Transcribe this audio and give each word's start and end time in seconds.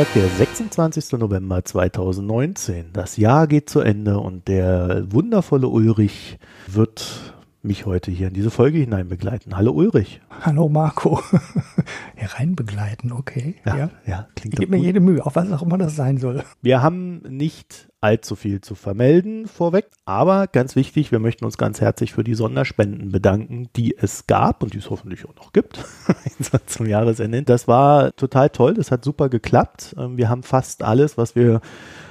Dienstag, 0.00 0.14
der 0.14 0.28
26. 0.30 1.12
November 1.18 1.62
2019. 1.62 2.86
Das 2.94 3.18
Jahr 3.18 3.46
geht 3.46 3.68
zu 3.68 3.80
Ende 3.80 4.18
und 4.18 4.48
der 4.48 5.04
wundervolle 5.12 5.68
Ulrich 5.68 6.38
wird 6.66 7.29
mich 7.62 7.84
heute 7.84 8.10
hier 8.10 8.28
in 8.28 8.34
diese 8.34 8.50
Folge 8.50 8.78
hinein 8.78 9.08
begleiten. 9.08 9.56
Hallo 9.56 9.72
Ulrich. 9.72 10.20
Hallo 10.42 10.68
Marco. 10.68 11.20
Herein 12.14 12.56
begleiten, 12.56 13.12
okay. 13.12 13.56
Ja, 13.66 13.76
ja. 13.76 13.90
ja 14.06 14.28
klingt 14.34 14.54
ich 14.54 14.60
gebe 14.60 14.76
mir 14.76 14.82
jede 14.82 15.00
Mühe, 15.00 15.24
auf 15.24 15.36
was 15.36 15.52
auch 15.52 15.62
immer 15.62 15.76
das 15.76 15.94
sein 15.94 16.16
soll. 16.16 16.42
Wir 16.62 16.82
haben 16.82 17.18
nicht 17.28 17.88
allzu 18.00 18.34
viel 18.34 18.62
zu 18.62 18.74
vermelden 18.74 19.46
vorweg, 19.46 19.86
aber 20.06 20.46
ganz 20.46 20.74
wichtig, 20.74 21.12
wir 21.12 21.18
möchten 21.18 21.44
uns 21.44 21.58
ganz 21.58 21.82
herzlich 21.82 22.14
für 22.14 22.24
die 22.24 22.34
Sonderspenden 22.34 23.12
bedanken, 23.12 23.68
die 23.76 23.94
es 23.94 24.26
gab 24.26 24.62
und 24.62 24.72
die 24.72 24.78
es 24.78 24.88
hoffentlich 24.88 25.26
auch 25.26 25.36
noch 25.36 25.52
gibt 25.52 25.84
zum 26.66 26.86
Jahresende. 26.86 27.42
Das 27.42 27.68
war 27.68 28.16
total 28.16 28.48
toll, 28.48 28.72
das 28.72 28.90
hat 28.90 29.04
super 29.04 29.28
geklappt. 29.28 29.94
Ähm, 29.98 30.16
wir 30.16 30.30
haben 30.30 30.42
fast 30.42 30.82
alles, 30.82 31.18
was 31.18 31.36
wir 31.36 31.60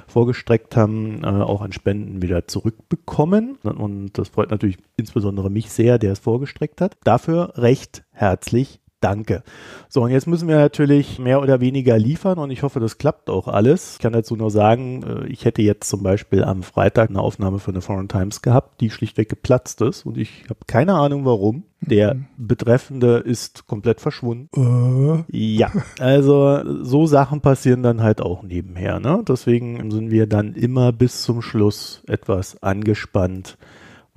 vorgestreckt 0.09 0.75
haben, 0.75 1.23
äh, 1.23 1.27
auch 1.27 1.61
an 1.61 1.71
Spenden 1.71 2.21
wieder 2.21 2.47
zurückbekommen. 2.47 3.55
Und 3.63 4.17
das 4.17 4.29
freut 4.29 4.51
natürlich 4.51 4.77
insbesondere 4.97 5.49
mich 5.49 5.71
sehr, 5.71 5.97
der 5.97 6.13
es 6.13 6.19
vorgestreckt 6.19 6.81
hat. 6.81 6.97
Dafür 7.03 7.53
recht 7.55 8.03
herzlich 8.11 8.79
Danke. 9.01 9.43
So, 9.87 10.03
und 10.03 10.11
jetzt 10.11 10.27
müssen 10.27 10.49
wir 10.49 10.57
natürlich 10.57 11.19
mehr 11.19 11.41
oder 11.41 11.61
weniger 11.61 11.97
liefern 11.97 12.37
und 12.37 12.51
ich 12.51 12.63
hoffe, 12.63 12.81
das 12.81 12.97
klappt 12.97 13.29
auch 13.29 13.47
alles. 13.47 13.93
Ich 13.93 13.99
kann 13.99 14.11
dazu 14.11 14.35
nur 14.35 14.51
sagen, 14.51 15.03
äh, 15.03 15.27
ich 15.27 15.45
hätte 15.45 15.61
jetzt 15.61 15.89
zum 15.89 16.03
Beispiel 16.03 16.43
am 16.43 16.63
Freitag 16.63 17.09
eine 17.09 17.21
Aufnahme 17.21 17.59
für 17.59 17.71
eine 17.71 17.81
Foreign 17.81 18.09
Times 18.09 18.41
gehabt, 18.41 18.81
die 18.81 18.89
schlichtweg 18.89 19.29
geplatzt 19.29 19.81
ist 19.81 20.05
und 20.05 20.17
ich 20.17 20.43
habe 20.49 20.59
keine 20.67 20.95
Ahnung 20.95 21.23
warum. 21.25 21.63
Der 21.81 22.15
mhm. 22.15 22.25
Betreffende 22.37 23.17
ist 23.17 23.65
komplett 23.67 24.01
verschwunden. 24.01 24.49
Uh. 24.57 25.23
Ja, 25.29 25.71
also 25.99 26.83
so 26.83 27.05
Sachen 27.05 27.39
passieren 27.39 27.83
dann 27.83 28.03
halt 28.03 28.19
auch 28.19 28.43
nebenher. 28.43 28.99
Ne? 28.99 29.23
Deswegen 29.25 29.89
sind 29.89 30.11
wir 30.11 30.27
dann 30.27 30.55
immer 30.55 30.91
bis 30.91 31.23
zum 31.23 31.41
Schluss 31.41 32.03
etwas 32.05 32.61
angespannt 32.61 33.57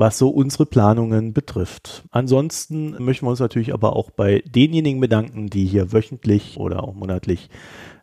was 0.02 0.18
so 0.18 0.30
unsere 0.30 0.66
Planungen 0.66 1.32
betrifft. 1.32 2.02
Ansonsten 2.10 2.96
möchten 2.98 3.24
wir 3.24 3.30
uns 3.30 3.38
natürlich 3.38 3.72
aber 3.72 3.94
auch 3.94 4.10
bei 4.10 4.42
denjenigen 4.44 5.00
bedanken, 5.00 5.46
die 5.46 5.64
hier 5.64 5.92
wöchentlich 5.92 6.56
oder 6.58 6.82
auch 6.82 6.92
monatlich 6.92 7.48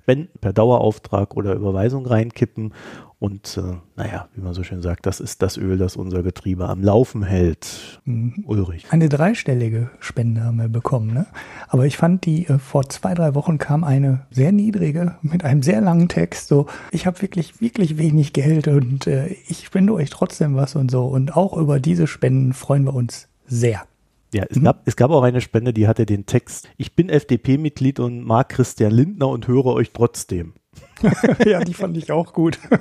wenn 0.05 0.27
per 0.42 0.53
Dauerauftrag 0.53 1.38
oder 1.38 1.53
Überweisung 1.53 2.03
reinkippen 2.03 2.73
und 3.19 3.57
äh, 3.57 3.75
naja, 3.97 4.29
wie 4.33 4.41
man 4.41 4.53
so 4.53 4.63
schön 4.63 4.81
sagt, 4.81 5.05
das 5.05 5.19
ist 5.19 5.41
das 5.41 5.57
Öl, 5.57 5.77
das 5.77 5.97
unser 5.97 6.23
Getriebe 6.23 6.69
am 6.69 6.81
Laufen 6.81 7.23
hält. 7.23 8.01
Mhm. 8.05 8.45
Ulrich. 8.47 8.85
Eine 8.91 9.09
dreistellige 9.09 9.89
Spende 9.99 10.45
haben 10.45 10.57
wir 10.57 10.69
bekommen, 10.69 11.13
ne? 11.13 11.25
Aber 11.67 11.85
ich 11.85 11.97
fand 11.97 12.25
die, 12.25 12.47
äh, 12.47 12.59
vor 12.59 12.87
zwei, 12.87 13.13
drei 13.13 13.35
Wochen 13.35 13.57
kam 13.57 13.83
eine 13.83 14.25
sehr 14.31 14.53
niedrige 14.53 15.17
mit 15.21 15.43
einem 15.43 15.63
sehr 15.63 15.81
langen 15.81 16.07
Text. 16.07 16.47
So, 16.47 16.67
ich 16.91 17.05
habe 17.05 17.21
wirklich, 17.21 17.59
wirklich 17.59 17.97
wenig 17.97 18.31
Geld 18.31 18.69
und 18.69 19.05
äh, 19.05 19.35
ich 19.47 19.65
spende 19.65 19.93
euch 19.93 20.09
trotzdem 20.09 20.55
was 20.55 20.77
und 20.77 20.89
so. 20.89 21.05
Und 21.05 21.35
auch 21.35 21.57
über 21.57 21.81
diese 21.81 22.07
Spenden 22.07 22.53
freuen 22.53 22.85
wir 22.85 22.93
uns 22.93 23.27
sehr. 23.45 23.83
Ja, 24.33 24.45
es, 24.49 24.58
mhm. 24.58 24.63
gab, 24.63 24.87
es 24.87 24.95
gab 24.95 25.11
auch 25.11 25.23
eine 25.23 25.41
Spende, 25.41 25.73
die 25.73 25.89
hatte 25.89 26.05
den 26.05 26.25
Text, 26.25 26.69
ich 26.77 26.95
bin 26.95 27.09
FDP-Mitglied 27.09 27.99
und 27.99 28.23
mag 28.23 28.47
Christian 28.47 28.91
Lindner 28.91 29.27
und 29.27 29.47
höre 29.47 29.65
euch 29.65 29.91
trotzdem. 29.91 30.53
ja, 31.45 31.59
die 31.61 31.73
fand 31.73 31.97
ich 31.97 32.11
auch 32.11 32.33
gut. 32.33 32.59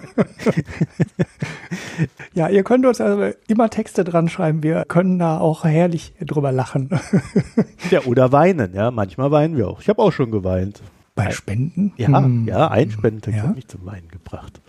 ja, 2.34 2.48
ihr 2.48 2.64
könnt 2.64 2.86
uns 2.86 3.00
also 3.00 3.32
immer 3.46 3.70
Texte 3.70 4.04
dran 4.04 4.28
schreiben. 4.28 4.62
Wir 4.62 4.84
können 4.86 5.18
da 5.18 5.38
auch 5.38 5.64
herrlich 5.64 6.14
drüber 6.20 6.52
lachen. 6.52 6.90
ja, 7.90 8.00
oder 8.02 8.32
weinen. 8.32 8.74
Ja, 8.74 8.90
manchmal 8.90 9.30
weinen 9.30 9.56
wir 9.56 9.68
auch. 9.68 9.80
Ich 9.80 9.88
habe 9.88 10.02
auch 10.02 10.12
schon 10.12 10.30
geweint. 10.30 10.82
Bei 11.14 11.30
Spenden? 11.30 11.92
Ja, 11.96 12.08
hm. 12.08 12.46
ja, 12.46 12.68
ein 12.68 12.90
Spendentext 12.90 13.38
ja? 13.38 13.48
hat 13.48 13.56
mich 13.56 13.66
zum 13.66 13.84
Weinen 13.86 14.08
gebracht. 14.08 14.60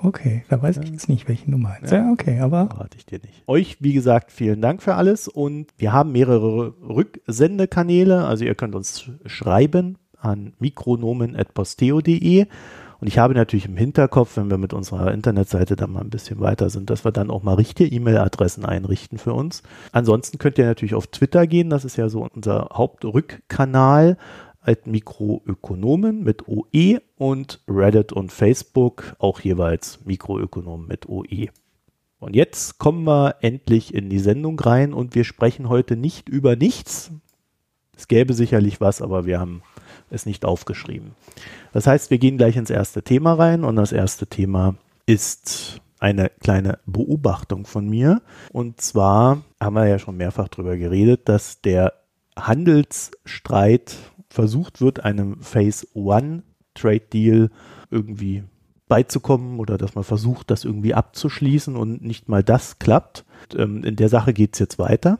Okay, 0.00 0.44
da 0.48 0.62
weiß 0.62 0.78
ich 0.78 0.90
jetzt 0.90 1.08
nicht, 1.08 1.28
welchen 1.28 1.50
du 1.50 1.58
meinst. 1.58 1.90
Ja, 1.90 1.98
ja 1.98 2.12
okay, 2.12 2.38
aber. 2.38 2.68
Verrate 2.68 2.96
ich 2.96 3.04
dir 3.04 3.18
nicht. 3.18 3.42
Euch, 3.46 3.78
wie 3.80 3.92
gesagt, 3.92 4.30
vielen 4.30 4.62
Dank 4.62 4.82
für 4.82 4.94
alles 4.94 5.28
und 5.28 5.66
wir 5.76 5.92
haben 5.92 6.12
mehrere 6.12 6.74
Rücksendekanäle. 6.88 8.24
Also 8.24 8.44
ihr 8.44 8.54
könnt 8.54 8.74
uns 8.74 9.10
schreiben 9.26 9.98
an 10.20 10.52
mikronomen.posteo.de 10.58 12.46
und 13.00 13.06
ich 13.06 13.18
habe 13.18 13.34
natürlich 13.34 13.66
im 13.66 13.76
Hinterkopf, 13.76 14.36
wenn 14.36 14.50
wir 14.50 14.58
mit 14.58 14.72
unserer 14.72 15.12
Internetseite 15.12 15.76
dann 15.76 15.92
mal 15.92 16.00
ein 16.00 16.10
bisschen 16.10 16.40
weiter 16.40 16.68
sind, 16.68 16.90
dass 16.90 17.04
wir 17.04 17.12
dann 17.12 17.30
auch 17.30 17.44
mal 17.44 17.54
richtige 17.54 17.94
E-Mail-Adressen 17.94 18.64
einrichten 18.64 19.18
für 19.18 19.34
uns. 19.34 19.62
Ansonsten 19.92 20.38
könnt 20.38 20.58
ihr 20.58 20.66
natürlich 20.66 20.94
auf 20.94 21.06
Twitter 21.06 21.46
gehen, 21.46 21.70
das 21.70 21.84
ist 21.84 21.96
ja 21.96 22.08
so 22.08 22.26
unser 22.34 22.70
Hauptrückkanal 22.72 24.16
als 24.60 24.84
Mikroökonomen 24.84 26.24
mit 26.24 26.48
OE 26.48 26.98
und 27.16 27.60
Reddit 27.68 28.12
und 28.12 28.32
Facebook 28.32 29.14
auch 29.18 29.40
jeweils 29.40 30.04
Mikroökonomen 30.04 30.88
mit 30.88 31.08
OE. 31.08 31.48
Und 32.18 32.34
jetzt 32.34 32.78
kommen 32.78 33.04
wir 33.04 33.36
endlich 33.42 33.94
in 33.94 34.10
die 34.10 34.18
Sendung 34.18 34.58
rein 34.58 34.92
und 34.92 35.14
wir 35.14 35.22
sprechen 35.22 35.68
heute 35.68 35.96
nicht 35.96 36.28
über 36.28 36.56
nichts. 36.56 37.12
Es 37.96 38.08
gäbe 38.08 38.34
sicherlich 38.34 38.80
was, 38.80 39.00
aber 39.00 39.24
wir 39.24 39.38
haben 39.38 39.62
es 40.10 40.26
nicht 40.26 40.44
aufgeschrieben. 40.44 41.12
Das 41.72 41.86
heißt, 41.86 42.10
wir 42.10 42.18
gehen 42.18 42.38
gleich 42.38 42.56
ins 42.56 42.70
erste 42.70 43.02
Thema 43.02 43.34
rein 43.34 43.64
und 43.64 43.76
das 43.76 43.92
erste 43.92 44.26
Thema 44.26 44.74
ist 45.06 45.80
eine 46.00 46.30
kleine 46.40 46.78
Beobachtung 46.86 47.66
von 47.66 47.88
mir. 47.88 48.22
Und 48.52 48.80
zwar 48.80 49.42
haben 49.60 49.74
wir 49.74 49.86
ja 49.86 49.98
schon 49.98 50.16
mehrfach 50.16 50.48
darüber 50.48 50.76
geredet, 50.76 51.28
dass 51.28 51.60
der 51.60 51.92
Handelsstreit 52.36 53.96
versucht 54.28 54.80
wird, 54.80 55.04
einem 55.04 55.40
Phase 55.42 55.86
One 55.94 56.42
Trade 56.74 57.00
Deal 57.12 57.50
irgendwie 57.90 58.44
beizukommen 58.88 59.58
oder 59.58 59.76
dass 59.76 59.94
man 59.94 60.04
versucht, 60.04 60.50
das 60.50 60.64
irgendwie 60.64 60.94
abzuschließen 60.94 61.76
und 61.76 62.02
nicht 62.02 62.28
mal 62.28 62.42
das 62.42 62.78
klappt. 62.78 63.24
Ähm, 63.56 63.84
in 63.84 63.96
der 63.96 64.08
Sache 64.08 64.32
geht 64.32 64.54
es 64.54 64.60
jetzt 64.60 64.78
weiter. 64.78 65.18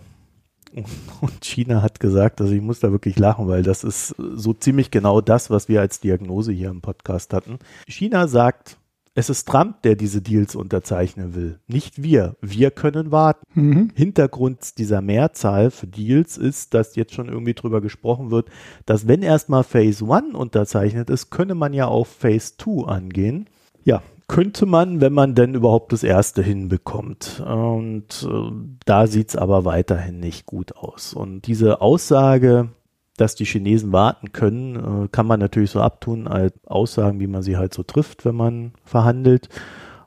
Und 1.20 1.44
China 1.44 1.82
hat 1.82 2.00
gesagt, 2.00 2.40
also 2.40 2.52
ich 2.52 2.60
muss 2.60 2.80
da 2.80 2.92
wirklich 2.92 3.18
lachen, 3.18 3.48
weil 3.48 3.62
das 3.62 3.84
ist 3.84 4.14
so 4.18 4.52
ziemlich 4.52 4.90
genau 4.90 5.20
das, 5.20 5.50
was 5.50 5.68
wir 5.68 5.80
als 5.80 6.00
Diagnose 6.00 6.52
hier 6.52 6.70
im 6.70 6.80
Podcast 6.80 7.32
hatten. 7.32 7.58
China 7.86 8.28
sagt, 8.28 8.78
es 9.18 9.28
ist 9.28 9.48
Trump, 9.48 9.82
der 9.82 9.96
diese 9.96 10.22
Deals 10.22 10.54
unterzeichnen 10.54 11.34
will, 11.34 11.58
nicht 11.66 12.00
wir. 12.00 12.36
Wir 12.40 12.70
können 12.70 13.10
warten. 13.10 13.44
Mhm. 13.52 13.90
Hintergrund 13.96 14.78
dieser 14.78 15.00
Mehrzahl 15.00 15.72
für 15.72 15.88
Deals 15.88 16.38
ist, 16.38 16.72
dass 16.72 16.94
jetzt 16.94 17.14
schon 17.14 17.28
irgendwie 17.28 17.54
drüber 17.54 17.80
gesprochen 17.80 18.30
wird, 18.30 18.48
dass 18.86 19.08
wenn 19.08 19.22
erstmal 19.22 19.64
Phase 19.64 20.04
1 20.08 20.36
unterzeichnet 20.36 21.10
ist, 21.10 21.30
könne 21.30 21.56
man 21.56 21.72
ja 21.72 21.86
auf 21.86 22.06
Phase 22.06 22.52
2 22.58 22.86
angehen. 22.86 23.48
Ja, 23.82 24.02
könnte 24.28 24.66
man, 24.66 25.00
wenn 25.00 25.15
man 25.15 25.34
denn 25.34 25.55
überhaupt 25.55 25.93
das 25.93 26.03
erste 26.03 26.43
hinbekommt. 26.43 27.41
Und 27.41 28.28
äh, 28.31 28.53
da 28.84 29.06
sieht 29.06 29.31
es 29.31 29.37
aber 29.37 29.65
weiterhin 29.65 30.21
nicht 30.21 30.47
gut 30.47 30.77
aus. 30.77 31.15
Und 31.15 31.47
diese 31.47 31.81
Aussage, 31.81 32.69
dass 33.16 33.34
die 33.34 33.47
Chinesen 33.47 33.93
warten 33.93 34.33
können, 34.33 34.77
äh, 35.05 35.09
kann 35.09 35.27
man 35.27 35.41
natürlich 35.41 35.71
so 35.71 35.81
abtun 35.81 36.28
als 36.28 36.53
Aussagen, 36.66 37.21
wie 37.21 37.27
man 37.27 37.43
sie 37.43 37.56
halt 37.56 37.72
so 37.72 37.83
trifft, 37.83 38.25
wenn 38.27 38.37
man 38.37 38.72
verhandelt. 38.84 39.48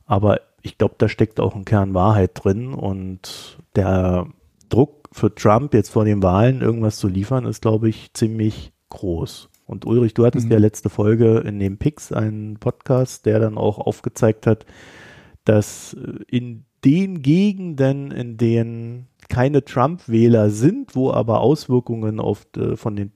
Aber 0.06 0.42
ich 0.62 0.78
glaube, 0.78 0.96
da 1.00 1.10
steckt 1.10 1.40
auch 1.40 1.56
ein 1.56 1.66
Kern 1.66 1.96
Wahrheit 1.96 2.32
drin 2.36 2.74
und 2.74 3.58
der 3.76 4.28
Druck 4.70 5.10
für 5.12 5.34
Trump 5.34 5.74
jetzt 5.74 5.90
vor 5.90 6.06
den 6.06 6.22
Wahlen 6.24 6.62
irgendwas 6.62 6.98
zu 6.98 7.08
liefern, 7.08 7.46
ist, 7.46 7.62
glaube 7.62 7.90
ich, 7.90 8.14
ziemlich 8.14 8.72
groß. 8.90 9.50
Und 9.72 9.86
Ulrich, 9.86 10.14
du 10.14 10.26
hattest 10.26 10.48
mhm. 10.48 10.52
ja 10.52 10.58
letzte 10.60 10.90
Folge 10.90 11.40
in 11.40 11.58
dem 11.60 11.78
Pix 11.78 12.12
einen 12.12 12.58
Podcast, 12.58 13.26
der 13.26 13.40
dann 13.40 13.58
auch 13.58 13.80
aufgezeigt 13.80 14.46
hat, 14.46 14.66
dass 15.46 15.94
äh, 15.94 16.20
in 16.28 16.66
den 16.84 17.22
Gegenden, 17.22 18.12
in 18.12 18.36
denen 18.36 19.08
keine 19.30 19.64
Trump-Wähler 19.64 20.50
sind, 20.50 20.96
wo 20.96 21.12
aber 21.12 21.40
Auswirkungen 21.40 22.20
auf, 22.20 22.46
äh, 22.58 22.76
von 22.76 22.98
den 22.98 23.14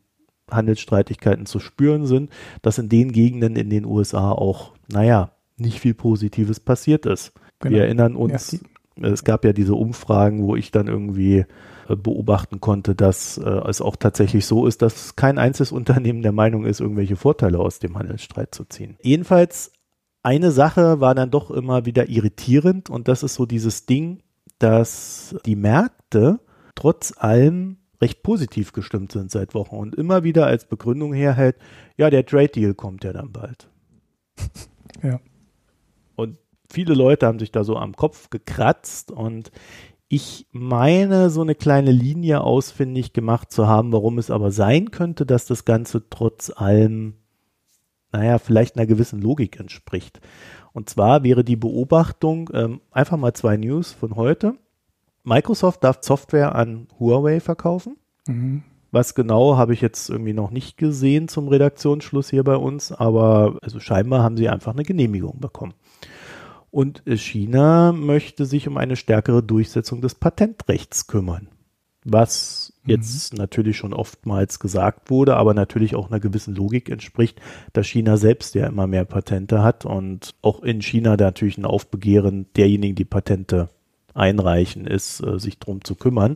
Handelsstreitigkeiten 0.50 1.46
zu 1.46 1.60
spüren 1.60 2.06
sind, 2.06 2.30
dass 2.62 2.78
in 2.78 2.88
den 2.88 3.12
Gegenden 3.12 3.58
in 3.58 3.70
den 3.70 3.84
USA 3.84 4.32
auch, 4.32 4.72
naja, 4.88 5.32
nicht 5.58 5.82
viel 5.82 5.94
Positives 5.94 6.62
passiert 6.62 7.06
ist. 7.06 7.34
Genau. 7.60 7.76
Wir 7.76 7.84
erinnern 7.84 8.16
uns, 8.16 8.60
ja. 8.96 9.10
es 9.10 9.26
gab 9.26 9.44
ja 9.44 9.52
diese 9.52 9.76
Umfragen, 9.76 10.44
wo 10.44 10.56
ich 10.56 10.72
dann 10.72 10.88
irgendwie 10.88 11.46
beobachten 11.88 12.62
konnte, 12.62 12.96
dass 12.96 13.38
äh, 13.38 13.50
es 13.68 13.82
auch 13.82 13.96
tatsächlich 13.96 14.46
so 14.46 14.66
ist, 14.66 14.82
dass 14.82 15.16
kein 15.16 15.38
einziges 15.38 15.72
Unternehmen 15.72 16.22
der 16.22 16.32
Meinung 16.32 16.66
ist, 16.66 16.80
irgendwelche 16.80 17.16
Vorteile 17.16 17.60
aus 17.60 17.80
dem 17.80 17.98
Handelsstreit 17.98 18.56
zu 18.56 18.66
ziehen. 18.66 18.98
Jedenfalls 19.02 19.72
eine 20.24 20.52
Sache 20.52 21.00
war 21.00 21.14
dann 21.14 21.30
doch 21.30 21.52
immer 21.52 21.86
wieder 21.86 22.10
irritierend 22.10 22.90
und 22.90 23.08
das 23.08 23.22
ist 23.22 23.36
so 23.36 23.46
dieses 23.46 23.86
Ding, 23.86 24.24
dass 24.58 25.36
die 25.46 25.56
Märkte 25.56 26.40
trotz 26.74 27.14
allem 27.18 27.78
recht 28.02 28.24
positiv 28.24 28.74
gestimmt 28.74 29.12
sind 29.12 29.32
seit 29.32 29.54
Wochen 29.54 29.76
und 29.76 29.96
immer 29.96 30.24
wieder 30.24 30.46
als 30.48 30.66
Begründung 30.66 31.14
herhält, 31.14 31.58
ja, 31.98 32.10
der 32.10 32.26
Trade 32.26 32.50
Deal 32.50 32.74
kommt 32.74 33.04
ja 33.04 33.14
dann 33.14 33.32
bald. 33.32 33.70
Ja. 35.04 35.20
Und 36.16 36.38
viele 36.70 36.94
Leute 36.94 37.28
haben 37.28 37.40
sich 37.40 37.52
da 37.52 37.64
so 37.64 37.78
am 37.78 37.96
Kopf 37.96 38.30
gekratzt 38.30 39.12
und 39.12 39.52
ich 40.08 40.48
meine, 40.52 41.30
so 41.30 41.42
eine 41.42 41.56
kleine 41.56 41.92
Linie 41.92 42.42
ausfindig 42.42 43.14
gemacht 43.14 43.52
zu 43.52 43.68
haben, 43.68 43.92
warum 43.92 44.18
es 44.18 44.30
aber 44.30 44.52
sein 44.52 44.92
könnte, 44.92 45.26
dass 45.26 45.46
das 45.46 45.66
Ganze 45.66 46.10
trotz 46.10 46.52
allem, 46.56 47.16
naja, 48.12 48.38
vielleicht 48.38 48.76
einer 48.76 48.86
gewissen 48.86 49.22
Logik 49.22 49.60
entspricht. 49.60 50.22
Und 50.74 50.90
zwar 50.90 51.24
wäre 51.24 51.44
die 51.44 51.56
Beobachtung, 51.56 52.50
ähm, 52.54 52.82
einfach 52.92 53.18
mal 53.18 53.34
zwei 53.34 53.58
News 53.58 53.94
von 53.94 54.16
heute. 54.16 54.56
Microsoft 55.24 55.84
darf 55.84 56.00
Software 56.02 56.54
an 56.54 56.88
Huawei 57.00 57.40
verkaufen. 57.40 57.98
Mhm. 58.28 58.64
Was 58.92 59.16
genau 59.16 59.58
habe 59.58 59.74
ich 59.74 59.82
jetzt 59.82 60.10
irgendwie 60.10 60.34
noch 60.34 60.52
nicht 60.52 60.78
gesehen 60.78 61.28
zum 61.28 61.48
Redaktionsschluss 61.48 62.30
hier 62.30 62.44
bei 62.44 62.56
uns, 62.56 62.92
aber 62.92 63.58
also 63.62 63.80
scheinbar 63.80 64.24
haben 64.24 64.38
sie 64.38 64.48
einfach 64.48 64.74
eine 64.74 64.84
Genehmigung 64.84 65.40
bekommen. 65.40 65.74
Und 66.76 67.04
China 67.06 67.94
möchte 67.94 68.46
sich 68.46 68.68
um 68.68 68.76
eine 68.76 68.98
stärkere 68.98 69.42
Durchsetzung 69.42 70.02
des 70.02 70.14
Patentrechts 70.14 71.08
kümmern. 71.08 71.48
Was 72.04 72.74
mhm. 72.84 72.92
jetzt 72.92 73.32
mhm. 73.32 73.38
natürlich 73.38 73.78
schon 73.78 73.94
oftmals 73.94 74.60
gesagt 74.60 75.10
wurde, 75.10 75.38
aber 75.38 75.54
natürlich 75.54 75.96
auch 75.96 76.10
einer 76.10 76.20
gewissen 76.20 76.54
Logik 76.54 76.90
entspricht, 76.90 77.40
dass 77.72 77.88
China 77.88 78.18
selbst 78.18 78.56
ja 78.56 78.68
immer 78.68 78.88
mehr 78.88 79.06
Patente 79.06 79.64
hat 79.64 79.86
und 79.86 80.36
auch 80.42 80.64
in 80.64 80.82
China 80.82 81.16
natürlich 81.16 81.58
ein 81.58 81.64
Aufbegehren 81.64 82.48
derjenigen, 82.58 82.96
die 82.96 83.06
Patente 83.06 83.70
einreichen, 84.14 84.86
ist, 84.86 85.24
äh, 85.26 85.40
sich 85.40 85.60
drum 85.60 85.82
zu 85.82 85.96
kümmern. 85.96 86.36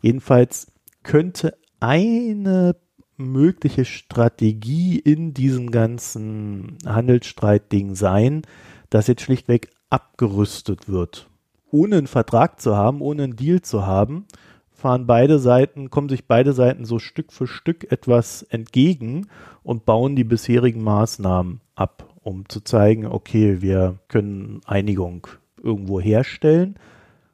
Jedenfalls 0.00 0.68
könnte 1.02 1.58
eine 1.80 2.74
mögliche 3.18 3.84
Strategie 3.84 4.98
in 4.98 5.34
diesem 5.34 5.70
ganzen 5.70 6.78
Handelsstreitding 6.86 7.94
sein, 7.94 8.44
dass 8.88 9.08
jetzt 9.08 9.22
schlichtweg 9.22 9.73
abgerüstet 9.94 10.88
wird. 10.88 11.28
Ohne 11.70 11.98
einen 11.98 12.06
Vertrag 12.08 12.60
zu 12.60 12.76
haben, 12.76 13.00
ohne 13.00 13.22
einen 13.22 13.36
Deal 13.36 13.62
zu 13.62 13.86
haben, 13.86 14.26
fahren 14.72 15.06
beide 15.06 15.38
Seiten, 15.38 15.88
kommen 15.88 16.08
sich 16.08 16.26
beide 16.26 16.52
Seiten 16.52 16.84
so 16.84 16.98
Stück 16.98 17.32
für 17.32 17.46
Stück 17.46 17.92
etwas 17.92 18.42
entgegen 18.42 19.28
und 19.62 19.86
bauen 19.86 20.16
die 20.16 20.24
bisherigen 20.24 20.82
Maßnahmen 20.82 21.60
ab, 21.76 22.12
um 22.24 22.48
zu 22.48 22.60
zeigen, 22.60 23.06
okay, 23.06 23.62
wir 23.62 24.00
können 24.08 24.62
Einigung 24.64 25.28
irgendwo 25.62 26.00
herstellen. 26.00 26.74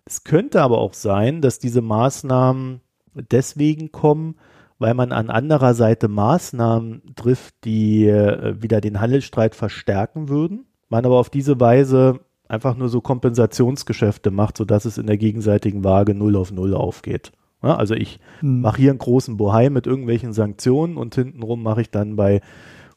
Es 0.04 0.24
könnte 0.24 0.60
aber 0.60 0.78
auch 0.78 0.92
sein, 0.92 1.40
dass 1.40 1.60
diese 1.60 1.80
Maßnahmen 1.80 2.82
deswegen 3.14 3.90
kommen, 3.90 4.34
weil 4.78 4.92
man 4.92 5.12
an 5.12 5.30
anderer 5.30 5.72
Seite 5.72 6.08
Maßnahmen 6.08 7.14
trifft, 7.16 7.54
die 7.64 8.06
äh, 8.06 8.60
wieder 8.60 8.82
den 8.82 9.00
Handelsstreit 9.00 9.54
verstärken 9.54 10.28
würden. 10.28 10.66
Man 10.90 11.06
aber 11.06 11.18
auf 11.18 11.30
diese 11.30 11.58
Weise 11.58 12.20
einfach 12.50 12.76
nur 12.76 12.88
so 12.88 13.00
Kompensationsgeschäfte 13.00 14.30
macht, 14.30 14.56
sodass 14.56 14.84
es 14.84 14.98
in 14.98 15.06
der 15.06 15.16
gegenseitigen 15.16 15.84
Waage 15.84 16.14
0 16.14 16.36
auf 16.36 16.52
0 16.52 16.74
aufgeht. 16.74 17.32
Ja, 17.62 17.76
also 17.76 17.94
ich 17.94 18.18
hm. 18.40 18.60
mache 18.60 18.80
hier 18.80 18.90
einen 18.90 18.98
großen 18.98 19.36
Bohai 19.36 19.70
mit 19.70 19.86
irgendwelchen 19.86 20.32
Sanktionen 20.32 20.96
und 20.96 21.14
hintenrum 21.14 21.62
mache 21.62 21.82
ich 21.82 21.90
dann 21.90 22.16
bei 22.16 22.40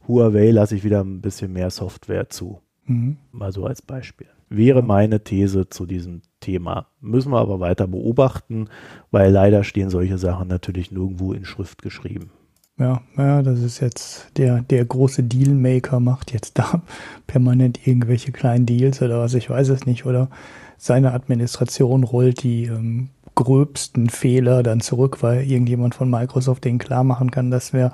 Huawei, 0.07 0.51
lasse 0.51 0.75
ich 0.75 0.83
wieder 0.83 1.01
ein 1.01 1.21
bisschen 1.21 1.53
mehr 1.53 1.69
Software 1.69 2.29
zu. 2.29 2.59
Mhm. 2.85 3.17
Mal 3.31 3.51
so 3.51 3.65
als 3.65 3.81
Beispiel. 3.81 4.27
Wäre 4.49 4.81
meine 4.81 5.23
These 5.23 5.69
zu 5.69 5.85
diesem 5.85 6.21
Thema. 6.39 6.87
Müssen 6.99 7.31
wir 7.31 7.39
aber 7.39 7.59
weiter 7.59 7.87
beobachten, 7.87 8.67
weil 9.11 9.31
leider 9.31 9.63
stehen 9.63 9.89
solche 9.89 10.17
Sachen 10.17 10.47
natürlich 10.47 10.91
nirgendwo 10.91 11.33
in 11.33 11.45
Schrift 11.45 11.81
geschrieben. 11.81 12.31
Ja, 12.79 13.01
ja, 13.17 13.43
das 13.43 13.59
ist 13.59 13.79
jetzt 13.81 14.27
der, 14.37 14.61
der 14.61 14.83
große 14.83 15.23
Dealmaker 15.23 15.99
macht 15.99 16.33
jetzt 16.33 16.57
da 16.57 16.81
permanent 17.27 17.85
irgendwelche 17.87 18.31
kleinen 18.31 18.65
Deals 18.65 19.01
oder 19.01 19.19
was, 19.19 19.35
ich 19.35 19.49
weiß 19.49 19.69
es 19.69 19.85
nicht, 19.85 20.05
oder 20.05 20.29
seine 20.77 21.13
Administration 21.13 22.03
rollt 22.03 22.41
die 22.41 22.65
ähm, 22.65 23.09
gröbsten 23.35 24.09
Fehler 24.09 24.63
dann 24.63 24.81
zurück, 24.81 25.21
weil 25.21 25.43
irgendjemand 25.43 25.93
von 25.93 26.09
Microsoft 26.09 26.65
denen 26.65 26.79
klar 26.79 27.03
machen 27.03 27.29
kann, 27.29 27.51
dass 27.51 27.73
wir 27.73 27.91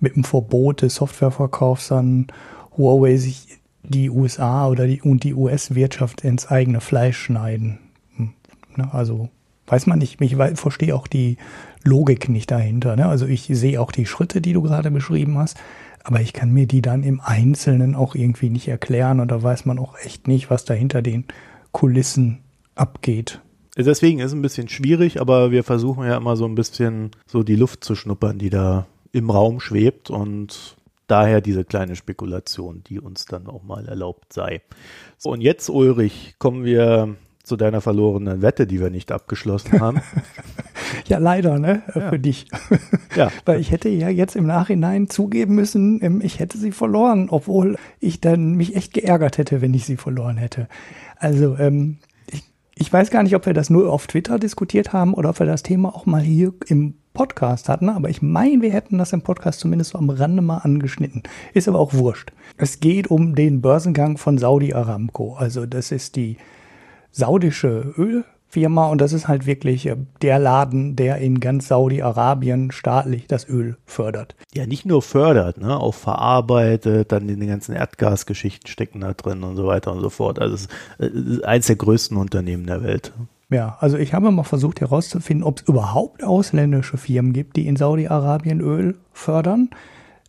mit 0.00 0.16
dem 0.16 0.24
Verbot 0.24 0.82
des 0.82 0.94
Softwareverkaufs 0.96 1.92
an 1.92 2.26
Huawei 2.76 3.16
sich 3.18 3.60
die 3.82 4.08
USA 4.08 4.68
oder 4.68 4.86
die, 4.86 5.02
und 5.02 5.24
die 5.24 5.34
US-Wirtschaft 5.34 6.22
ins 6.22 6.46
eigene 6.46 6.80
Fleisch 6.80 7.18
schneiden. 7.18 7.78
Hm, 8.16 8.32
ne, 8.76 8.92
also 8.92 9.28
weiß 9.66 9.86
man 9.86 9.98
nicht, 9.98 10.20
ich 10.20 10.36
verstehe 10.54 10.94
auch 10.94 11.06
die 11.06 11.36
Logik 11.84 12.28
nicht 12.28 12.50
dahinter. 12.50 12.96
Ne? 12.96 13.06
Also 13.06 13.26
ich 13.26 13.48
sehe 13.50 13.80
auch 13.80 13.92
die 13.92 14.06
Schritte, 14.06 14.40
die 14.40 14.52
du 14.52 14.62
gerade 14.62 14.90
beschrieben 14.90 15.38
hast, 15.38 15.58
aber 16.04 16.20
ich 16.20 16.32
kann 16.32 16.52
mir 16.52 16.66
die 16.66 16.82
dann 16.82 17.02
im 17.02 17.20
Einzelnen 17.20 17.94
auch 17.94 18.14
irgendwie 18.14 18.50
nicht 18.50 18.68
erklären 18.68 19.20
und 19.20 19.30
da 19.30 19.42
weiß 19.42 19.64
man 19.64 19.78
auch 19.78 19.96
echt 19.98 20.28
nicht, 20.28 20.50
was 20.50 20.64
dahinter 20.64 21.02
den 21.02 21.24
Kulissen 21.70 22.40
abgeht. 22.74 23.40
Deswegen 23.76 24.18
ist 24.18 24.26
es 24.26 24.32
ein 24.34 24.42
bisschen 24.42 24.68
schwierig, 24.68 25.20
aber 25.20 25.50
wir 25.50 25.64
versuchen 25.64 26.06
ja 26.06 26.16
immer 26.16 26.36
so 26.36 26.44
ein 26.44 26.54
bisschen 26.54 27.10
so 27.26 27.42
die 27.42 27.56
Luft 27.56 27.84
zu 27.84 27.94
schnuppern, 27.94 28.38
die 28.38 28.50
da 28.50 28.86
im 29.12 29.30
Raum 29.30 29.60
schwebt 29.60 30.10
und 30.10 30.76
daher 31.06 31.40
diese 31.40 31.64
kleine 31.64 31.96
Spekulation, 31.96 32.82
die 32.86 33.00
uns 33.00 33.24
dann 33.24 33.46
auch 33.46 33.62
mal 33.62 33.86
erlaubt 33.88 34.32
sei. 34.32 34.60
So, 35.16 35.30
und 35.30 35.40
jetzt, 35.40 35.70
Ulrich, 35.70 36.34
kommen 36.38 36.64
wir 36.64 37.16
zu 37.42 37.56
deiner 37.56 37.80
verlorenen 37.80 38.40
Wette, 38.40 38.66
die 38.66 38.80
wir 38.80 38.90
nicht 38.90 39.10
abgeschlossen 39.10 39.80
haben. 39.80 40.00
ja, 41.06 41.18
leider, 41.18 41.58
ne? 41.58 41.82
Ja. 41.94 42.10
Für 42.10 42.18
dich. 42.18 42.46
ja. 43.16 43.30
Weil 43.44 43.60
ich 43.60 43.72
hätte 43.72 43.88
ja 43.88 44.08
jetzt 44.08 44.36
im 44.36 44.46
Nachhinein 44.46 45.08
zugeben 45.08 45.54
müssen, 45.54 46.02
ähm, 46.02 46.20
ich 46.22 46.38
hätte 46.38 46.58
sie 46.58 46.72
verloren, 46.72 47.28
obwohl 47.30 47.76
ich 47.98 48.20
dann 48.20 48.52
mich 48.52 48.76
echt 48.76 48.94
geärgert 48.94 49.38
hätte, 49.38 49.60
wenn 49.60 49.74
ich 49.74 49.84
sie 49.84 49.96
verloren 49.96 50.36
hätte. 50.36 50.68
Also, 51.16 51.56
ähm, 51.58 51.98
ich, 52.30 52.44
ich 52.76 52.92
weiß 52.92 53.10
gar 53.10 53.24
nicht, 53.24 53.34
ob 53.34 53.46
wir 53.46 53.54
das 53.54 53.70
nur 53.70 53.92
auf 53.92 54.06
Twitter 54.06 54.38
diskutiert 54.38 54.92
haben 54.92 55.12
oder 55.14 55.30
ob 55.30 55.40
wir 55.40 55.46
das 55.46 55.64
Thema 55.64 55.94
auch 55.94 56.06
mal 56.06 56.22
hier 56.22 56.54
im 56.66 56.94
Podcast 57.12 57.68
hatten, 57.68 57.90
aber 57.90 58.08
ich 58.08 58.22
meine, 58.22 58.62
wir 58.62 58.72
hätten 58.72 58.96
das 58.96 59.12
im 59.12 59.20
Podcast 59.20 59.60
zumindest 59.60 59.90
so 59.90 59.98
am 59.98 60.08
Rande 60.08 60.40
mal 60.40 60.58
angeschnitten. 60.58 61.22
Ist 61.52 61.68
aber 61.68 61.78
auch 61.78 61.92
wurscht. 61.92 62.32
Es 62.56 62.80
geht 62.80 63.08
um 63.08 63.34
den 63.34 63.60
Börsengang 63.60 64.16
von 64.16 64.38
Saudi 64.38 64.72
Aramco. 64.72 65.34
Also 65.34 65.66
das 65.66 65.92
ist 65.92 66.16
die 66.16 66.38
saudische 67.12 67.94
Ölfirma 67.96 68.88
und 68.88 69.00
das 69.00 69.12
ist 69.12 69.28
halt 69.28 69.46
wirklich 69.46 69.86
äh, 69.86 69.96
der 70.22 70.38
Laden, 70.38 70.96
der 70.96 71.18
in 71.18 71.38
ganz 71.38 71.68
Saudi-Arabien 71.68 72.72
staatlich 72.72 73.26
das 73.28 73.48
Öl 73.48 73.76
fördert. 73.84 74.34
Ja, 74.52 74.66
nicht 74.66 74.86
nur 74.86 75.02
fördert, 75.02 75.58
ne, 75.58 75.78
auch 75.78 75.94
verarbeitet, 75.94 77.12
dann 77.12 77.28
in 77.28 77.38
den 77.38 77.48
ganzen 77.48 77.74
Erdgasgeschichten 77.74 78.68
stecken 78.68 79.00
da 79.00 79.12
drin 79.12 79.44
und 79.44 79.56
so 79.56 79.66
weiter 79.66 79.92
und 79.92 80.00
so 80.00 80.10
fort. 80.10 80.40
Also 80.40 80.54
es 80.54 80.68
ist 80.98 81.44
eines 81.44 81.66
der 81.66 81.76
größten 81.76 82.16
Unternehmen 82.16 82.66
der 82.66 82.82
Welt. 82.82 83.12
Ja, 83.50 83.76
also 83.80 83.98
ich 83.98 84.14
habe 84.14 84.30
mal 84.30 84.44
versucht 84.44 84.80
herauszufinden, 84.80 85.44
ob 85.44 85.60
es 85.60 85.68
überhaupt 85.68 86.24
ausländische 86.24 86.96
Firmen 86.96 87.34
gibt, 87.34 87.56
die 87.56 87.66
in 87.66 87.76
Saudi-Arabien 87.76 88.60
Öl 88.60 88.96
fördern. 89.12 89.68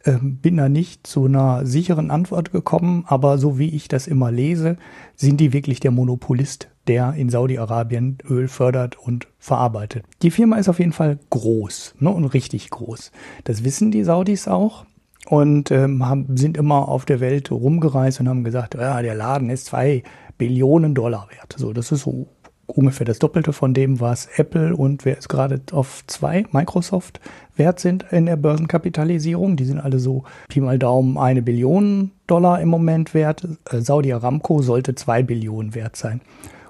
Ähm, 0.06 0.40
bin 0.42 0.58
da 0.58 0.68
nicht 0.68 1.08
zu 1.08 1.26
einer 1.26 1.66
sicheren 1.66 2.12
Antwort 2.12 2.52
gekommen, 2.52 3.06
aber 3.08 3.38
so 3.38 3.58
wie 3.58 3.70
ich 3.70 3.88
das 3.88 4.08
immer 4.08 4.32
lese, 4.32 4.76
sind 5.16 5.38
die 5.38 5.54
wirklich 5.54 5.80
der 5.80 5.92
Monopolist, 5.92 6.68
der 6.88 7.14
in 7.14 7.30
Saudi-Arabien 7.30 8.18
Öl 8.30 8.48
fördert 8.48 8.98
und 8.98 9.28
verarbeitet. 9.40 10.06
Die 10.22 10.32
Firma 10.32 10.58
ist 10.58 10.70
auf 10.70 10.80
jeden 10.80 10.94
Fall 10.94 11.20
groß 11.30 11.96
ne, 12.00 12.10
und 12.10 12.26
richtig 12.26 12.70
groß. 12.70 13.12
Das 13.44 13.64
wissen 13.64 13.92
die 13.92 14.04
Saudis 14.04 14.48
auch 14.48 14.86
und 15.28 15.72
ähm, 15.72 16.08
haben, 16.08 16.36
sind 16.36 16.58
immer 16.58 16.90
auf 16.90 17.06
der 17.06 17.20
Welt 17.20 17.52
rumgereist 17.52 18.20
und 18.20 18.30
haben 18.30 18.44
gesagt, 18.44 18.76
ja, 18.76 19.02
der 19.02 19.16
Laden 19.16 19.50
ist 19.50 19.66
zwei 19.66 20.04
Billionen 20.38 20.96
Dollar 20.96 21.28
wert. 21.32 21.56
So, 21.58 21.74
das 21.74 21.92
ist 21.92 22.02
so 22.02 22.28
ungefähr 22.66 23.06
das 23.06 23.20
Doppelte 23.20 23.54
von 23.54 23.74
dem, 23.74 24.00
was 24.00 24.28
Apple 24.38 24.76
und 24.76 25.06
wer 25.06 25.18
ist 25.18 25.30
gerade 25.30 25.62
auf 25.72 26.04
zwei, 26.08 26.46
Microsoft 26.52 27.20
wert 27.56 27.80
sind 27.80 28.06
in 28.12 28.26
der 28.26 28.36
Börsenkapitalisierung. 28.36 29.56
Die 29.56 29.66
sind 29.66 29.80
alle 29.80 30.00
so 30.00 30.24
Pi 30.48 30.62
mal 30.62 30.80
Daumen 30.80 31.18
eine 31.18 31.42
Billion 31.42 32.12
Dollar 32.28 32.62
im 32.62 32.70
Moment 32.70 33.14
wert. 33.14 33.48
Äh, 33.70 33.82
Saudi 33.82 34.12
Aramco 34.14 34.62
sollte 34.62 34.96
zwei 34.96 35.24
Billionen 35.24 35.76
wert 35.76 35.96
sein. 35.96 36.22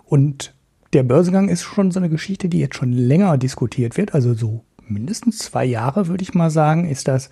Und 0.06 0.54
der 0.94 1.04
Börsengang 1.04 1.50
ist 1.50 1.64
schon 1.64 1.92
so 1.92 2.00
eine 2.00 2.10
Geschichte, 2.10 2.50
die 2.50 2.60
jetzt 2.60 2.76
schon 2.76 2.92
länger 2.92 3.38
diskutiert 3.38 3.98
wird. 3.98 4.14
Also 4.14 4.34
so 4.34 4.64
mindestens 4.88 5.40
zwei 5.40 5.66
Jahre, 5.66 6.08
würde 6.08 6.24
ich 6.24 6.34
mal 6.34 6.50
sagen, 6.50 6.88
ist 6.88 7.08
das 7.08 7.30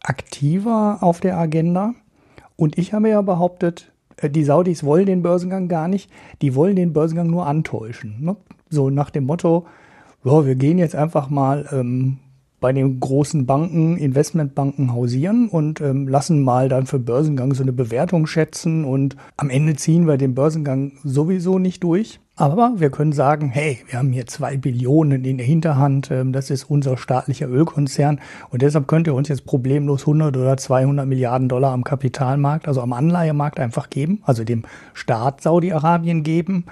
aktiver 0.00 0.98
auf 1.00 1.20
der 1.20 1.36
Agenda. 1.36 1.94
Und 2.56 2.78
ich 2.78 2.92
habe 2.92 3.08
ja 3.08 3.20
behauptet, 3.22 3.92
äh, 4.16 4.30
die 4.30 4.44
Saudis 4.44 4.84
wollen 4.84 5.06
den 5.06 5.22
Börsengang 5.22 5.68
gar 5.68 5.88
nicht, 5.88 6.10
die 6.42 6.54
wollen 6.54 6.76
den 6.76 6.92
Börsengang 6.92 7.28
nur 7.28 7.46
antäuschen. 7.46 8.16
Ne? 8.20 8.36
So 8.70 8.90
nach 8.90 9.10
dem 9.10 9.24
Motto, 9.24 9.66
wir 10.24 10.54
gehen 10.54 10.78
jetzt 10.78 10.94
einfach 10.94 11.30
mal 11.30 11.68
ähm, 11.72 12.18
bei 12.60 12.72
den 12.72 12.98
großen 12.98 13.46
Banken, 13.46 13.96
Investmentbanken 13.96 14.92
hausieren 14.92 15.48
und 15.48 15.80
ähm, 15.80 16.08
lassen 16.08 16.42
mal 16.42 16.68
dann 16.68 16.86
für 16.86 16.98
Börsengang 16.98 17.54
so 17.54 17.62
eine 17.62 17.72
Bewertung 17.72 18.26
schätzen 18.26 18.84
und 18.84 19.16
am 19.36 19.50
Ende 19.50 19.76
ziehen 19.76 20.06
wir 20.06 20.16
den 20.16 20.34
Börsengang 20.34 20.92
sowieso 21.04 21.58
nicht 21.58 21.84
durch. 21.84 22.20
Aber 22.34 22.74
wir 22.76 22.90
können 22.90 23.12
sagen, 23.12 23.48
hey, 23.48 23.78
wir 23.88 23.98
haben 23.98 24.12
hier 24.12 24.26
zwei 24.26 24.56
Billionen 24.56 25.24
in 25.24 25.38
der 25.38 25.46
Hinterhand, 25.46 26.10
ähm, 26.10 26.32
das 26.32 26.50
ist 26.50 26.70
unser 26.70 26.96
staatlicher 26.96 27.48
Ölkonzern 27.48 28.20
und 28.50 28.62
deshalb 28.62 28.86
könnt 28.86 29.06
ihr 29.06 29.14
uns 29.14 29.28
jetzt 29.28 29.44
problemlos 29.44 30.02
100 30.02 30.36
oder 30.36 30.56
200 30.56 31.06
Milliarden 31.06 31.48
Dollar 31.48 31.72
am 31.72 31.84
Kapitalmarkt, 31.84 32.68
also 32.68 32.80
am 32.80 32.92
Anleihemarkt 32.92 33.58
einfach 33.58 33.90
geben, 33.90 34.22
also 34.24 34.44
dem 34.44 34.62
Staat 34.94 35.40
Saudi-Arabien 35.42 36.22
geben 36.22 36.64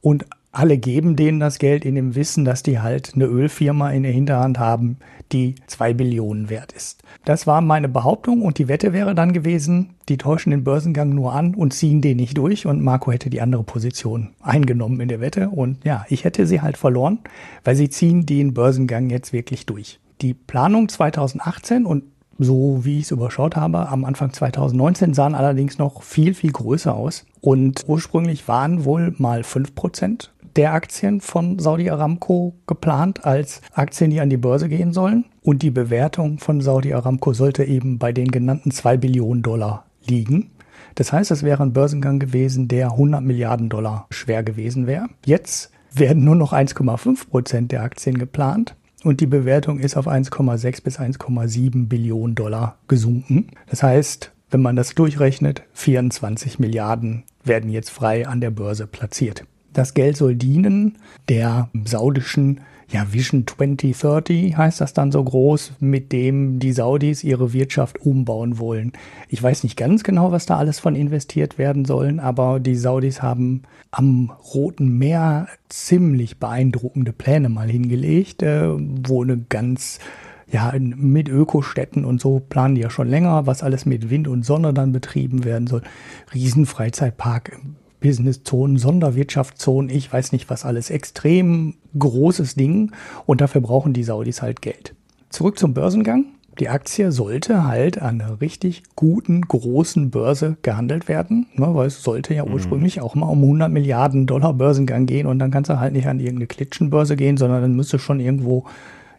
und 0.00 0.26
alle 0.52 0.76
geben 0.76 1.16
denen 1.16 1.40
das 1.40 1.58
Geld 1.58 1.86
in 1.86 1.94
dem 1.94 2.14
Wissen, 2.14 2.44
dass 2.44 2.62
die 2.62 2.78
halt 2.78 3.12
eine 3.14 3.24
Ölfirma 3.24 3.90
in 3.90 4.02
der 4.02 4.12
Hinterhand 4.12 4.58
haben, 4.58 4.98
die 5.32 5.54
zwei 5.66 5.94
Billionen 5.94 6.50
wert 6.50 6.72
ist. 6.72 7.02
Das 7.24 7.46
war 7.46 7.62
meine 7.62 7.88
Behauptung 7.88 8.42
und 8.42 8.58
die 8.58 8.68
Wette 8.68 8.92
wäre 8.92 9.14
dann 9.14 9.32
gewesen, 9.32 9.94
die 10.10 10.18
täuschen 10.18 10.50
den 10.50 10.62
Börsengang 10.62 11.14
nur 11.14 11.32
an 11.32 11.54
und 11.54 11.72
ziehen 11.72 12.02
den 12.02 12.18
nicht 12.18 12.36
durch 12.36 12.66
und 12.66 12.82
Marco 12.82 13.10
hätte 13.10 13.30
die 13.30 13.40
andere 13.40 13.64
Position 13.64 14.28
eingenommen 14.42 15.00
in 15.00 15.08
der 15.08 15.20
Wette 15.20 15.48
und 15.48 15.82
ja, 15.84 16.04
ich 16.10 16.24
hätte 16.24 16.46
sie 16.46 16.60
halt 16.60 16.76
verloren, 16.76 17.20
weil 17.64 17.74
sie 17.74 17.88
ziehen 17.88 18.26
den 18.26 18.52
Börsengang 18.52 19.08
jetzt 19.08 19.32
wirklich 19.32 19.64
durch. 19.64 20.00
Die 20.20 20.34
Planung 20.34 20.90
2018 20.90 21.86
und 21.86 22.04
so 22.38 22.84
wie 22.84 22.98
ich 22.98 23.04
es 23.04 23.10
überschaut 23.10 23.56
habe, 23.56 23.88
am 23.88 24.04
Anfang 24.04 24.32
2019 24.32 25.14
sahen 25.14 25.34
allerdings 25.34 25.78
noch 25.78 26.02
viel, 26.02 26.34
viel 26.34 26.52
größer 26.52 26.94
aus. 26.94 27.24
Und 27.40 27.84
ursprünglich 27.86 28.48
waren 28.48 28.84
wohl 28.84 29.14
mal 29.18 29.42
5% 29.42 30.28
der 30.56 30.72
Aktien 30.72 31.20
von 31.20 31.58
Saudi 31.58 31.90
Aramco 31.90 32.54
geplant 32.66 33.24
als 33.24 33.62
Aktien, 33.72 34.10
die 34.10 34.20
an 34.20 34.30
die 34.30 34.36
Börse 34.36 34.68
gehen 34.68 34.92
sollen. 34.92 35.24
Und 35.42 35.62
die 35.62 35.70
Bewertung 35.70 36.38
von 36.38 36.60
Saudi 36.60 36.92
Aramco 36.92 37.32
sollte 37.32 37.64
eben 37.64 37.98
bei 37.98 38.12
den 38.12 38.30
genannten 38.30 38.70
2 38.70 38.96
Billionen 38.96 39.42
Dollar 39.42 39.86
liegen. 40.06 40.50
Das 40.94 41.12
heißt, 41.12 41.30
es 41.30 41.42
wäre 41.42 41.62
ein 41.62 41.72
Börsengang 41.72 42.18
gewesen, 42.18 42.68
der 42.68 42.92
100 42.92 43.22
Milliarden 43.22 43.68
Dollar 43.68 44.06
schwer 44.10 44.42
gewesen 44.42 44.86
wäre. 44.86 45.06
Jetzt 45.24 45.70
werden 45.92 46.24
nur 46.24 46.36
noch 46.36 46.52
1,5 46.52 47.28
Prozent 47.28 47.72
der 47.72 47.82
Aktien 47.82 48.18
geplant 48.18 48.76
und 49.04 49.20
die 49.20 49.26
Bewertung 49.26 49.78
ist 49.78 49.96
auf 49.96 50.06
1,6 50.06 50.82
bis 50.82 50.98
1,7 50.98 51.88
Billionen 51.88 52.34
Dollar 52.34 52.76
gesunken. 52.88 53.48
Das 53.68 53.82
heißt, 53.82 54.32
wenn 54.50 54.62
man 54.62 54.76
das 54.76 54.94
durchrechnet, 54.94 55.62
24 55.72 56.58
Milliarden 56.58 57.24
werden 57.42 57.70
jetzt 57.70 57.90
frei 57.90 58.26
an 58.26 58.40
der 58.40 58.50
Börse 58.50 58.86
platziert. 58.86 59.44
Das 59.72 59.94
Geld 59.94 60.16
soll 60.16 60.34
dienen 60.34 60.98
der 61.28 61.68
saudischen 61.84 62.60
ja, 62.92 63.10
Vision 63.10 63.46
2030 63.46 64.54
heißt 64.54 64.82
das 64.82 64.92
dann 64.92 65.12
so 65.12 65.24
groß, 65.24 65.72
mit 65.80 66.12
dem 66.12 66.58
die 66.58 66.72
Saudis 66.72 67.24
ihre 67.24 67.54
Wirtschaft 67.54 68.02
umbauen 68.02 68.58
wollen. 68.58 68.92
Ich 69.28 69.42
weiß 69.42 69.62
nicht 69.62 69.78
ganz 69.78 70.04
genau, 70.04 70.30
was 70.30 70.44
da 70.44 70.58
alles 70.58 70.78
von 70.78 70.94
investiert 70.94 71.56
werden 71.56 71.86
sollen, 71.86 72.20
aber 72.20 72.60
die 72.60 72.76
Saudis 72.76 73.22
haben 73.22 73.62
am 73.90 74.30
Roten 74.54 74.98
Meer 74.98 75.48
ziemlich 75.70 76.38
beeindruckende 76.38 77.14
Pläne 77.14 77.48
mal 77.48 77.68
hingelegt, 77.68 78.42
äh, 78.42 78.68
wo 78.68 79.22
eine 79.22 79.38
ganz 79.38 79.98
ja, 80.50 80.74
mit 80.78 81.30
Ökostädten 81.30 82.04
und 82.04 82.20
so 82.20 82.40
planen 82.40 82.74
die 82.74 82.82
ja 82.82 82.90
schon 82.90 83.08
länger, 83.08 83.46
was 83.46 83.62
alles 83.62 83.86
mit 83.86 84.10
Wind 84.10 84.28
und 84.28 84.44
Sonne 84.44 84.74
dann 84.74 84.92
betrieben 84.92 85.44
werden 85.44 85.66
soll. 85.66 85.80
Riesenfreizeitpark 86.34 87.58
Businesszonen, 88.02 88.76
Sonderwirtschaftszonen, 88.76 89.90
ich 89.90 90.12
weiß 90.12 90.32
nicht 90.32 90.50
was 90.50 90.64
alles. 90.64 90.90
Extrem 90.90 91.74
großes 91.98 92.54
Ding 92.54 92.92
und 93.24 93.40
dafür 93.40 93.62
brauchen 93.62 93.94
die 93.94 94.04
Saudis 94.04 94.42
halt 94.42 94.60
Geld. 94.60 94.94
Zurück 95.30 95.58
zum 95.58 95.72
Börsengang. 95.72 96.26
Die 96.58 96.68
Aktie 96.68 97.12
sollte 97.12 97.66
halt 97.66 98.02
an 98.02 98.20
einer 98.20 98.42
richtig 98.42 98.82
guten, 98.94 99.40
großen 99.40 100.10
Börse 100.10 100.58
gehandelt 100.60 101.08
werden, 101.08 101.46
ne, 101.54 101.74
weil 101.74 101.86
es 101.86 102.02
sollte 102.02 102.34
ja 102.34 102.44
mhm. 102.44 102.52
ursprünglich 102.52 103.00
auch 103.00 103.14
mal 103.14 103.26
um 103.26 103.42
100 103.42 103.72
Milliarden 103.72 104.26
Dollar 104.26 104.52
Börsengang 104.52 105.06
gehen 105.06 105.26
und 105.26 105.38
dann 105.38 105.50
kannst 105.50 105.70
du 105.70 105.80
halt 105.80 105.94
nicht 105.94 106.06
an 106.06 106.20
irgendeine 106.20 106.48
Klitschenbörse 106.48 107.16
gehen, 107.16 107.38
sondern 107.38 107.62
dann 107.62 107.74
müsste 107.74 107.98
schon 107.98 108.20
irgendwo 108.20 108.66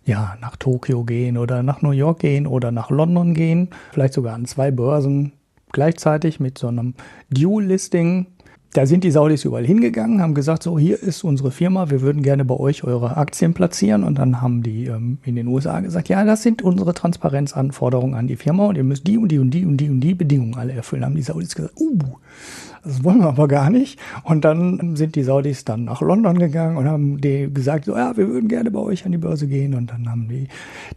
ja, 0.06 0.38
nach 0.42 0.58
Tokio 0.58 1.04
gehen 1.06 1.38
oder 1.38 1.64
nach 1.64 1.82
New 1.82 1.92
York 1.92 2.20
gehen 2.20 2.46
oder 2.46 2.72
nach 2.72 2.92
London 2.92 3.34
gehen, 3.34 3.70
vielleicht 3.92 4.14
sogar 4.14 4.36
an 4.36 4.46
zwei 4.46 4.70
Börsen 4.70 5.32
gleichzeitig 5.72 6.40
mit 6.40 6.58
so 6.58 6.68
einem 6.68 6.94
Dual-Listing, 7.32 8.28
da 8.74 8.88
sind 8.88 9.04
die 9.04 9.12
Saudis 9.12 9.46
überall 9.46 9.66
hingegangen, 9.66 10.22
haben 10.22 10.34
gesagt, 10.34 10.64
so 10.64 10.80
hier 10.80 11.02
ist 11.02 11.24
unsere 11.24 11.52
Firma, 11.52 11.92
wir 11.92 12.02
würden 12.02 12.24
gerne 12.24 12.44
bei 12.44 12.56
euch 12.56 12.84
eure 12.84 13.18
Aktien 13.18 13.54
platzieren. 13.54 14.04
Und 14.04 14.18
dann 14.18 14.42
haben 14.42 14.64
die 14.64 14.86
ähm, 14.86 15.20
in 15.24 15.36
den 15.36 15.48
USA 15.48 15.80
gesagt, 15.80 16.10
ja, 16.10 16.26
das 16.26 16.42
sind 16.42 16.62
unsere 16.64 16.94
Transparenzanforderungen 16.94 18.16
an 18.16 18.28
die 18.28 18.36
Firma 18.36 18.66
und 18.66 18.76
ihr 18.76 18.84
müsst 18.84 19.06
die 19.08 19.18
und 19.18 19.30
die 19.30 19.40
und 19.40 19.52
die 19.52 19.66
und 19.66 19.78
die 19.78 19.90
und 19.90 20.00
die 20.00 20.16
Bedingungen 20.16 20.56
alle 20.56 20.74
erfüllen. 20.74 21.06
Haben 21.06 21.16
die 21.16 21.22
Saudis 21.22 21.54
gesagt, 21.54 21.80
uh, 21.80 22.00
das 22.84 23.04
wollen 23.04 23.20
wir 23.20 23.30
aber 23.30 23.48
gar 23.48 23.70
nicht. 23.70 23.98
Und 24.24 24.44
dann 24.44 24.96
sind 24.98 25.16
die 25.16 25.24
Saudis 25.24 25.64
dann 25.64 25.86
nach 25.86 26.02
London 26.02 26.38
gegangen 26.38 26.76
und 26.76 26.86
haben 26.86 27.22
die 27.22 27.50
gesagt, 27.54 27.86
so, 27.86 27.96
ja, 27.96 28.18
wir 28.18 28.28
würden 28.28 28.50
gerne 28.50 28.72
bei 28.72 28.80
euch 28.80 29.06
an 29.06 29.14
die 29.14 29.18
Börse 29.18 29.48
gehen. 29.48 29.74
Und 29.74 29.92
dann 29.92 30.10
haben 30.10 30.28
die, 30.28 30.50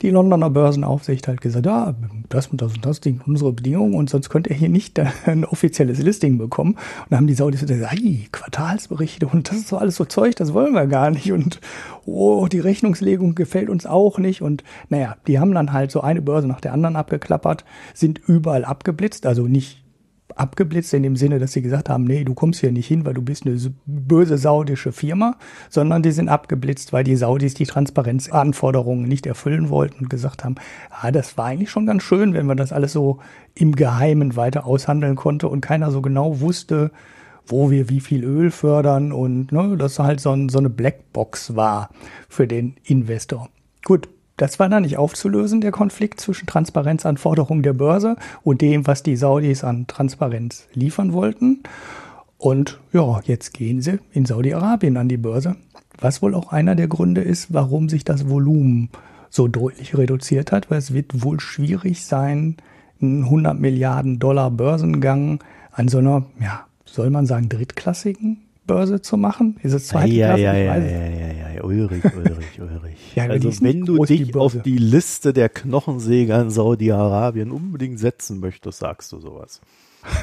die 0.03 0.11
Londoner 0.11 0.51
Börsenaufsicht 0.51 1.29
halt 1.29 1.41
gesagt, 1.41 1.65
ja, 1.67 1.95
das 2.29 2.49
und 2.49 2.61
das 2.61 2.75
und 2.75 2.85
das 2.85 2.99
sind 3.03 3.27
unsere 3.27 3.53
Bedingungen 3.53 3.95
und 3.95 4.11
sonst 4.11 4.31
könnt 4.31 4.49
ihr 4.49 4.57
hier 4.57 4.69
nicht 4.69 5.01
ein 5.27 5.45
offizielles 5.45 6.03
Listing 6.03 6.39
bekommen. 6.39 6.73
Und 6.73 7.11
dann 7.11 7.19
haben 7.19 7.27
die 7.29 7.35
Saudis 7.35 7.65
gesagt, 7.65 7.93
hey, 7.93 8.29
Quartalsberichte 8.33 9.29
und 9.29 9.49
das 9.49 9.59
ist 9.59 9.69
so 9.69 9.79
alles 9.79 9.95
so 9.95 10.05
Zeug, 10.05 10.35
das 10.35 10.53
wollen 10.53 10.75
wir 10.75 10.87
gar 10.87 11.11
nicht. 11.11 11.31
Und 11.31 11.61
oh, 12.05 12.47
die 12.51 12.61
Rechnungslegung 12.61 13.37
gefällt 13.37 13.71
uns 13.71 13.87
auch 13.87 14.19
nicht. 14.19 14.43
Und 14.43 14.65
naja, 14.89 15.17
die 15.29 15.39
haben 15.39 15.55
dann 15.55 15.73
halt 15.73 15.93
so 15.93 16.01
eine 16.01 16.21
Börse 16.21 16.49
nach 16.49 16.61
der 16.61 16.73
anderen 16.73 16.97
abgeklappert, 16.97 17.65
sind 17.95 18.21
überall 18.27 18.65
abgeblitzt, 18.65 19.25
also 19.25 19.47
nicht 19.47 19.86
abgeblitzt 20.37 20.95
in 20.95 21.03
dem 21.03 21.17
Sinne, 21.17 21.39
dass 21.39 21.53
sie 21.53 21.63
gesagt 21.63 21.89
haben, 21.89 22.05
nee, 22.05 22.23
du 22.25 22.35
kommst 22.35 22.61
hier 22.61 22.71
nicht 22.71 22.87
hin, 22.87 23.05
weil 23.05 23.15
du 23.15 23.23
bist 23.23 23.47
eine 23.47 23.59
böse 23.87 24.39
saudische 24.39 24.93
Firma, 24.93 25.37
sondern 25.71 26.03
die 26.03 26.13
sind 26.13 26.29
abgeblitzt, 26.29 26.93
weil 26.93 27.05
die 27.05 27.17
Saudis 27.17 27.55
die 27.55 27.67
Transparenzanforderungen 27.67 29.09
nicht 29.09 29.27
erfüllen 29.27 29.71
wollten 29.71 30.05
und 30.05 30.11
gesagt 30.11 30.45
haben, 30.45 30.57
ah, 30.91 31.11
das 31.11 31.37
war 31.39 31.47
eigentlich 31.47 31.71
schon 31.71 31.87
ganz 31.87 32.03
schön, 32.03 32.35
wenn 32.35 32.47
man 32.47 32.57
das 32.57 32.73
alles 32.73 32.93
so 32.93 33.19
im 33.55 33.75
Geheimen 33.75 34.37
weiter 34.37 34.67
aushandeln 34.67 35.17
konnte 35.17 35.49
und 35.49 35.63
keiner 35.63 35.91
so 35.91 36.03
genau 36.03 36.41
wusste, 36.41 36.91
wo 37.47 37.71
wir 37.71 37.89
wie 37.89 38.01
viel 38.01 38.25
Öl 38.25 38.51
fördern 38.51 39.13
und 39.13 39.53
ne, 39.53 39.77
das 39.79 39.99
halt 39.99 40.21
so, 40.21 40.33
ein, 40.33 40.49
so 40.49 40.59
eine 40.59 40.71
Blackbox 40.71 41.57
war 41.57 41.91
für 42.29 42.47
den 42.47 42.77
Investor. 42.85 43.49
Gut, 43.85 44.09
das 44.37 44.59
war 44.59 44.69
dann 44.69 44.83
nicht 44.83 44.99
aufzulösen, 44.99 45.61
der 45.61 45.71
Konflikt 45.73 46.21
zwischen 46.21 46.47
Transparenzanforderungen 46.47 47.63
der 47.63 47.73
Börse 47.73 48.17
und 48.43 48.61
dem, 48.61 48.87
was 48.87 49.03
die 49.03 49.17
Saudis 49.17 49.65
an 49.65 49.87
Transparenz 49.87 50.67
liefern 50.75 51.13
wollten. 51.13 51.63
Und 52.39 52.79
ja, 52.93 53.21
jetzt 53.25 53.55
gehen 53.55 53.81
sie 53.81 53.99
in 54.13 54.27
Saudi-Arabien 54.27 54.97
an 54.99 55.09
die 55.09 55.17
Börse, 55.17 55.57
was 55.99 56.21
wohl 56.21 56.35
auch 56.35 56.53
einer 56.53 56.75
der 56.75 56.89
Gründe 56.89 57.23
ist, 57.23 57.55
warum 57.55 57.89
sich 57.89 58.05
das 58.05 58.29
Volumen 58.29 58.91
so 59.31 59.49
deutlich 59.49 59.97
reduziert 59.97 60.53
hat, 60.53 60.71
weil 60.71 60.79
es 60.79 60.93
wird 60.93 61.23
wohl 61.23 61.41
schwierig 61.41 62.05
sein, 62.05 62.57
einen 63.01 63.25
100 63.25 63.59
Milliarden 63.59 64.19
Dollar 64.19 64.51
Börsengang 64.51 65.41
an 65.73 65.89
so 65.89 65.99
einer, 65.99 66.25
ja, 66.41 66.67
soll 66.85 67.11
man 67.11 67.27
sagen, 67.27 67.49
drittklassigen 67.49 68.46
Börse 68.67 69.01
zu 69.01 69.17
machen? 69.17 69.57
Es 69.63 69.87
zweite 69.89 70.13
ja, 70.13 70.29
Klasse? 70.29 70.43
Ja, 70.43 70.55
ja, 70.55 70.69
ja, 70.69 71.09
ja, 71.09 71.51
ja, 71.55 71.65
Ulrich, 71.65 72.05
Ulrich, 72.05 72.61
Ulrich. 72.61 73.15
ja, 73.15 73.25
also 73.25 73.51
wenn 73.63 73.85
du 73.85 74.05
dich 74.05 74.33
die 74.33 74.35
auf 74.35 74.57
die 74.63 74.79
Liste 74.79 75.33
der 75.33 75.49
Knochensäger 75.49 76.41
in 76.41 76.51
Saudi-Arabien 76.51 77.51
unbedingt 77.51 77.99
setzen 77.99 78.41
möchtest, 78.41 78.79
sagst 78.79 79.13
du 79.13 79.21
sowas. 79.21 79.61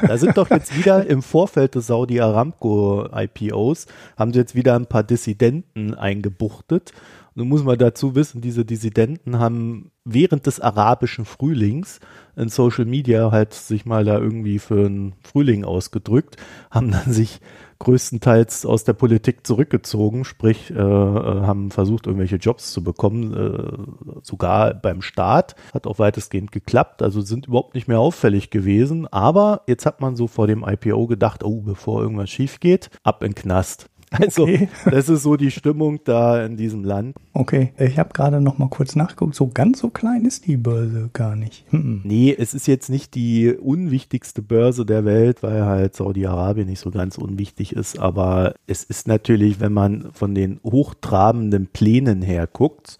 Da 0.01 0.17
sind 0.17 0.37
doch 0.37 0.49
jetzt 0.49 0.77
wieder 0.77 1.05
im 1.07 1.21
Vorfeld 1.21 1.75
des 1.75 1.87
Saudi 1.87 2.21
Aramco 2.21 3.07
IPOs, 3.13 3.87
haben 4.17 4.31
sie 4.31 4.39
jetzt 4.39 4.55
wieder 4.55 4.75
ein 4.75 4.85
paar 4.85 5.03
Dissidenten 5.03 5.93
eingebuchtet. 5.93 6.93
Nun 7.35 7.49
muss 7.49 7.63
man 7.63 7.77
dazu 7.77 8.15
wissen, 8.15 8.41
diese 8.41 8.63
Dissidenten 8.63 9.39
haben 9.39 9.91
während 10.05 10.45
des 10.45 10.59
arabischen 10.59 11.25
Frühlings 11.25 11.99
in 12.35 12.49
Social 12.49 12.85
Media 12.85 13.31
halt 13.31 13.53
sich 13.53 13.85
mal 13.85 14.05
da 14.05 14.19
irgendwie 14.19 14.59
für 14.59 14.85
einen 14.85 15.15
Frühling 15.23 15.65
ausgedrückt, 15.65 16.37
haben 16.69 16.91
dann 16.91 17.11
sich 17.11 17.39
größtenteils 17.83 18.65
aus 18.65 18.85
der 18.85 18.93
Politik 18.93 19.45
zurückgezogen, 19.45 20.23
sprich 20.23 20.71
äh, 20.71 20.73
äh, 20.75 20.77
haben 20.79 21.69
versucht, 21.69 22.07
irgendwelche 22.07 22.37
Jobs 22.37 22.71
zu 22.71 22.83
bekommen, 22.83 23.33
äh, 23.33 24.21
sogar 24.21 24.73
beim 24.73 25.01
Staat. 25.01 25.55
Hat 25.73 25.85
auch 25.85 25.99
weitestgehend 25.99 26.51
geklappt, 26.51 27.01
also 27.01 27.21
sind 27.21 27.47
überhaupt 27.47 27.75
nicht 27.75 27.87
mehr 27.87 27.99
auffällig 27.99 28.49
gewesen. 28.49 29.07
Aber 29.07 29.61
jetzt 29.67 29.85
hat 29.85 30.01
man 30.01 30.15
so 30.15 30.27
vor 30.27 30.47
dem 30.47 30.63
IPO 30.63 31.07
gedacht, 31.07 31.43
oh, 31.43 31.61
bevor 31.61 32.01
irgendwas 32.01 32.29
schief 32.29 32.59
geht, 32.59 32.89
ab 33.03 33.23
in 33.23 33.35
Knast. 33.35 33.89
Also, 34.19 34.43
okay. 34.43 34.69
das 34.85 35.09
ist 35.09 35.23
so 35.23 35.35
die 35.37 35.49
Stimmung 35.49 35.99
da 36.03 36.45
in 36.45 36.55
diesem 36.55 36.83
Land. 36.83 37.15
Okay, 37.33 37.73
ich 37.79 37.97
habe 37.97 38.13
gerade 38.13 38.41
noch 38.41 38.59
mal 38.59 38.69
kurz 38.69 38.95
nachgeguckt. 38.95 39.33
So 39.33 39.47
ganz 39.47 39.79
so 39.79 39.89
klein 39.89 40.25
ist 40.25 40.45
die 40.45 40.57
Börse 40.57 41.09
gar 41.13 41.35
nicht. 41.35 41.65
Hm. 41.71 42.01
Nee, 42.03 42.35
es 42.37 42.53
ist 42.53 42.67
jetzt 42.67 42.89
nicht 42.89 43.15
die 43.15 43.51
unwichtigste 43.51 44.43
Börse 44.43 44.85
der 44.85 45.03
Welt, 45.03 45.41
weil 45.41 45.65
halt 45.65 45.95
Saudi-Arabien 45.95 46.67
nicht 46.67 46.79
so 46.79 46.91
ganz 46.91 47.17
unwichtig 47.17 47.73
ist. 47.73 47.99
Aber 47.99 48.53
es 48.67 48.83
ist 48.83 49.07
natürlich, 49.07 49.59
wenn 49.59 49.73
man 49.73 50.11
von 50.13 50.35
den 50.35 50.59
hochtrabenden 50.63 51.67
Plänen 51.67 52.21
her 52.21 52.47
guckt, 52.47 52.99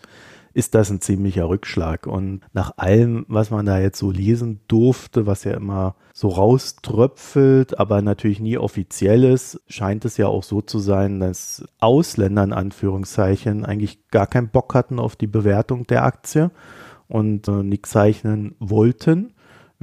ist 0.54 0.76
das 0.76 0.90
ein 0.90 1.02
ziemlicher 1.02 1.50
Rückschlag. 1.50 2.08
Und 2.08 2.42
nach 2.54 2.74
allem, 2.78 3.26
was 3.28 3.52
man 3.52 3.66
da 3.66 3.80
jetzt 3.80 4.00
so 4.00 4.12
lesen 4.12 4.62
durfte, 4.68 5.26
was 5.26 5.44
ja 5.44 5.54
immer 5.54 5.96
so 6.14 6.30
rauströpfelt, 6.30 7.80
aber 7.80 8.02
natürlich 8.02 8.40
nie 8.40 8.58
offiziell 8.58 9.24
ist, 9.24 9.62
scheint 9.68 10.06
es 10.06 10.18
ja 10.18 10.28
auch 10.28 10.44
so 10.44 10.62
zu 10.62 10.80
sein, 10.80 11.20
dass 11.20 11.66
Ausländer 11.80 12.44
in 12.44 12.54
Anführungszeichen 12.54 13.66
eigentlich 13.66 14.08
gar 14.10 14.28
keinen 14.28 14.50
Bock 14.50 14.76
hatten 14.76 15.00
auf 15.00 15.16
die 15.16 15.28
Bewertung 15.28 15.88
der 15.88 16.04
Aktie 16.04 16.52
und 17.08 17.48
äh, 17.48 17.64
nichts 17.64 17.90
zeichnen 17.92 18.56
wollten 18.60 19.34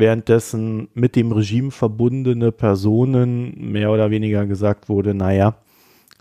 währenddessen 0.01 0.89
mit 0.95 1.15
dem 1.15 1.31
Regime 1.31 1.71
verbundene 1.71 2.51
Personen 2.53 3.71
mehr 3.71 3.93
oder 3.93 4.11
weniger 4.11 4.47
gesagt 4.47 4.89
wurde, 4.89 5.15
naja, 5.15 5.57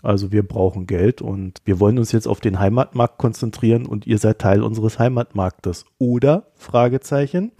Also 0.02 0.32
wir 0.32 0.46
brauchen 0.46 0.86
Geld 0.86 1.22
und 1.22 1.60
wir 1.64 1.80
wollen 1.80 1.98
uns 1.98 2.12
jetzt 2.12 2.26
auf 2.26 2.40
den 2.40 2.58
Heimatmarkt 2.58 3.18
konzentrieren 3.18 3.86
und 3.86 4.06
ihr 4.06 4.18
seid 4.18 4.38
Teil 4.38 4.62
unseres 4.62 4.98
Heimatmarktes. 4.98 5.84
Oder? 5.98 6.46
Fragezeichen. 6.56 7.52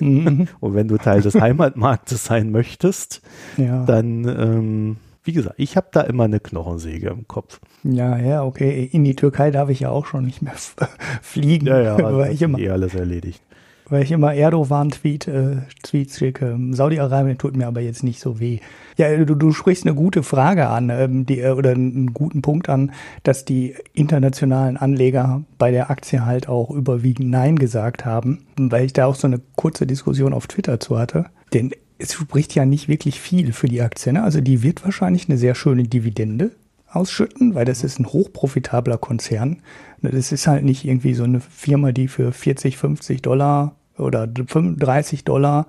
Mhm. 0.00 0.48
und 0.60 0.74
wenn 0.74 0.88
du 0.88 0.96
Teil 0.96 1.22
des 1.22 1.34
Heimatmarktes 1.34 2.24
sein 2.24 2.50
möchtest, 2.50 3.22
ja. 3.56 3.84
dann, 3.84 4.26
ähm, 4.26 4.96
wie 5.22 5.32
gesagt, 5.32 5.56
ich 5.58 5.76
habe 5.76 5.88
da 5.92 6.00
immer 6.02 6.24
eine 6.24 6.40
Knochensäge 6.40 7.08
im 7.08 7.28
Kopf. 7.28 7.60
Ja, 7.82 8.18
ja, 8.18 8.42
okay. 8.42 8.88
In 8.90 9.04
die 9.04 9.16
Türkei 9.16 9.50
darf 9.50 9.68
ich 9.68 9.80
ja 9.80 9.90
auch 9.90 10.06
schon 10.06 10.24
nicht 10.24 10.42
mehr 10.42 10.54
fliegen. 11.22 11.66
Ja, 11.66 11.80
ja, 11.80 11.96
weil 12.16 12.32
ich 12.32 12.42
immer, 12.42 12.58
eh 12.58 12.70
alles 12.70 12.94
erledigt 12.94 13.42
weil 13.90 14.02
ich 14.02 14.12
immer 14.12 14.34
Erdogan-Tweet, 14.34 15.28
äh, 15.28 15.56
Tweets 15.82 16.18
schicke. 16.18 16.58
Saudi-Arabien 16.70 17.38
tut 17.38 17.56
mir 17.56 17.66
aber 17.66 17.80
jetzt 17.80 18.02
nicht 18.02 18.20
so 18.20 18.40
weh. 18.40 18.60
Ja, 18.96 19.14
du, 19.16 19.34
du 19.34 19.52
sprichst 19.52 19.84
eine 19.84 19.94
gute 19.94 20.22
Frage 20.22 20.68
an, 20.68 20.90
ähm, 20.90 21.26
die, 21.26 21.40
äh, 21.40 21.50
oder 21.50 21.70
einen 21.70 22.14
guten 22.14 22.42
Punkt 22.42 22.68
an, 22.68 22.92
dass 23.22 23.44
die 23.44 23.74
internationalen 23.92 24.76
Anleger 24.76 25.42
bei 25.58 25.70
der 25.70 25.90
Aktie 25.90 26.24
halt 26.24 26.48
auch 26.48 26.70
überwiegend 26.70 27.30
Nein 27.30 27.56
gesagt 27.56 28.04
haben, 28.04 28.46
weil 28.56 28.84
ich 28.84 28.92
da 28.92 29.06
auch 29.06 29.14
so 29.14 29.26
eine 29.26 29.40
kurze 29.56 29.86
Diskussion 29.86 30.32
auf 30.32 30.46
Twitter 30.46 30.80
zu 30.80 30.98
hatte. 30.98 31.26
Denn 31.52 31.72
es 31.98 32.14
spricht 32.14 32.54
ja 32.54 32.64
nicht 32.64 32.88
wirklich 32.88 33.20
viel 33.20 33.52
für 33.52 33.68
die 33.68 33.82
Aktie. 33.82 34.12
Ne? 34.12 34.22
Also 34.22 34.40
die 34.40 34.62
wird 34.62 34.84
wahrscheinlich 34.84 35.28
eine 35.28 35.38
sehr 35.38 35.54
schöne 35.54 35.82
Dividende 35.82 36.52
ausschütten, 36.88 37.54
weil 37.54 37.64
das 37.64 37.84
ist 37.84 38.00
ein 38.00 38.06
hochprofitabler 38.06 38.98
Konzern. 38.98 39.58
Das 40.02 40.32
ist 40.32 40.46
halt 40.46 40.64
nicht 40.64 40.84
irgendwie 40.84 41.14
so 41.14 41.24
eine 41.24 41.40
Firma, 41.40 41.92
die 41.92 42.08
für 42.08 42.32
40, 42.32 42.76
50 42.76 43.22
Dollar 43.22 43.76
oder 44.00 44.28
35 44.28 45.24
Dollar 45.24 45.66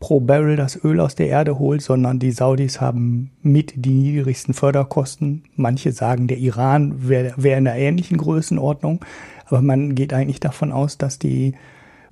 pro 0.00 0.20
Barrel 0.20 0.56
das 0.56 0.82
Öl 0.84 1.00
aus 1.00 1.14
der 1.14 1.28
Erde 1.28 1.58
holt, 1.58 1.80
sondern 1.80 2.18
die 2.18 2.32
Saudis 2.32 2.80
haben 2.80 3.30
mit 3.42 3.72
die 3.76 3.94
niedrigsten 3.94 4.52
Förderkosten. 4.52 5.44
Manche 5.56 5.92
sagen, 5.92 6.26
der 6.26 6.38
Iran 6.38 7.08
wäre 7.08 7.32
wär 7.36 7.56
in 7.56 7.66
einer 7.66 7.78
ähnlichen 7.78 8.18
Größenordnung, 8.18 9.04
aber 9.46 9.62
man 9.62 9.94
geht 9.94 10.12
eigentlich 10.12 10.40
davon 10.40 10.72
aus, 10.72 10.98
dass 10.98 11.18
die 11.18 11.54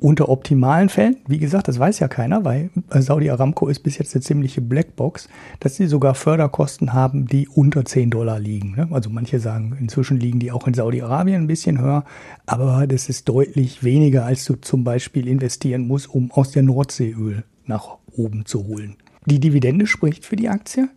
unter 0.03 0.29
optimalen 0.29 0.89
Fällen, 0.89 1.17
wie 1.29 1.39
gesagt, 1.39 1.69
das 1.69 1.79
weiß 1.79 2.01
ja 2.01 2.09
keiner, 2.09 2.45
weil 2.45 2.71
Saudi 2.91 3.31
Aramco 3.31 3.69
ist 3.69 3.81
bis 3.81 3.99
jetzt 3.99 4.15
eine 4.15 4.23
ziemliche 4.23 4.61
Blackbox, 4.61 5.29
dass 5.61 5.77
sie 5.77 5.87
sogar 5.87 6.15
Förderkosten 6.15 6.93
haben, 6.93 7.27
die 7.27 7.49
unter 7.49 7.85
10 7.85 8.11
Dollar 8.11 8.41
liegen. 8.41 8.75
Ne? 8.75 8.89
Also 8.91 9.11
manche 9.11 9.39
sagen, 9.39 9.77
inzwischen 9.79 10.19
liegen 10.19 10.41
die 10.41 10.51
auch 10.51 10.67
in 10.67 10.75
Saudi-Arabien 10.75 11.43
ein 11.43 11.47
bisschen 11.47 11.81
höher, 11.81 12.05
aber 12.47 12.87
das 12.89 13.09
ist 13.09 13.29
deutlich 13.29 13.85
weniger, 13.85 14.25
als 14.25 14.45
du 14.45 14.57
zum 14.57 14.83
Beispiel 14.83 15.29
investieren 15.29 15.87
musst, 15.87 16.11
um 16.11 16.33
aus 16.33 16.51
der 16.51 16.65
Nordsee 16.65 17.13
Öl 17.13 17.45
nach 17.67 17.99
oben 18.17 18.45
zu 18.45 18.67
holen. 18.67 18.97
Die 19.27 19.39
Dividende 19.39 19.87
spricht 19.87 20.25
für 20.25 20.35
die 20.37 20.49
Aktie, 20.49 20.89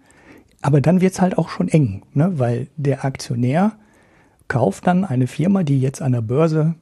aber 0.61 0.81
dann 0.81 0.99
wird 0.99 1.13
es 1.13 1.21
halt 1.21 1.37
auch 1.37 1.49
schon 1.49 1.67
eng, 1.67 2.01
ne? 2.15 2.39
weil 2.39 2.67
der 2.75 3.05
Aktionär 3.05 3.73
kauft 4.47 4.87
dann 4.87 5.05
eine 5.05 5.27
Firma, 5.27 5.61
die 5.61 5.79
jetzt 5.79 6.01
an 6.01 6.13
der 6.13 6.21
Börse 6.21 6.73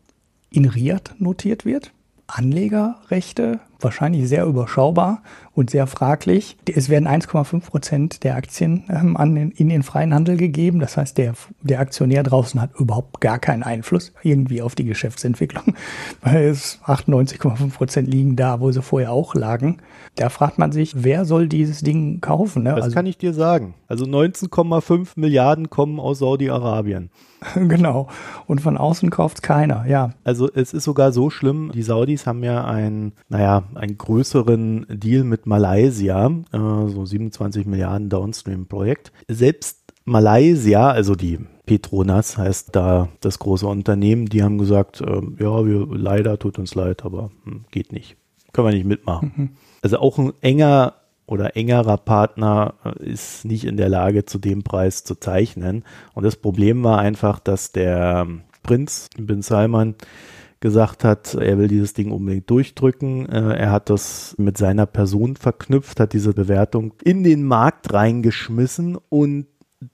in 0.50 0.66
Riyadh 0.66 1.16
notiert 1.20 1.66
wird 1.66 1.92
Anlegerrechte, 2.36 3.60
wahrscheinlich 3.84 4.28
sehr 4.28 4.46
überschaubar 4.46 5.22
und 5.54 5.70
sehr 5.70 5.88
fraglich. 5.88 6.58
Es 6.74 6.90
werden 6.90 7.08
1,5 7.08 7.62
Prozent 7.62 8.24
der 8.24 8.36
Aktien 8.36 8.86
ähm, 8.90 9.18
an 9.18 9.36
den, 9.36 9.52
in 9.52 9.70
den 9.70 9.84
freien 9.84 10.14
Handel 10.14 10.38
gegeben. 10.38 10.80
Das 10.80 10.98
heißt, 10.98 11.18
der, 11.18 11.34
der 11.62 11.80
Aktionär 11.80 12.24
draußen 12.24 12.60
hat 12.60 12.72
überhaupt 12.78 13.22
gar 13.22 13.40
keinen 13.40 13.64
Einfluss 13.64 14.14
irgendwie 14.24 14.62
auf 14.62 14.76
die 14.76 14.86
Geschäftsentwicklung, 14.86 15.76
weil 16.22 16.46
es 16.46 16.80
98,5 16.86 17.72
Prozent 17.72 18.08
liegen 18.08 18.36
da, 18.36 18.60
wo 18.60 18.72
sie 18.72 18.82
vorher 18.82 19.12
auch 19.12 19.36
lagen. 19.36 19.78
Da 20.16 20.30
fragt 20.30 20.58
man 20.58 20.72
sich, 20.72 21.04
wer 21.04 21.26
soll 21.26 21.48
dieses 21.48 21.82
Ding 21.82 22.22
kaufen? 22.22 22.64
Ne? 22.64 22.74
Das 22.76 22.86
also, 22.86 22.96
kann 22.96 23.06
ich 23.06 23.18
dir 23.18 23.34
sagen. 23.34 23.76
Also 23.88 24.06
19,5 24.06 25.10
Milliarden 25.16 25.70
kommen 25.70 26.00
aus 26.00 26.20
Saudi-Arabien. 26.20 27.10
genau. 27.56 28.08
Und 28.48 28.62
von 28.62 28.78
außen 28.78 29.10
kauft 29.10 29.44
keiner, 29.44 29.86
ja. 29.88 30.12
Also 30.24 30.50
es 30.54 30.74
ist 30.74 30.84
sogar 30.84 31.12
so 31.12 31.30
schlimm, 31.30 31.72
die 31.74 31.84
Saudis 31.84 32.26
haben 32.26 32.44
ja 32.44 32.66
einen, 32.66 33.14
naja, 33.30 33.64
einen 33.78 33.98
größeren 33.98 34.86
Deal 34.90 35.24
mit 35.24 35.46
Malaysia, 35.46 36.28
äh, 36.52 36.58
so 36.58 37.06
27 37.06 37.66
Milliarden 37.66 38.10
Downstream-Projekt. 38.10 39.12
Selbst 39.28 39.80
Malaysia, 40.06 40.90
also 40.92 41.16
die 41.16 41.40
Petronas 41.66 42.38
heißt 42.38 42.76
da 42.76 43.10
das 43.22 43.40
große 43.40 43.66
Unternehmen, 43.66 44.26
die 44.26 44.44
haben 44.44 44.58
gesagt, 44.58 45.02
äh, 45.02 45.22
ja, 45.40 45.66
wir 45.66 45.88
leider 45.90 46.38
tut 46.38 46.60
uns 46.60 46.76
leid, 46.76 47.06
aber 47.06 47.32
hm, 47.46 47.66
geht 47.72 47.94
nicht. 47.94 48.18
Können 48.52 48.68
wir 48.68 48.74
nicht 48.74 48.86
mitmachen. 48.86 49.32
Mhm. 49.36 49.50
Also 49.82 49.98
auch 50.00 50.18
ein 50.18 50.34
enger 50.42 50.96
oder 51.26 51.56
engerer 51.56 51.98
Partner 51.98 52.74
äh, 52.84 53.12
ist 53.12 53.46
nicht 53.46 53.66
in 53.66 53.78
der 53.78 53.90
Lage, 53.90 54.26
zu 54.26 54.40
dem 54.40 54.64
Preis 54.64 55.04
zu 55.04 55.16
zeichnen. 55.16 55.84
Und 56.14 56.24
das 56.24 56.36
Problem 56.36 56.84
war 56.84 57.00
einfach, 57.00 57.40
dass 57.40 57.72
der 57.72 58.28
Prinz 58.62 59.10
Bin 59.18 59.42
Salman 59.42 59.96
gesagt 60.64 61.04
hat, 61.04 61.36
er 61.36 61.60
will 61.60 61.68
dieses 61.68 61.94
Ding 61.94 62.12
unbedingt 62.12 62.50
durchdrücken. 62.50 63.30
Äh, 63.30 63.58
er 63.58 63.72
hat 63.72 63.92
das 63.92 64.34
mit 64.40 64.58
seiner 64.58 64.88
Person 64.88 65.36
verknüpft, 65.36 66.00
hat 66.00 66.14
diese 66.14 66.34
Bewertung 66.34 66.94
in 67.04 67.24
den 67.24 67.44
Markt 67.44 67.94
reingeschmissen 67.94 68.98
und 69.10 69.46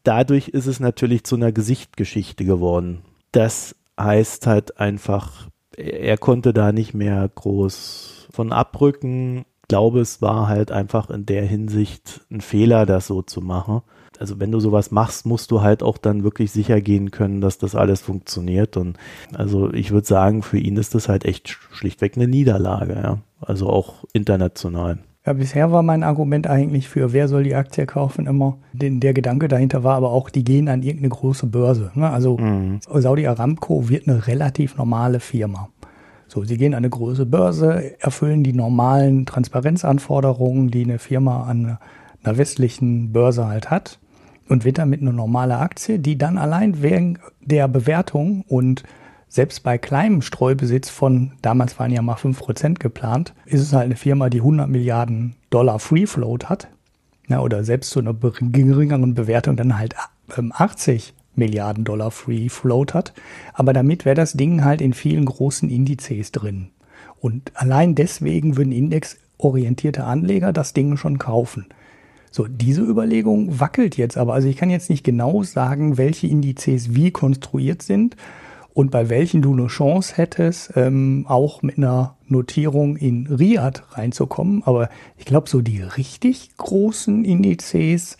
dadurch 0.03 0.47
ist 0.47 0.67
es 0.67 0.79
natürlich 0.79 1.25
zu 1.25 1.35
einer 1.35 1.51
Gesichtgeschichte 1.51 2.45
geworden. 2.45 3.01
Das 3.33 3.75
heißt 3.99 4.47
halt 4.47 4.79
einfach, 4.79 5.49
er 5.75 6.17
konnte 6.17 6.53
da 6.53 6.71
nicht 6.71 6.93
mehr 6.93 7.29
groß 7.33 8.27
von 8.31 8.53
abrücken 8.53 9.45
glaube, 9.69 10.01
es 10.01 10.21
war 10.21 10.49
halt 10.49 10.71
einfach 10.71 11.09
in 11.09 11.25
der 11.25 11.45
Hinsicht 11.45 12.21
ein 12.29 12.41
Fehler, 12.41 12.85
das 12.85 13.07
so 13.07 13.21
zu 13.21 13.39
machen. 13.39 13.81
Also 14.19 14.39
wenn 14.39 14.51
du 14.51 14.59
sowas 14.59 14.91
machst, 14.91 15.25
musst 15.25 15.49
du 15.49 15.61
halt 15.61 15.81
auch 15.81 15.97
dann 15.97 16.23
wirklich 16.23 16.51
sicher 16.51 16.81
gehen 16.81 17.09
können, 17.09 17.39
dass 17.39 17.57
das 17.57 17.73
alles 17.73 18.01
funktioniert. 18.01 18.75
Und 18.75 18.97
also 19.33 19.71
ich 19.73 19.91
würde 19.91 20.07
sagen, 20.07 20.43
für 20.43 20.57
ihn 20.57 20.75
ist 20.75 20.93
das 20.93 21.07
halt 21.07 21.23
echt 21.23 21.57
schlichtweg 21.71 22.17
eine 22.17 22.27
Niederlage, 22.27 22.95
ja. 22.95 23.17
Also 23.39 23.69
auch 23.69 24.03
international. 24.11 24.99
Ja, 25.25 25.31
bisher 25.33 25.71
war 25.71 25.83
mein 25.83 26.03
Argument 26.03 26.47
eigentlich 26.47 26.89
für, 26.89 27.13
wer 27.13 27.29
soll 27.29 27.43
die 27.43 27.55
Aktie 27.55 27.85
kaufen, 27.85 28.27
immer. 28.27 28.57
Den, 28.73 28.99
der 28.99 29.13
Gedanke 29.13 29.47
dahinter 29.47 29.85
war 29.85 29.95
aber 29.95 30.11
auch, 30.11 30.29
die 30.29 30.43
gehen 30.43 30.67
an 30.67 30.83
irgendeine 30.83 31.09
große 31.09 31.45
Börse. 31.45 31.91
Ne? 31.95 32.09
Also 32.09 32.37
mhm. 32.37 32.79
Saudi 32.81 33.25
Aramco 33.25 33.87
wird 33.87 34.07
eine 34.07 34.27
relativ 34.27 34.75
normale 34.75 35.21
Firma. 35.21 35.69
So, 36.27 36.43
sie 36.43 36.57
gehen 36.57 36.73
an 36.73 36.79
eine 36.79 36.89
große 36.89 37.25
Börse, 37.25 37.99
erfüllen 38.01 38.43
die 38.43 38.53
normalen 38.53 39.25
Transparenzanforderungen, 39.25 40.71
die 40.71 40.83
eine 40.83 40.99
Firma 40.99 41.43
an 41.43 41.77
einer 42.23 42.37
westlichen 42.37 43.13
Börse 43.13 43.47
halt 43.47 43.71
hat 43.71 43.97
und 44.49 44.65
wird 44.65 44.79
damit 44.79 45.01
eine 45.01 45.13
normale 45.13 45.57
Aktie, 45.57 45.99
die 45.99 46.17
dann 46.17 46.37
allein 46.37 46.81
wegen 46.81 47.19
der 47.39 47.67
Bewertung 47.67 48.43
und 48.47 48.83
selbst 49.29 49.61
bei 49.61 49.77
kleinem 49.77 50.23
Streubesitz 50.23 50.89
von, 50.89 51.33
damals 51.43 51.77
waren 51.79 51.91
ja 51.91 52.01
mal 52.01 52.15
5% 52.15 52.79
geplant, 52.79 53.33
ist 53.45 53.61
es 53.61 53.73
halt 53.73 53.85
eine 53.85 53.95
Firma, 53.95 54.29
die 54.29 54.39
100 54.39 54.67
Milliarden 54.67 55.35
Dollar 55.51 55.77
Free 55.77 56.07
Float 56.07 56.49
hat. 56.49 56.67
Ja, 57.27 57.41
oder 57.41 57.63
selbst 57.63 57.91
zu 57.91 57.99
einer 57.99 58.15
geringeren 58.15 59.13
Bewertung 59.13 59.55
dann 59.55 59.77
halt 59.77 59.95
80 60.29 61.13
Milliarden 61.35 61.83
Dollar 61.83 62.09
Free 62.09 62.49
Float 62.49 62.95
hat. 62.95 63.13
Aber 63.53 63.71
damit 63.71 64.03
wäre 64.03 64.15
das 64.15 64.33
Ding 64.33 64.63
halt 64.63 64.81
in 64.81 64.93
vielen 64.93 65.25
großen 65.25 65.69
Indizes 65.69 66.31
drin. 66.31 66.69
Und 67.19 67.51
allein 67.53 67.93
deswegen 67.93 68.57
würden 68.57 68.71
indexorientierte 68.71 70.05
Anleger 70.05 70.51
das 70.53 70.73
Ding 70.73 70.97
schon 70.97 71.19
kaufen. 71.19 71.67
So, 72.31 72.47
diese 72.47 72.81
Überlegung 72.81 73.59
wackelt 73.59 73.97
jetzt 73.97 74.17
aber. 74.17 74.33
Also 74.33 74.47
ich 74.47 74.57
kann 74.57 74.69
jetzt 74.69 74.89
nicht 74.89 75.03
genau 75.03 75.43
sagen, 75.43 75.97
welche 75.97 76.27
Indizes 76.27 76.95
wie 76.95 77.11
konstruiert 77.11 77.81
sind 77.81 78.15
und 78.73 78.91
bei 78.91 79.09
welchen 79.09 79.41
du 79.41 79.53
eine 79.53 79.67
Chance 79.67 80.15
hättest, 80.15 80.73
ähm, 80.75 81.25
auch 81.27 81.61
mit 81.63 81.77
einer 81.77 82.15
Notierung 82.27 82.95
in 82.97 83.27
Riad 83.27 83.83
reinzukommen. 83.91 84.63
Aber 84.63 84.89
ich 85.17 85.25
glaube, 85.25 85.49
so 85.49 85.61
die 85.61 85.81
richtig 85.81 86.55
großen 86.57 87.25
Indizes, 87.25 88.17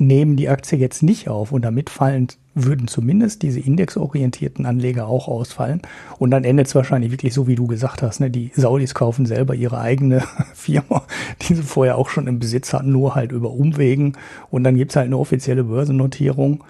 nehmen 0.00 0.36
die 0.36 0.48
Aktie 0.48 0.78
jetzt 0.78 1.02
nicht 1.02 1.28
auf 1.28 1.52
und 1.52 1.62
damit 1.62 1.90
fallen, 1.90 2.28
würden 2.64 2.88
zumindest 2.88 3.42
diese 3.42 3.60
indexorientierten 3.60 4.66
Anleger 4.66 5.06
auch 5.06 5.28
ausfallen. 5.28 5.82
Und 6.18 6.30
dann 6.30 6.44
endet 6.44 6.66
es 6.66 6.74
wahrscheinlich 6.74 7.10
wirklich 7.10 7.34
so, 7.34 7.46
wie 7.46 7.54
du 7.54 7.66
gesagt 7.66 8.02
hast. 8.02 8.20
Ne? 8.20 8.30
Die 8.30 8.52
Saudis 8.54 8.94
kaufen 8.94 9.26
selber 9.26 9.54
ihre 9.54 9.78
eigene 9.78 10.22
Firma, 10.54 11.04
die 11.42 11.54
sie 11.54 11.62
vorher 11.62 11.96
auch 11.96 12.08
schon 12.08 12.26
im 12.26 12.38
Besitz 12.38 12.72
hatten, 12.72 12.92
nur 12.92 13.14
halt 13.14 13.32
über 13.32 13.50
Umwegen. 13.50 14.16
Und 14.50 14.64
dann 14.64 14.76
gibt 14.76 14.92
es 14.92 14.96
halt 14.96 15.06
eine 15.06 15.18
offizielle 15.18 15.64
Börsennotierung. 15.64 16.64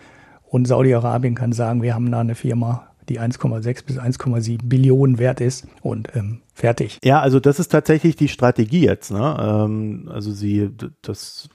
Und 0.46 0.66
Saudi-Arabien 0.66 1.34
kann 1.34 1.52
sagen, 1.52 1.82
wir 1.82 1.94
haben 1.94 2.10
da 2.10 2.20
eine 2.20 2.34
Firma, 2.34 2.88
die 3.08 3.20
1,6 3.20 3.86
bis 3.86 3.98
1,7 3.98 4.58
Billionen 4.64 5.18
wert 5.18 5.40
ist 5.40 5.66
und 5.82 6.08
ähm, 6.16 6.42
fertig. 6.54 6.98
Ja, 7.04 7.20
also 7.20 7.40
das 7.40 7.60
ist 7.60 7.68
tatsächlich 7.68 8.16
die 8.16 8.28
Strategie 8.28 8.84
jetzt. 8.84 9.10
Ne? 9.10 9.36
Ähm, 9.40 10.10
also 10.12 10.32
sie, 10.32 10.70
das 11.02 11.48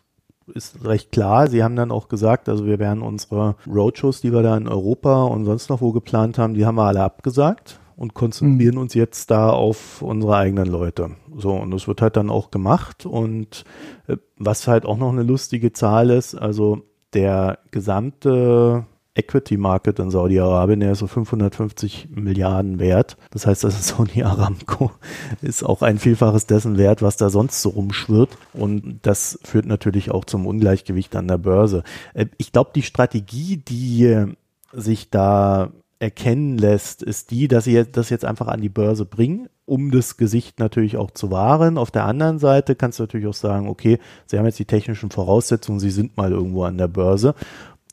ist 0.53 0.83
recht 0.85 1.11
klar. 1.11 1.47
Sie 1.47 1.63
haben 1.63 1.75
dann 1.75 1.91
auch 1.91 2.07
gesagt, 2.07 2.49
also 2.49 2.65
wir 2.65 2.79
werden 2.79 3.01
unsere 3.01 3.55
Roadshows, 3.67 4.21
die 4.21 4.31
wir 4.31 4.43
da 4.43 4.55
in 4.57 4.67
Europa 4.67 5.23
und 5.23 5.45
sonst 5.45 5.69
noch 5.69 5.81
wo 5.81 5.91
geplant 5.91 6.37
haben, 6.37 6.53
die 6.53 6.65
haben 6.65 6.75
wir 6.75 6.83
alle 6.83 7.01
abgesagt 7.01 7.79
und 7.97 8.13
konzentrieren 8.13 8.75
mhm. 8.75 8.81
uns 8.81 8.93
jetzt 8.93 9.31
da 9.31 9.49
auf 9.49 10.01
unsere 10.01 10.35
eigenen 10.35 10.67
Leute. 10.67 11.11
So, 11.37 11.53
und 11.53 11.71
das 11.71 11.87
wird 11.87 12.01
halt 12.01 12.17
dann 12.17 12.29
auch 12.29 12.51
gemacht. 12.51 13.05
Und 13.05 13.63
äh, 14.07 14.17
was 14.37 14.67
halt 14.67 14.85
auch 14.85 14.97
noch 14.97 15.11
eine 15.11 15.23
lustige 15.23 15.71
Zahl 15.71 16.09
ist, 16.09 16.35
also 16.35 16.81
der 17.13 17.59
gesamte 17.71 18.85
Equity 19.15 19.55
Market 19.55 19.99
in 19.99 20.11
Saudi-Arabien, 20.11 20.81
der 20.81 20.91
ist 20.91 20.99
so 20.99 21.07
550 21.07 22.09
Milliarden 22.11 22.79
wert. 22.79 23.17
Das 23.31 23.47
heißt, 23.47 23.63
das 23.63 23.87
Saudi 23.87 24.23
Aramco 24.23 24.91
ist 25.41 25.63
auch 25.63 25.81
ein 25.81 25.97
Vielfaches 25.97 26.45
dessen 26.47 26.77
wert, 26.77 27.01
was 27.01 27.15
da 27.15 27.29
sonst 27.29 27.61
so 27.61 27.69
rumschwirrt. 27.69 28.37
Und 28.53 28.99
das 29.03 29.39
führt 29.43 29.65
natürlich 29.65 30.11
auch 30.11 30.25
zum 30.25 30.45
Ungleichgewicht 30.45 31.15
an 31.15 31.29
der 31.29 31.37
Börse. 31.37 31.83
Äh, 32.13 32.27
ich 32.37 32.51
glaube, 32.51 32.71
die 32.75 32.83
Strategie, 32.83 33.57
die 33.57 34.25
sich 34.73 35.09
da 35.09 35.71
erkennen 35.99 36.57
lässt, 36.57 37.01
ist 37.01 37.31
die, 37.31 37.47
dass 37.47 37.63
sie 37.63 37.85
das 37.89 38.09
jetzt 38.09 38.25
einfach 38.25 38.47
an 38.47 38.59
die 38.59 38.69
Börse 38.69 39.05
bringen, 39.05 39.47
um 39.63 39.91
das 39.91 40.17
Gesicht 40.17 40.59
natürlich 40.59 40.97
auch 40.97 41.11
zu 41.11 41.31
wahren. 41.31 41.77
Auf 41.77 41.89
der 41.89 42.03
anderen 42.03 42.37
Seite 42.37 42.75
kannst 42.75 42.99
du 42.99 43.03
natürlich 43.03 43.27
auch 43.27 43.33
sagen, 43.33 43.69
okay, 43.69 43.99
sie 44.25 44.37
haben 44.37 44.45
jetzt 44.45 44.59
die 44.59 44.65
technischen 44.65 45.09
Voraussetzungen, 45.09 45.79
sie 45.79 45.89
sind 45.89 46.17
mal 46.17 46.31
irgendwo 46.33 46.63
an 46.65 46.77
der 46.77 46.89
Börse 46.89 47.33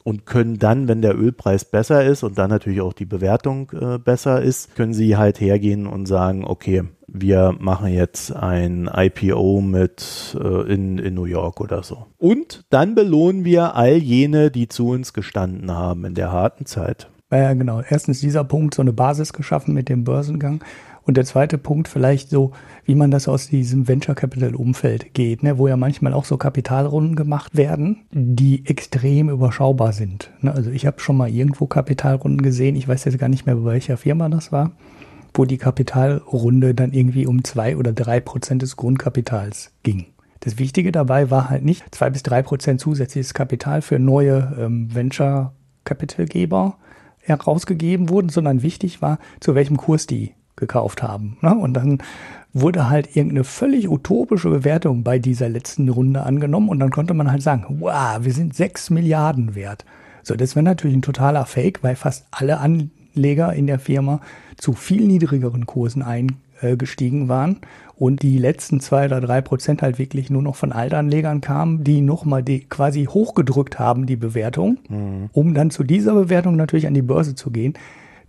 und 0.05 0.27
können 0.27 0.59
dann, 0.59 0.89
wenn 0.89 1.03
der 1.03 1.19
Ölpreis 1.19 1.65
besser 1.65 2.05
ist 2.05 2.23
und 2.23 2.39
dann 2.39 2.51
natürlich 2.51 2.81
auch 2.81 2.93
die 2.93 3.05
Bewertung 3.05 3.71
äh, 3.73 3.99
besser 3.99 4.43
ist, 4.43 4.75
können 4.75 4.95
sie 4.95 5.17
halt 5.17 5.41
hergehen 5.41 5.87
und 5.87 6.07
sagen, 6.07 6.45
okay, 6.45 6.85
wir 7.07 7.55
machen 7.59 7.93
jetzt 7.93 8.35
ein 8.35 8.91
IPO 8.93 9.61
mit 9.61 10.37
äh, 10.41 10.73
in, 10.73 10.99
in 10.99 11.15
New 11.15 11.27
York 11.27 11.61
oder 11.61 11.83
so. 11.83 12.07
Und 12.19 12.65
dann 12.71 12.95
belohnen 12.95 13.45
wir 13.45 13.77
all 13.77 13.97
jene, 13.97 14.51
die 14.51 14.69
zu 14.69 14.89
uns 14.89 15.13
gestanden 15.13 15.71
haben 15.73 16.05
in 16.05 16.15
der 16.15 16.33
harten 16.33 16.67
Zeit. 16.67 17.09
Ja, 17.31 17.55
genau. 17.55 17.81
Erstens 17.81 18.21
dieser 18.21 18.45
Punkt, 18.45 18.75
so 18.75 18.83
eine 18.83 18.93
Basis 18.93 19.33
geschaffen 19.33 19.73
mit 19.73 19.89
dem 19.89 20.05
Börsengang. 20.05 20.63
Und 21.05 21.17
der 21.17 21.25
zweite 21.25 21.59
Punkt 21.59 21.89
vielleicht 21.89 22.31
so, 22.31 22.53
wie 22.85 22.95
man 22.95 23.11
das 23.11 23.27
aus 23.27 23.49
diesem 23.49 23.89
Venture 23.89 24.15
Capital 24.15 24.55
Umfeld 24.55 25.15
geht, 25.15 25.43
ne, 25.43 25.59
wo 25.59 25.67
ja 25.67 25.77
manchmal 25.77 26.13
auch 26.13 26.25
so 26.25 26.37
Kapitalrunden 26.37 27.17
gemacht 27.17 27.57
werden, 27.57 28.03
die 28.13 28.65
extrem 28.67 29.29
überschaubar 29.29 29.93
sind. 29.93 30.31
Ne, 30.41 30.53
also 30.53 30.71
ich 30.71 30.87
habe 30.87 31.01
schon 31.01 31.17
mal 31.17 31.29
irgendwo 31.29 31.67
Kapitalrunden 31.67 32.43
gesehen, 32.43 32.77
ich 32.77 32.87
weiß 32.87 33.05
jetzt 33.05 33.19
gar 33.19 33.29
nicht 33.29 33.47
mehr, 33.47 33.57
bei 33.57 33.65
welcher 33.65 33.97
Firma 33.97 34.29
das 34.29 34.53
war, 34.53 34.73
wo 35.35 35.45
die 35.45 35.59
Kapitalrunde 35.59 36.75
dann 36.75 36.93
irgendwie 36.93 37.27
um 37.27 37.43
zwei 37.43 37.77
oder 37.77 37.93
drei 37.93 38.21
Prozent 38.21 38.63
des 38.63 38.77
Grundkapitals 38.77 39.73
ging. 39.83 40.07
Das 40.41 40.59
Wichtige 40.59 40.93
dabei 40.93 41.31
war 41.31 41.51
halt 41.51 41.65
nicht 41.65 41.85
zwei 41.95 42.11
bis 42.11 42.23
drei 42.23 42.43
Prozent 42.43 42.81
zusätzliches 42.81 43.35
Kapital 43.35 43.83
für 43.83 43.99
neue 43.99 44.57
ähm, 44.59 44.93
Venture 44.95 45.53
Capitalgeber 45.85 46.79
herausgegeben 47.19 48.09
wurden, 48.09 48.29
sondern 48.29 48.63
wichtig 48.63 49.03
war, 49.03 49.19
zu 49.41 49.55
welchem 49.55 49.77
Kurs 49.77 50.07
die 50.07 50.35
gekauft 50.63 51.03
haben. 51.03 51.37
Ne? 51.43 51.55
Und 51.55 51.75
dann 51.75 51.99
wurde 52.53 52.89
halt 52.89 53.17
irgendeine 53.17 53.45
völlig 53.45 53.89
utopische 53.89 54.49
Bewertung 54.49 55.03
bei 55.03 55.19
dieser 55.19 55.49
letzten 55.49 55.89
Runde 55.89 56.23
angenommen 56.23 56.69
und 56.69 56.79
dann 56.79 56.91
konnte 56.91 57.15
man 57.15 57.31
halt 57.31 57.43
sagen, 57.43 57.65
wow, 57.81 58.19
wir 58.21 58.33
sind 58.33 58.55
sechs 58.55 58.91
Milliarden 58.91 59.57
wert. 59.57 59.85
So, 60.23 60.37
das 60.37 60.55
wäre 60.55 60.63
natürlich 60.63 60.97
ein 60.97 61.03
totaler 61.03 61.47
Fake, 61.47 61.83
weil 61.83 61.97
fast 61.97 62.27
alle 62.31 62.61
Anleger 62.61 63.53
in 63.53 63.67
der 63.67 63.81
Firma 63.81 64.21
zu 64.57 64.73
viel 64.73 65.05
niedrigeren 65.07 65.67
Kursen 65.67 66.05
eingestiegen 66.05 67.29
waren 67.29 67.57
und 67.97 68.23
die 68.23 68.39
letzten 68.39 68.79
zwei 68.81 69.07
oder 69.07 69.21
drei 69.21 69.41
Prozent 69.41 69.83
halt 69.83 69.99
wirklich 69.99 70.31
nur 70.31 70.43
noch 70.43 70.55
von 70.55 70.73
Altanlegern 70.73 71.41
kamen, 71.41 71.83
die 71.83 72.03
nochmal 72.03 72.43
die 72.43 72.61
quasi 72.61 73.07
hochgedrückt 73.07 73.79
haben, 73.79 74.07
die 74.07 74.17
Bewertung, 74.17 74.79
mhm. 74.89 75.31
um 75.33 75.55
dann 75.55 75.71
zu 75.71 75.83
dieser 75.83 76.15
Bewertung 76.15 76.55
natürlich 76.55 76.87
an 76.87 76.95
die 76.95 77.03
Börse 77.03 77.35
zu 77.35 77.51
gehen. 77.51 77.75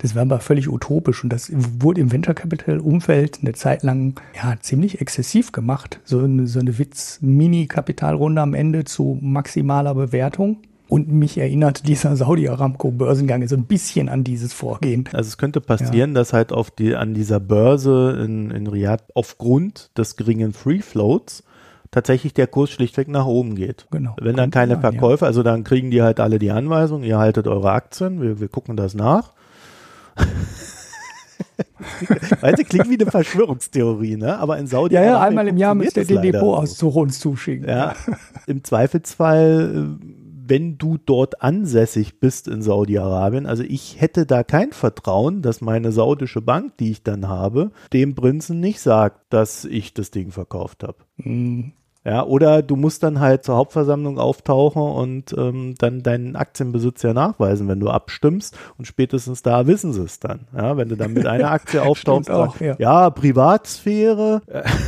Das 0.04 0.14
war 0.14 0.20
aber 0.20 0.38
völlig 0.38 0.68
utopisch 0.68 1.24
und 1.24 1.30
das 1.30 1.50
wurde 1.54 2.02
im 2.02 2.12
Venture 2.12 2.34
Capital 2.34 2.78
Umfeld 2.78 3.38
eine 3.40 3.54
Zeit 3.54 3.82
lang 3.82 4.20
ja 4.34 4.54
ziemlich 4.60 5.00
exzessiv 5.00 5.50
gemacht. 5.50 5.98
So 6.04 6.18
eine, 6.18 6.46
so 6.46 6.60
eine 6.60 6.78
Witz-Mini-Kapitalrunde 6.78 8.42
am 8.42 8.52
Ende 8.52 8.84
zu 8.84 9.18
maximaler 9.22 9.94
Bewertung. 9.94 10.58
Und 10.88 11.10
mich 11.10 11.38
erinnert 11.38 11.88
dieser 11.88 12.16
Saudi-Aramco-Börsengang 12.16 13.48
so 13.48 13.56
ein 13.56 13.64
bisschen 13.64 14.10
an 14.10 14.24
dieses 14.24 14.52
Vorgehen. 14.52 15.08
Also 15.14 15.28
es 15.28 15.38
könnte 15.38 15.62
passieren, 15.62 16.10
ja. 16.10 16.16
dass 16.16 16.34
halt 16.34 16.52
auf 16.52 16.70
die, 16.70 16.94
an 16.94 17.14
dieser 17.14 17.40
Börse 17.40 18.22
in, 18.22 18.50
in 18.50 18.66
Riyadh 18.66 19.04
aufgrund 19.14 19.90
des 19.96 20.16
geringen 20.16 20.52
Free 20.52 20.80
Floats 20.80 21.44
tatsächlich 21.90 22.34
der 22.34 22.46
Kurs 22.46 22.68
schlichtweg 22.68 23.08
nach 23.08 23.24
oben 23.24 23.54
geht. 23.54 23.86
Genau. 23.90 24.16
Wenn 24.20 24.36
dann 24.36 24.50
keine 24.50 24.78
Verkäufe, 24.78 25.24
also 25.24 25.42
dann 25.42 25.64
kriegen 25.64 25.90
die 25.90 26.02
halt 26.02 26.20
alle 26.20 26.38
die 26.38 26.50
Anweisung, 26.50 27.04
ihr 27.04 27.16
haltet 27.16 27.46
eure 27.46 27.72
Aktien, 27.72 28.20
wir, 28.20 28.38
wir 28.38 28.48
gucken 28.48 28.76
das 28.76 28.92
nach. 28.92 29.32
weißt 32.40 32.58
du, 32.58 32.64
klingt 32.64 32.90
wie 32.90 33.00
eine 33.00 33.10
Verschwörungstheorie, 33.10 34.16
ne? 34.16 34.38
Aber 34.38 34.58
in 34.58 34.66
Saudi 34.66 34.94
Ja, 34.94 35.04
ja, 35.04 35.20
einmal 35.20 35.48
im 35.48 35.56
Jahr 35.56 35.74
müsst 35.74 35.96
ihr 35.96 36.04
den 36.04 36.22
Depotauszug 36.22 36.96
uns 36.96 37.18
zuschicken. 37.18 37.68
Ja. 37.68 37.94
Im 38.46 38.64
Zweifelsfall 38.64 39.96
äh, 40.00 40.24
wenn 40.46 40.78
du 40.78 40.98
dort 40.98 41.42
ansässig 41.42 42.20
bist 42.20 42.48
in 42.48 42.62
Saudi-Arabien, 42.62 43.46
also 43.46 43.62
ich 43.62 44.00
hätte 44.00 44.26
da 44.26 44.42
kein 44.42 44.72
Vertrauen, 44.72 45.42
dass 45.42 45.60
meine 45.60 45.92
saudische 45.92 46.42
Bank, 46.42 46.76
die 46.78 46.90
ich 46.90 47.02
dann 47.02 47.28
habe, 47.28 47.70
dem 47.92 48.14
Prinzen 48.14 48.60
nicht 48.60 48.80
sagt, 48.80 49.32
dass 49.32 49.64
ich 49.64 49.94
das 49.94 50.10
Ding 50.10 50.30
verkauft 50.30 50.82
habe. 50.82 50.98
Mhm. 51.16 51.72
Ja, 52.06 52.22
oder 52.22 52.62
du 52.62 52.76
musst 52.76 53.02
dann 53.02 53.18
halt 53.18 53.44
zur 53.44 53.56
Hauptversammlung 53.56 54.18
auftauchen 54.18 54.82
und 54.82 55.34
ähm, 55.38 55.74
dann 55.78 56.02
deinen 56.02 56.36
Aktienbesitz 56.36 57.02
ja 57.02 57.14
nachweisen, 57.14 57.66
wenn 57.66 57.80
du 57.80 57.88
abstimmst 57.88 58.58
und 58.76 58.84
spätestens 58.84 59.40
da 59.40 59.66
wissen 59.66 59.94
sie 59.94 60.02
es 60.02 60.20
dann. 60.20 60.40
Ja, 60.54 60.76
wenn 60.76 60.90
du 60.90 60.96
dann 60.96 61.14
mit 61.14 61.26
einer 61.26 61.50
Aktie 61.50 61.82
auftauchst, 61.82 62.30
auch, 62.30 62.60
ja. 62.60 62.76
ja. 62.78 63.08
Privatsphäre, 63.08 64.42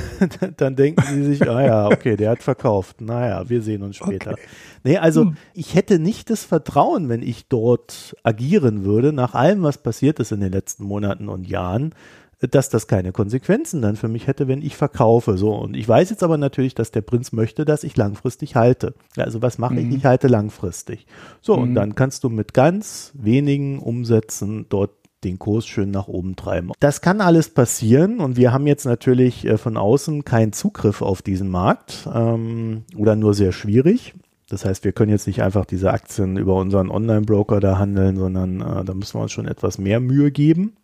dann 0.59 0.77
denken 0.77 1.03
sie 1.07 1.25
sich, 1.25 1.49
ah 1.49 1.65
ja, 1.65 1.87
okay, 1.87 2.17
der 2.17 2.33
hat 2.33 2.43
verkauft. 2.43 3.01
Naja, 3.01 3.49
wir 3.49 3.63
sehen 3.63 3.83
uns 3.83 3.97
später. 3.97 4.33
Okay. 4.33 4.43
Nee, 4.85 4.99
also 4.99 5.23
hm. 5.23 5.37
ich 5.55 5.75
hätte 5.75 5.99
nicht 5.99 6.29
das 6.29 6.45
Vertrauen, 6.45 7.09
wenn 7.09 7.23
ich 7.23 7.49
dort 7.49 8.15
agieren 8.25 8.85
würde, 8.85 9.15
nach 9.15 9.35
allem, 9.35 9.63
was 9.63 9.79
passiert 9.79 10.21
ist 10.21 10.33
in 10.33 10.41
den 10.41 10.53
letzten 10.53 10.85
Monaten 10.85 11.31
und 11.31 11.49
Jahren, 11.49 11.95
dass 12.41 12.69
das 12.69 12.87
keine 12.87 13.13
Konsequenzen 13.13 13.81
dann 13.81 13.97
für 13.97 14.09
mich 14.09 14.27
hätte, 14.27 14.47
wenn 14.47 14.61
ich 14.61 14.77
verkaufe. 14.77 15.39
So, 15.39 15.55
und 15.55 15.77
ich 15.77 15.89
weiß 15.89 16.11
jetzt 16.11 16.23
aber 16.23 16.37
natürlich, 16.37 16.75
dass 16.75 16.91
der 16.91 17.01
Prinz 17.01 17.33
möchte, 17.33 17.65
dass 17.65 17.85
ich 17.85 17.97
langfristig 17.97 18.57
halte. 18.57 18.95
Also 19.17 19.41
was 19.41 19.59
mache 19.59 19.75
mhm. 19.75 19.91
ich? 19.91 19.97
Ich 19.99 20.05
halte 20.05 20.29
langfristig. 20.29 21.07
So, 21.41 21.57
mhm. 21.57 21.63
und 21.63 21.75
dann 21.75 21.95
kannst 21.95 22.25
du 22.25 22.29
mit 22.29 22.53
ganz 22.53 23.13
wenigen 23.15 23.79
Umsätzen 23.79 24.67
dort 24.69 24.91
den 25.25 25.39
Kurs 25.39 25.67
schön 25.67 25.91
nach 25.91 26.09
oben 26.09 26.37
treiben. 26.37 26.73
Das 26.79 27.01
kann 27.01 27.23
alles 27.23 27.49
passieren 27.49 28.21
und 28.21 28.37
wir 28.37 28.53
haben 28.53 28.67
jetzt 28.67 28.85
natürlich 28.85 29.47
äh, 29.47 29.57
von 29.57 29.79
außen 29.79 30.25
keinen 30.25 30.53
Zugriff 30.53 31.01
auf 31.01 31.23
diesen 31.23 31.49
Markt 31.49 32.07
ähm, 32.13 32.85
oder 32.97 33.17
nur 33.17 33.33
sehr 33.33 33.53
schwierig. 33.53 34.15
Das 34.49 34.65
heißt, 34.65 34.85
wir 34.85 34.93
können 34.93 35.11
jetzt 35.11 35.27
nicht 35.27 35.43
einfach 35.43 35.65
diese 35.65 35.91
Aktien 35.91 36.37
über 36.37 36.55
unseren 36.55 36.91
Online-Broker 36.91 37.59
da 37.61 37.79
handeln, 37.79 38.17
sondern 38.17 38.61
äh, 38.61 38.85
da 38.85 38.95
müssen 38.95 39.19
wir 39.19 39.23
uns 39.23 39.33
schon 39.33 39.49
etwas 39.49 39.79
mehr 39.79 40.01
Mühe 40.01 40.31
geben 40.31 40.77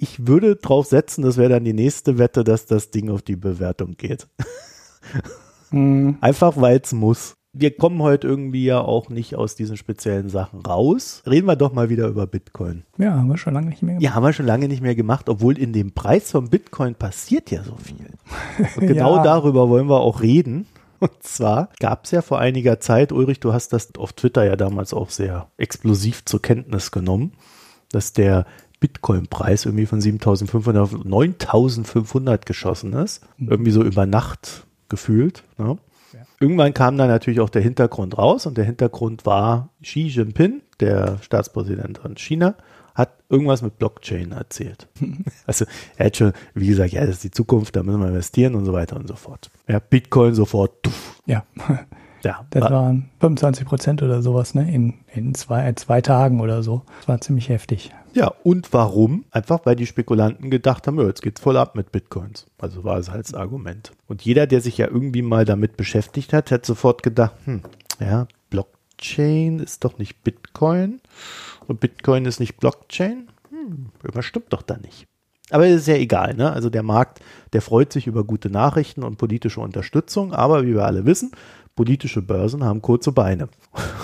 ich 0.00 0.26
würde 0.26 0.56
drauf 0.56 0.86
setzen, 0.86 1.22
das 1.22 1.36
wäre 1.36 1.50
dann 1.50 1.64
die 1.64 1.74
nächste 1.74 2.18
Wette, 2.18 2.42
dass 2.42 2.66
das 2.66 2.90
Ding 2.90 3.10
auf 3.10 3.22
die 3.22 3.36
Bewertung 3.36 3.96
geht. 3.96 4.26
mhm. 5.70 6.16
Einfach 6.20 6.56
weil 6.56 6.80
es 6.82 6.92
muss. 6.92 7.34
Wir 7.52 7.76
kommen 7.76 8.00
heute 8.00 8.28
irgendwie 8.28 8.64
ja 8.64 8.80
auch 8.80 9.08
nicht 9.08 9.34
aus 9.34 9.56
diesen 9.56 9.76
speziellen 9.76 10.28
Sachen 10.28 10.60
raus. 10.60 11.22
Reden 11.28 11.46
wir 11.46 11.56
doch 11.56 11.72
mal 11.72 11.90
wieder 11.90 12.06
über 12.06 12.26
Bitcoin. 12.26 12.84
Ja, 12.96 13.14
haben 13.14 13.26
wir 13.26 13.36
schon 13.38 13.54
lange 13.54 13.68
nicht 13.68 13.82
mehr 13.82 13.94
gemacht. 13.94 14.04
Ja, 14.04 14.14
haben 14.14 14.22
wir 14.22 14.32
schon 14.32 14.46
lange 14.46 14.68
nicht 14.68 14.82
mehr 14.82 14.94
gemacht, 14.94 15.28
obwohl 15.28 15.58
in 15.58 15.72
dem 15.72 15.92
Preis 15.92 16.30
von 16.30 16.48
Bitcoin 16.48 16.94
passiert 16.94 17.50
ja 17.50 17.64
so 17.64 17.76
viel. 17.76 18.06
Und 18.76 18.86
genau 18.86 19.16
ja. 19.16 19.22
darüber 19.24 19.68
wollen 19.68 19.88
wir 19.88 20.00
auch 20.00 20.22
reden. 20.22 20.66
Und 21.00 21.22
zwar 21.22 21.70
gab 21.80 22.04
es 22.04 22.12
ja 22.12 22.22
vor 22.22 22.38
einiger 22.38 22.78
Zeit, 22.78 23.10
Ulrich, 23.10 23.40
du 23.40 23.52
hast 23.52 23.72
das 23.72 23.94
auf 23.96 24.12
Twitter 24.12 24.44
ja 24.44 24.54
damals 24.54 24.94
auch 24.94 25.10
sehr 25.10 25.48
explosiv 25.56 26.24
zur 26.24 26.40
Kenntnis 26.40 26.90
genommen, 26.90 27.32
dass 27.90 28.12
der 28.12 28.46
Bitcoin-Preis 28.80 29.66
irgendwie 29.66 29.86
von 29.86 30.00
7.500 30.00 30.80
auf 30.80 30.92
9.500 30.94 32.46
geschossen 32.46 32.94
ist. 32.94 33.22
Mhm. 33.36 33.48
Irgendwie 33.48 33.70
so 33.70 33.82
über 33.82 34.06
Nacht 34.06 34.66
gefühlt. 34.88 35.44
Ne? 35.58 35.78
Ja. 36.12 36.20
Irgendwann 36.40 36.74
kam 36.74 36.98
dann 36.98 37.08
natürlich 37.08 37.40
auch 37.40 37.50
der 37.50 37.62
Hintergrund 37.62 38.18
raus 38.18 38.46
und 38.46 38.56
der 38.56 38.64
Hintergrund 38.64 39.26
war 39.26 39.68
Xi 39.82 40.08
Jinping, 40.08 40.62
der 40.80 41.18
Staatspräsident 41.20 41.98
von 41.98 42.16
China, 42.16 42.56
hat 42.94 43.10
irgendwas 43.28 43.62
mit 43.62 43.78
Blockchain 43.78 44.32
erzählt. 44.32 44.88
also 45.46 45.64
er 45.96 46.06
hat 46.06 46.16
schon, 46.16 46.32
wie 46.54 46.66
gesagt, 46.66 46.92
ja, 46.92 47.02
das 47.02 47.16
ist 47.16 47.24
die 47.24 47.30
Zukunft, 47.30 47.76
da 47.76 47.82
müssen 47.82 48.00
wir 48.00 48.08
investieren 48.08 48.54
und 48.54 48.64
so 48.64 48.72
weiter 48.72 48.96
und 48.96 49.06
so 49.06 49.14
fort. 49.14 49.50
Ja, 49.68 49.78
Bitcoin 49.78 50.34
sofort. 50.34 50.82
Tuff. 50.82 51.20
Ja. 51.26 51.44
Ja. 52.22 52.44
Das 52.50 52.62
war, 52.64 52.70
waren 52.70 53.10
25 53.20 53.66
Prozent 53.66 54.02
oder 54.02 54.22
sowas, 54.22 54.54
ne? 54.54 54.72
In, 54.72 54.94
in 55.12 55.34
zwei, 55.34 55.72
zwei 55.74 56.00
Tagen 56.00 56.40
oder 56.40 56.62
so. 56.62 56.82
Das 56.98 57.08
war 57.08 57.20
ziemlich 57.20 57.48
heftig. 57.48 57.92
Ja, 58.12 58.32
und 58.42 58.72
warum? 58.72 59.24
Einfach 59.30 59.60
weil 59.64 59.76
die 59.76 59.86
Spekulanten 59.86 60.50
gedacht 60.50 60.86
haben, 60.86 61.00
jetzt 61.06 61.22
geht's 61.22 61.40
voll 61.40 61.56
ab 61.56 61.76
mit 61.76 61.92
Bitcoins. 61.92 62.46
Also 62.58 62.84
war 62.84 62.98
es 62.98 63.10
halt 63.10 63.24
das 63.24 63.34
Argument. 63.34 63.92
Und 64.08 64.22
jeder, 64.22 64.46
der 64.46 64.60
sich 64.60 64.78
ja 64.78 64.86
irgendwie 64.88 65.22
mal 65.22 65.44
damit 65.44 65.76
beschäftigt 65.76 66.32
hat, 66.32 66.50
hat 66.50 66.66
sofort 66.66 67.02
gedacht, 67.02 67.34
hm, 67.44 67.62
ja, 68.00 68.26
Blockchain 68.50 69.60
ist 69.60 69.84
doch 69.84 69.98
nicht 69.98 70.24
Bitcoin 70.24 71.00
und 71.68 71.80
Bitcoin 71.80 72.24
ist 72.24 72.40
nicht 72.40 72.58
Blockchain. 72.58 73.28
Hm, 73.50 73.90
überstimmt 74.02 74.52
doch 74.52 74.62
da 74.62 74.76
nicht. 74.76 75.06
Aber 75.50 75.66
es 75.66 75.82
ist 75.82 75.88
ja 75.88 75.96
egal, 75.96 76.34
ne? 76.34 76.52
Also 76.52 76.70
der 76.70 76.82
Markt, 76.82 77.20
der 77.52 77.60
freut 77.60 77.92
sich 77.92 78.06
über 78.06 78.24
gute 78.24 78.50
Nachrichten 78.50 79.02
und 79.02 79.18
politische 79.18 79.60
Unterstützung, 79.60 80.32
aber 80.32 80.64
wie 80.64 80.74
wir 80.74 80.84
alle 80.84 81.04
wissen, 81.06 81.32
politische 81.80 82.20
Börsen 82.20 82.62
haben 82.62 82.82
kurze 82.82 83.10
Beine. 83.10 83.48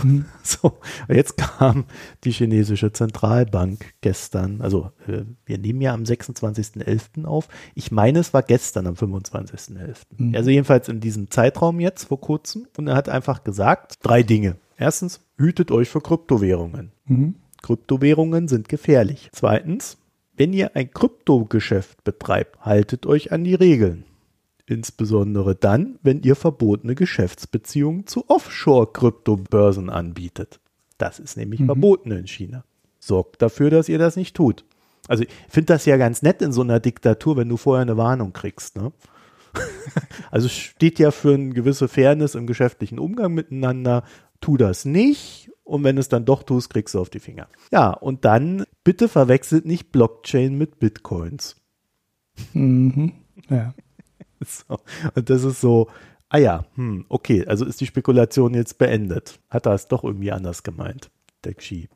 Mhm. 0.03 0.25
So, 0.43 0.79
jetzt 1.09 1.37
kam 1.37 1.85
die 2.25 2.31
chinesische 2.31 2.91
Zentralbank 2.91 3.95
gestern, 4.01 4.63
also 4.63 4.93
äh, 5.07 5.25
wir 5.45 5.59
nehmen 5.59 5.83
ja 5.83 5.93
am 5.93 6.05
26.11. 6.05 7.27
auf. 7.27 7.49
Ich 7.75 7.91
meine, 7.91 8.21
es 8.21 8.33
war 8.33 8.43
gestern 8.43 8.87
am 8.87 8.95
25.11. 8.95 9.97
Mhm. 10.17 10.35
Also 10.35 10.49
jedenfalls 10.49 10.89
in 10.89 11.01
diesem 11.01 11.31
Zeitraum 11.31 11.81
jetzt 11.81 12.05
vor 12.05 12.19
kurzem. 12.19 12.67
Und 12.79 12.89
er 12.89 12.95
hat 12.95 13.11
einfach 13.11 13.45
gesagt, 13.45 13.97
drei 14.01 14.23
Dinge. 14.23 14.57
Erstens, 14.79 15.21
hütet 15.37 15.71
euch 15.71 15.91
vor 15.91 16.03
Kryptowährungen. 16.03 16.93
Mhm. 17.05 17.35
Kryptowährungen 17.61 18.49
sind 18.49 18.71
gefährlich. 18.71 19.29
Zweitens, 19.33 19.99
wenn 20.35 20.55
ihr 20.55 20.77
ein 20.77 20.91
Kryptogeschäft 20.91 22.05
betreibt, 22.05 22.59
haltet 22.61 23.05
euch 23.05 23.33
an 23.33 23.45
die 23.45 23.55
Regeln. 23.55 24.05
Insbesondere 24.67 25.55
dann, 25.55 25.99
wenn 26.03 26.23
ihr 26.23 26.35
verbotene 26.35 26.97
Geschäftsbeziehungen 26.97 28.07
zu 28.07 28.29
Offshore-Kryptobörsen 28.29 29.91
anbietet. 29.91 30.61
Das 30.99 31.21
ist 31.21 31.37
nämlich 31.37 31.61
mhm. 31.61 31.67
verboten 31.67 32.11
in 32.11 32.27
China. 32.27 32.65
Sorgt 32.99 33.43
dafür, 33.43 33.71
dass 33.71 33.89
ihr 33.89 33.99
das 33.99 34.17
nicht 34.17 34.35
tut. 34.35 34.65
Also 35.07 35.23
ich 35.23 35.29
finde 35.49 35.75
das 35.75 35.87
ja 35.87 35.97
ganz 35.97 36.23
nett 36.23 36.43
in 36.43 36.53
so 36.53 36.63
einer 36.63 36.81
Diktatur, 36.81 37.37
wenn 37.37 37.49
du 37.49 37.57
vorher 37.57 37.83
eine 37.83 37.97
Warnung 37.97 38.33
kriegst. 38.33 38.77
Ne? 38.77 38.93
also 40.31 40.49
steht 40.49 40.99
ja 40.99 41.13
für 41.13 41.35
eine 41.35 41.51
gewisse 41.51 41.87
Fairness 41.87 42.35
im 42.35 42.49
geschäftlichen 42.49 42.99
Umgang 42.99 43.35
miteinander. 43.35 44.03
Tu 44.41 44.57
das 44.57 44.85
nicht 44.85 45.51
und 45.63 45.85
wenn 45.85 45.99
es 45.99 46.09
dann 46.09 46.25
doch 46.25 46.43
tust, 46.43 46.71
kriegst 46.71 46.95
du 46.95 47.01
auf 47.01 47.11
die 47.11 47.21
Finger. 47.21 47.49
Ja, 47.73 47.91
und 47.91 48.25
dann 48.25 48.65
bitte 48.85 49.09
verwechselt 49.09 49.65
nicht 49.65 49.93
Blockchain 49.93 50.57
mit 50.59 50.79
Bitcoins. 50.79 51.57
Mhm. 52.53 53.13
Ja. 53.49 53.75
So. 54.47 54.79
Und 55.15 55.31
das 55.31 55.45
ist 55.45 55.61
so, 55.61 55.89
ah 56.29 56.39
ja, 56.39 56.65
hm, 56.75 57.07
okay, 57.09 57.47
also 57.47 57.65
ist 57.65 57.81
die 57.81 57.87
Spekulation 57.87 58.55
jetzt 58.55 58.79
beendet. 58.79 59.41
Hat 59.49 59.67
er 59.67 59.75
es 59.75 59.89
doch 59.89 60.05
irgendwie 60.05 60.33
anders 60.33 60.63
gemeint, 60.63 61.11
der 61.45 61.55
Xi. 61.55 61.89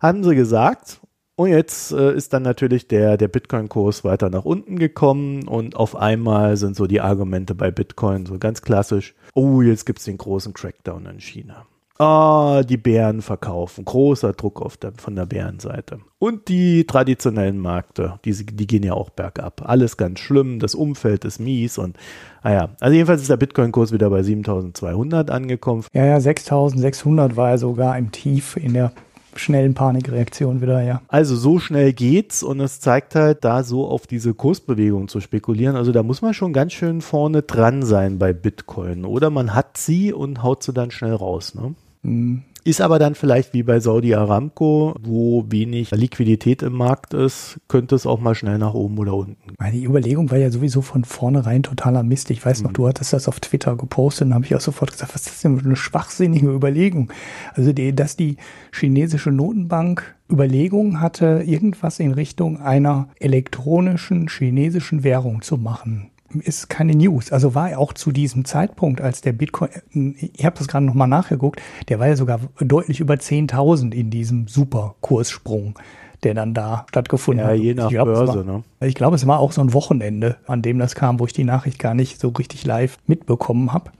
Haben 0.00 0.22
sie 0.24 0.34
gesagt. 0.34 1.00
Und 1.36 1.50
jetzt 1.50 1.92
äh, 1.92 2.14
ist 2.14 2.32
dann 2.32 2.42
natürlich 2.42 2.88
der, 2.88 3.16
der 3.16 3.28
Bitcoin-Kurs 3.28 4.02
weiter 4.02 4.28
nach 4.28 4.44
unten 4.44 4.76
gekommen 4.76 5.46
und 5.46 5.76
auf 5.76 5.94
einmal 5.94 6.56
sind 6.56 6.74
so 6.74 6.88
die 6.88 7.00
Argumente 7.00 7.54
bei 7.54 7.70
Bitcoin 7.70 8.26
so 8.26 8.38
ganz 8.38 8.60
klassisch. 8.60 9.14
Oh, 9.34 9.62
jetzt 9.62 9.86
gibt 9.86 10.00
es 10.00 10.06
den 10.06 10.18
großen 10.18 10.52
Crackdown 10.52 11.06
in 11.06 11.20
China. 11.20 11.64
Ah, 12.00 12.62
die 12.62 12.76
Bären 12.76 13.22
verkaufen. 13.22 13.84
Großer 13.84 14.32
Druck 14.32 14.62
auf 14.62 14.76
der, 14.76 14.92
von 14.96 15.16
der 15.16 15.26
Bärenseite. 15.26 15.98
Und 16.20 16.46
die 16.46 16.86
traditionellen 16.86 17.60
Märkte, 17.60 18.20
die, 18.24 18.32
die 18.32 18.66
gehen 18.68 18.84
ja 18.84 18.92
auch 18.92 19.10
bergab. 19.10 19.62
Alles 19.68 19.96
ganz 19.96 20.20
schlimm, 20.20 20.60
das 20.60 20.76
Umfeld 20.76 21.24
ist 21.24 21.40
mies 21.40 21.76
und 21.76 21.96
naja, 22.44 22.70
ah 22.70 22.76
also 22.78 22.94
jedenfalls 22.94 23.22
ist 23.22 23.30
der 23.30 23.36
Bitcoin-Kurs 23.36 23.90
wieder 23.90 24.10
bei 24.10 24.22
7200 24.22 25.28
angekommen. 25.30 25.84
Ja, 25.92 26.04
ja, 26.04 26.20
6600 26.20 27.36
war 27.36 27.50
er 27.50 27.58
sogar 27.58 27.98
im 27.98 28.12
Tief 28.12 28.56
in 28.56 28.74
der 28.74 28.92
schnellen 29.34 29.74
Panikreaktion 29.74 30.60
wieder, 30.60 30.82
ja. 30.82 31.02
Also 31.08 31.34
so 31.34 31.58
schnell 31.58 31.92
geht's 31.92 32.44
und 32.44 32.60
es 32.60 32.80
zeigt 32.80 33.16
halt, 33.16 33.44
da 33.44 33.64
so 33.64 33.86
auf 33.88 34.06
diese 34.06 34.34
Kursbewegung 34.34 35.08
zu 35.08 35.20
spekulieren. 35.20 35.74
Also 35.74 35.90
da 35.90 36.04
muss 36.04 36.22
man 36.22 36.32
schon 36.32 36.52
ganz 36.52 36.72
schön 36.72 37.00
vorne 37.00 37.42
dran 37.42 37.82
sein 37.82 38.18
bei 38.18 38.32
Bitcoin. 38.32 39.04
Oder 39.04 39.30
man 39.30 39.54
hat 39.54 39.76
sie 39.76 40.12
und 40.12 40.44
haut 40.44 40.62
sie 40.62 40.72
dann 40.72 40.92
schnell 40.92 41.14
raus, 41.14 41.54
ne? 41.56 41.74
Mhm. 42.08 42.42
Ist 42.68 42.82
aber 42.82 42.98
dann 42.98 43.14
vielleicht 43.14 43.54
wie 43.54 43.62
bei 43.62 43.80
Saudi 43.80 44.14
Aramco, 44.14 44.94
wo 45.00 45.46
wenig 45.48 45.90
Liquidität 45.92 46.62
im 46.62 46.74
Markt 46.74 47.14
ist, 47.14 47.58
könnte 47.66 47.94
es 47.94 48.04
auch 48.04 48.20
mal 48.20 48.34
schnell 48.34 48.58
nach 48.58 48.74
oben 48.74 48.98
oder 48.98 49.14
unten. 49.14 49.54
Meine 49.58 49.78
Überlegung 49.78 50.30
war 50.30 50.36
ja 50.36 50.50
sowieso 50.50 50.82
von 50.82 51.04
vornherein 51.04 51.62
totaler 51.62 52.02
Mist. 52.02 52.30
Ich 52.30 52.44
weiß 52.44 52.62
noch, 52.62 52.70
mhm. 52.70 52.74
du 52.74 52.88
hattest 52.88 53.14
das 53.14 53.26
auf 53.26 53.40
Twitter 53.40 53.74
gepostet 53.74 54.26
und 54.26 54.34
habe 54.34 54.44
ich 54.44 54.54
auch 54.54 54.60
sofort 54.60 54.92
gesagt, 54.92 55.14
was 55.14 55.22
ist 55.22 55.30
das 55.30 55.40
denn 55.40 55.58
für 55.58 55.64
eine 55.64 55.76
schwachsinnige 55.76 56.48
Überlegung? 56.48 57.10
Also, 57.54 57.72
die, 57.72 57.94
dass 57.94 58.16
die 58.16 58.36
chinesische 58.72 59.30
Notenbank 59.30 60.16
Überlegungen 60.30 61.00
hatte, 61.00 61.42
irgendwas 61.46 61.98
in 62.00 62.12
Richtung 62.12 62.60
einer 62.60 63.08
elektronischen 63.18 64.28
chinesischen 64.28 65.04
Währung 65.04 65.40
zu 65.40 65.56
machen 65.56 66.10
ist 66.34 66.68
keine 66.68 66.94
News. 66.94 67.32
Also 67.32 67.54
war 67.54 67.70
er 67.70 67.78
auch 67.78 67.92
zu 67.92 68.12
diesem 68.12 68.44
Zeitpunkt, 68.44 69.00
als 69.00 69.20
der 69.20 69.32
Bitcoin, 69.32 69.70
ich 70.18 70.44
habe 70.44 70.58
das 70.58 70.68
gerade 70.68 70.84
nochmal 70.84 71.08
nachgeguckt, 71.08 71.60
der 71.88 71.98
war 71.98 72.08
ja 72.08 72.16
sogar 72.16 72.40
deutlich 72.60 73.00
über 73.00 73.14
10.000 73.14 73.92
in 73.92 74.10
diesem 74.10 74.46
Superkurssprung, 74.46 75.78
der 76.22 76.34
dann 76.34 76.54
da 76.54 76.84
stattgefunden 76.88 77.44
ja, 77.44 77.50
hat. 77.50 77.56
Ja, 77.56 77.62
je 77.62 77.74
nach 77.74 77.88
glaub, 77.88 78.06
Börse. 78.06 78.46
War, 78.46 78.58
ne? 78.58 78.64
Ich 78.80 78.94
glaube, 78.94 79.16
es 79.16 79.26
war 79.26 79.38
auch 79.38 79.52
so 79.52 79.60
ein 79.60 79.72
Wochenende, 79.72 80.36
an 80.46 80.62
dem 80.62 80.78
das 80.78 80.94
kam, 80.94 81.18
wo 81.18 81.26
ich 81.26 81.32
die 81.32 81.44
Nachricht 81.44 81.78
gar 81.78 81.94
nicht 81.94 82.20
so 82.20 82.28
richtig 82.28 82.66
live 82.66 82.98
mitbekommen 83.06 83.72
habe. 83.72 83.90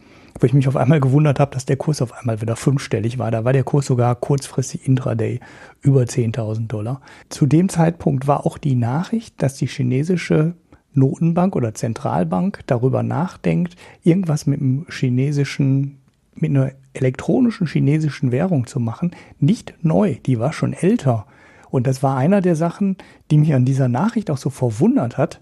Wo 0.41 0.47
ich 0.47 0.53
mich 0.53 0.69
auf 0.69 0.77
einmal 0.77 1.01
gewundert 1.01 1.41
habe, 1.41 1.53
dass 1.53 1.67
der 1.67 1.77
Kurs 1.77 2.01
auf 2.01 2.13
einmal 2.13 2.41
wieder 2.41 2.55
fünfstellig 2.55 3.19
war. 3.19 3.33
Da 3.33 3.45
war 3.45 3.53
der 3.53 3.65
Kurs 3.65 3.87
sogar 3.87 4.15
kurzfristig 4.15 4.87
intraday 4.87 5.41
über 5.81 6.03
10.000 6.03 6.69
Dollar. 6.69 7.01
Zu 7.29 7.47
dem 7.47 7.69
Zeitpunkt 7.69 8.29
war 8.29 8.47
auch 8.47 8.57
die 8.57 8.77
Nachricht, 8.77 9.43
dass 9.43 9.55
die 9.55 9.67
chinesische 9.67 10.55
Notenbank 10.95 11.55
oder 11.57 11.75
Zentralbank 11.75 12.61
darüber 12.67 13.03
nachdenkt, 13.03 13.77
irgendwas 14.03 14.47
mit 14.47 14.61
einem 14.61 14.87
chinesischen, 14.91 15.99
mit 16.35 16.51
einer 16.51 16.73
elektronischen 16.95 17.67
chinesischen 17.67 18.33
Währung 18.33 18.67
zu 18.67 18.81
machen, 18.81 19.13
nicht 19.39 19.75
neu, 19.83 20.17
die 20.27 20.39
war 20.39 20.53
schon 20.53 20.73
älter. 20.73 21.27
Und 21.71 21.87
das 21.87 22.03
war 22.03 22.17
einer 22.17 22.41
der 22.41 22.57
Sachen, 22.57 22.97
die 23.31 23.39
mich 23.39 23.55
an 23.55 23.65
dieser 23.65 23.89
Nachricht 23.89 24.31
auch 24.31 24.39
so 24.39 24.51
verwundert 24.51 25.19
hat, 25.19 25.41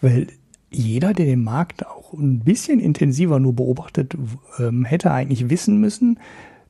weil 0.00 0.26
jeder, 0.70 1.14
der 1.14 1.26
den 1.26 1.44
Markt 1.44 1.86
auch 1.86 2.12
ein 2.12 2.40
bisschen 2.40 2.80
intensiver 2.80 3.40
nur 3.40 3.54
beobachtet, 3.54 4.16
ähm, 4.58 4.84
hätte 4.84 5.10
eigentlich 5.12 5.48
wissen 5.48 5.80
müssen, 5.80 6.18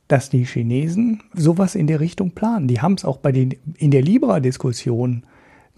dass 0.06 0.30
die 0.30 0.44
Chinesen 0.44 1.22
sowas 1.34 1.74
in 1.74 1.86
der 1.86 2.00
Richtung 2.00 2.30
planen. 2.30 2.68
Die 2.68 2.80
haben 2.80 2.94
es 2.94 3.04
auch 3.04 3.18
bei 3.18 3.32
den 3.32 3.54
in 3.76 3.90
der 3.90 4.02
Libra-Diskussion 4.02 5.24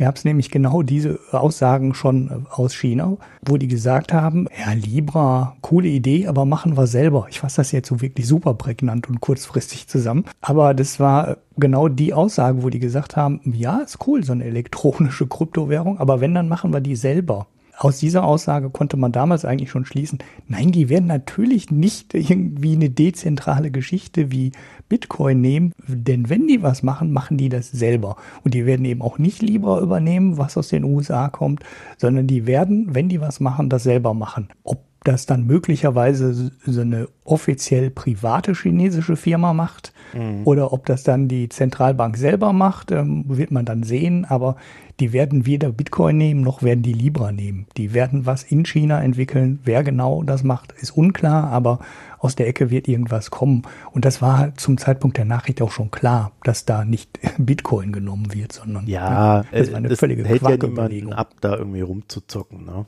gab 0.01 0.17
es 0.17 0.25
nämlich 0.25 0.51
genau 0.51 0.83
diese 0.83 1.21
Aussagen 1.31 1.95
schon 1.95 2.29
äh, 2.29 2.33
aus 2.51 2.75
China, 2.75 3.19
wo 3.45 3.59
die 3.59 3.69
gesagt 3.69 4.13
haben, 4.13 4.49
ja, 4.59 4.73
Libra, 4.73 5.57
coole 5.61 5.89
Idee, 5.89 6.27
aber 6.27 6.47
machen 6.47 6.77
wir 6.77 6.87
selber. 6.87 7.27
Ich 7.31 7.41
fasse 7.41 7.59
das 7.59 7.71
jetzt 7.71 7.89
so 7.89 8.01
wirklich 8.01 8.27
super 8.27 8.55
prägnant 8.55 9.09
und 9.09 9.21
kurzfristig 9.21 9.89
zusammen. 9.89 10.25
Aber 10.41 10.73
das 10.73 10.99
war 10.99 11.29
äh, 11.29 11.37
genau 11.59 11.89
die 11.89 12.15
Aussage, 12.15 12.63
wo 12.63 12.71
die 12.71 12.79
gesagt 12.79 13.17
haben, 13.17 13.41
ja, 13.45 13.79
ist 13.79 13.99
cool, 14.07 14.25
so 14.25 14.33
eine 14.33 14.45
elektronische 14.45 15.27
Kryptowährung, 15.27 15.99
aber 15.99 16.21
wenn, 16.21 16.35
dann 16.35 16.49
machen 16.49 16.73
wir 16.73 16.81
die 16.81 16.97
selber 16.97 17.47
aus 17.81 17.99
dieser 17.99 18.25
Aussage 18.25 18.69
konnte 18.69 18.99
man 18.99 19.11
damals 19.11 19.47
eigentlich 19.47 19.71
schon 19.71 19.87
schließen, 19.87 20.19
nein, 20.47 20.71
die 20.71 20.91
werden 20.91 21.07
natürlich 21.07 21.71
nicht 21.71 22.13
irgendwie 22.13 22.75
eine 22.75 22.91
dezentrale 22.91 23.71
Geschichte 23.71 24.31
wie 24.31 24.53
Bitcoin 24.91 25.41
nehmen, 25.41 25.73
denn 25.87 26.29
wenn 26.29 26.47
die 26.47 26.63
was 26.63 26.83
machen, 26.83 27.11
machen 27.11 27.39
die 27.39 27.49
das 27.49 27.71
selber. 27.71 28.17
Und 28.45 28.53
die 28.53 28.67
werden 28.67 28.85
eben 28.85 29.01
auch 29.01 29.17
nicht 29.17 29.41
Libra 29.41 29.81
übernehmen, 29.81 30.37
was 30.37 30.59
aus 30.59 30.69
den 30.69 30.85
USA 30.85 31.29
kommt, 31.29 31.65
sondern 31.97 32.27
die 32.27 32.47
werden, 32.47 32.95
wenn 32.95 33.09
die 33.09 33.23
was 33.23 33.41
machen, 33.41 33.71
das 33.71 33.85
selber 33.85 34.13
machen. 34.13 34.49
Ob 34.63 34.90
das 35.05 35.27
dann 35.27 35.47
möglicherweise 35.47 36.53
so 36.67 36.81
eine 36.81 37.09
offiziell 37.25 37.91
private 37.91 38.53
chinesische 38.55 39.17
Firma 39.17 39.55
macht 39.55 39.93
mhm. 40.13 40.43
oder 40.45 40.73
ob 40.73 40.85
das 40.87 41.05
dann 41.05 41.27
die 41.27 41.49
Zentralbank 41.49 42.17
selber 42.17 42.53
macht, 42.53 42.93
ähm, 42.93 43.25
wird 43.27 43.51
man 43.51 43.65
dann 43.65 43.83
sehen. 43.83 44.27
Aber 44.27 44.57
die 45.01 45.15
werden 45.15 45.47
weder 45.47 45.71
Bitcoin 45.73 46.19
nehmen, 46.19 46.43
noch 46.43 46.63
werden 46.63 46.83
die 46.83 46.93
Libra 46.93 47.33
nehmen. 47.33 47.67
Die 47.79 47.95
werden 47.95 48.27
was 48.27 48.43
in 48.43 48.67
China 48.67 49.03
entwickeln. 49.03 49.61
Wer 49.65 49.83
genau 49.83 50.23
das 50.23 50.45
macht, 50.45 50.73
ist 50.73 50.91
unklar, 50.91 51.45
aber 51.51 51.79
aus 52.19 52.37
der 52.37 52.47
Ecke 52.49 52.71
wird 52.71 52.87
irgendwas 52.87 53.31
kommen. 53.31 53.63
Und 53.93 54.05
das 54.05 54.21
war 54.21 54.55
zum 54.57 54.77
Zeitpunkt 54.77 55.17
der 55.17 55.25
Nachricht 55.25 55.63
auch 55.63 55.71
schon 55.71 55.91
klar, 55.91 56.33
dass 56.45 56.67
da 56.67 56.85
nicht 56.85 57.19
Bitcoin 57.39 57.93
genommen 57.93 58.35
wird, 58.35 58.53
sondern 58.53 58.87
ja, 58.87 59.45
das 59.51 59.71
war 59.71 59.79
eine 59.79 59.97
völlige 59.97 60.25
hält 60.25 60.43
ja 60.43 60.57
niemanden 60.57 61.15
ab, 61.15 61.35
da 61.41 61.57
irgendwie 61.57 61.81
rumzuzocken. 61.81 62.67
Ne? 62.67 62.85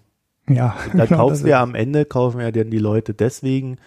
Ja, 0.49 0.77
da 0.93 1.07
genau, 1.07 1.29
kaufen 1.29 1.45
wir 1.45 1.59
am 1.59 1.75
Ende, 1.75 2.05
kaufen 2.05 2.41
ja 2.41 2.51
dann 2.51 2.71
die 2.71 2.79
Leute 2.79 3.15
deswegen 3.15 3.79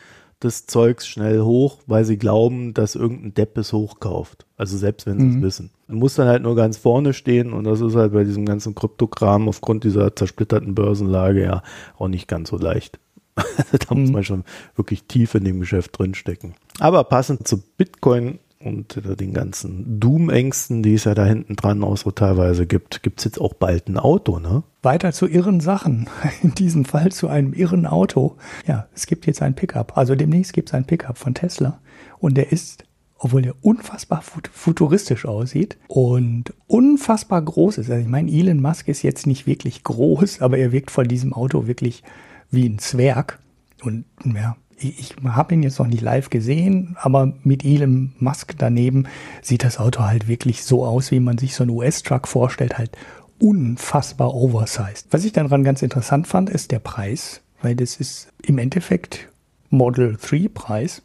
des 0.43 0.67
Zeugs 0.67 1.07
schnell 1.07 1.41
hoch, 1.41 1.79
weil 1.87 2.05
sie 2.05 2.17
glauben, 2.17 2.73
dass 2.73 2.95
irgendein 2.95 3.33
Depp 3.33 3.57
es 3.57 3.73
hochkauft. 3.73 4.45
Also 4.57 4.77
selbst 4.77 5.05
wenn 5.05 5.19
sie 5.19 5.25
mhm. 5.25 5.37
es 5.37 5.41
wissen. 5.41 5.71
Man 5.87 5.99
muss 5.99 6.15
dann 6.15 6.27
halt 6.27 6.43
nur 6.43 6.55
ganz 6.55 6.77
vorne 6.77 7.13
stehen 7.13 7.53
und 7.53 7.63
das 7.63 7.81
ist 7.81 7.95
halt 7.95 8.13
bei 8.13 8.23
diesem 8.23 8.45
ganzen 8.45 8.75
Kryptokram 8.75 9.47
aufgrund 9.47 9.83
dieser 9.83 10.15
zersplitterten 10.15 10.75
Börsenlage 10.75 11.43
ja 11.43 11.63
auch 11.97 12.07
nicht 12.07 12.27
ganz 12.27 12.49
so 12.49 12.57
leicht. 12.57 12.99
da 13.35 13.93
mhm. 13.93 14.01
muss 14.01 14.11
man 14.11 14.23
schon 14.23 14.43
wirklich 14.75 15.03
tief 15.03 15.35
in 15.35 15.43
dem 15.43 15.59
Geschäft 15.59 15.97
drinstecken. 15.97 16.55
Aber 16.79 17.03
passend 17.03 17.47
zu 17.47 17.61
Bitcoin 17.77 18.39
und 18.65 18.99
den 19.19 19.33
ganzen 19.33 19.99
Doom-Ängsten, 19.99 20.81
die 20.81 20.95
es 20.95 21.03
ja 21.03 21.13
da 21.13 21.25
hinten 21.25 21.55
dran 21.55 21.83
auch 21.83 21.97
so 21.97 22.11
teilweise 22.11 22.65
gibt, 22.65 23.03
gibt 23.03 23.19
es 23.19 23.25
jetzt 23.25 23.39
auch 23.39 23.53
bald 23.53 23.87
ein 23.87 23.97
Auto, 23.97 24.39
ne? 24.39 24.63
Weiter 24.81 25.11
zu 25.11 25.27
irren 25.27 25.59
Sachen. 25.59 26.09
In 26.41 26.55
diesem 26.55 26.83
Fall 26.83 27.11
zu 27.11 27.27
einem 27.27 27.53
irren 27.53 27.85
Auto. 27.85 28.37
Ja, 28.67 28.87
es 28.95 29.05
gibt 29.05 29.27
jetzt 29.27 29.41
ein 29.41 29.55
Pickup. 29.55 29.97
Also 29.97 30.15
demnächst 30.15 30.53
gibt 30.53 30.69
es 30.69 30.73
ein 30.73 30.85
Pickup 30.85 31.17
von 31.17 31.35
Tesla. 31.35 31.79
Und 32.19 32.37
der 32.37 32.51
ist, 32.51 32.85
obwohl 33.19 33.45
er 33.45 33.55
unfassbar 33.61 34.23
futuristisch 34.51 35.25
aussieht 35.25 35.77
und 35.87 36.53
unfassbar 36.67 37.41
groß 37.41 37.77
ist. 37.77 37.89
Also 37.89 38.01
ich 38.01 38.09
meine, 38.09 38.31
Elon 38.31 38.61
Musk 38.61 38.87
ist 38.87 39.03
jetzt 39.03 39.27
nicht 39.27 39.45
wirklich 39.45 39.83
groß, 39.83 40.41
aber 40.41 40.57
er 40.57 40.71
wirkt 40.71 40.91
von 40.91 41.07
diesem 41.07 41.33
Auto 41.33 41.67
wirklich 41.67 42.03
wie 42.51 42.67
ein 42.67 42.79
Zwerg. 42.79 43.39
Und 43.83 44.05
ja, 44.23 44.55
ich, 44.77 44.99
ich 44.99 45.15
habe 45.23 45.53
ihn 45.53 45.63
jetzt 45.63 45.79
noch 45.79 45.87
nicht 45.87 46.01
live 46.01 46.29
gesehen, 46.29 46.95
aber 46.99 47.33
mit 47.43 47.63
Elon 47.63 48.13
Musk 48.19 48.55
daneben 48.57 49.07
sieht 49.41 49.63
das 49.63 49.79
Auto 49.79 50.03
halt 50.03 50.27
wirklich 50.27 50.63
so 50.63 50.85
aus, 50.85 51.11
wie 51.11 51.19
man 51.19 51.37
sich 51.37 51.55
so 51.55 51.63
einen 51.63 51.71
US-Truck 51.71 52.27
vorstellt, 52.27 52.77
halt 52.77 52.91
unfassbar 53.39 54.33
oversized. 54.33 55.07
Was 55.11 55.25
ich 55.25 55.33
dann 55.33 55.47
dran 55.47 55.63
ganz 55.63 55.81
interessant 55.81 56.27
fand, 56.27 56.49
ist 56.49 56.71
der 56.71 56.79
Preis, 56.79 57.41
weil 57.61 57.75
das 57.75 57.97
ist 57.97 58.29
im 58.41 58.57
Endeffekt 58.57 59.29
Model 59.69 60.17
3 60.21 60.49
Preis. 60.53 61.01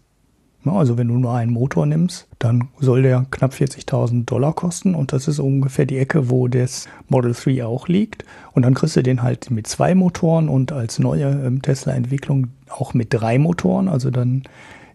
Also 0.65 0.99
wenn 0.99 1.09
du 1.09 1.15
nur 1.15 1.35
einen 1.35 1.53
Motor 1.53 1.87
nimmst, 1.87 2.29
dann 2.39 2.69
soll 2.79 3.03
der 3.03 3.27
knapp 3.31 3.53
40.000 3.53 4.27
Dollar 4.27 4.53
kosten 4.53 4.95
und 4.95 5.13
das 5.13 5.27
ist 5.27 5.39
ungefähr 5.39 5.87
die 5.87 5.99
Ecke, 5.99 6.29
wo 6.29 6.49
das 6.49 6.87
Model 7.09 7.33
3 7.33 7.65
auch 7.65 7.89
liegt. 7.89 8.25
Und 8.53 8.65
dann 8.65 8.75
kriegst 8.75 8.97
du 8.97 9.03
den 9.03 9.23
halt 9.23 9.51
mit 9.51 9.67
zwei 9.67 9.95
Motoren 9.95 10.49
und 10.49 10.73
als 10.73 10.99
neue 10.99 11.31
ähm, 11.31 11.63
Tesla-Entwicklung 11.63 12.49
auch 12.69 12.93
mit 12.93 13.09
drei 13.11 13.39
Motoren. 13.39 13.89
Also 13.89 14.11
dann, 14.11 14.43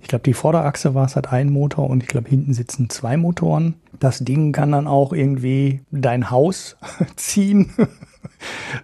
ich 0.02 0.08
glaube, 0.08 0.24
die 0.24 0.34
Vorderachse 0.34 0.94
war 0.94 1.06
es 1.06 1.16
hat 1.16 1.32
ein 1.32 1.52
Motor 1.52 1.90
und 1.90 2.04
ich 2.04 2.10
glaube, 2.10 2.30
hinten 2.30 2.54
sitzen 2.54 2.90
zwei 2.90 3.18
Motoren. 3.18 3.74
Das 4.00 4.20
Ding 4.20 4.52
kann 4.52 4.72
dann 4.72 4.88
auch 4.88 5.14
irgendwie 5.14 5.82
dein 5.92 6.32
Haus 6.32 6.78
ziehen. 7.16 7.72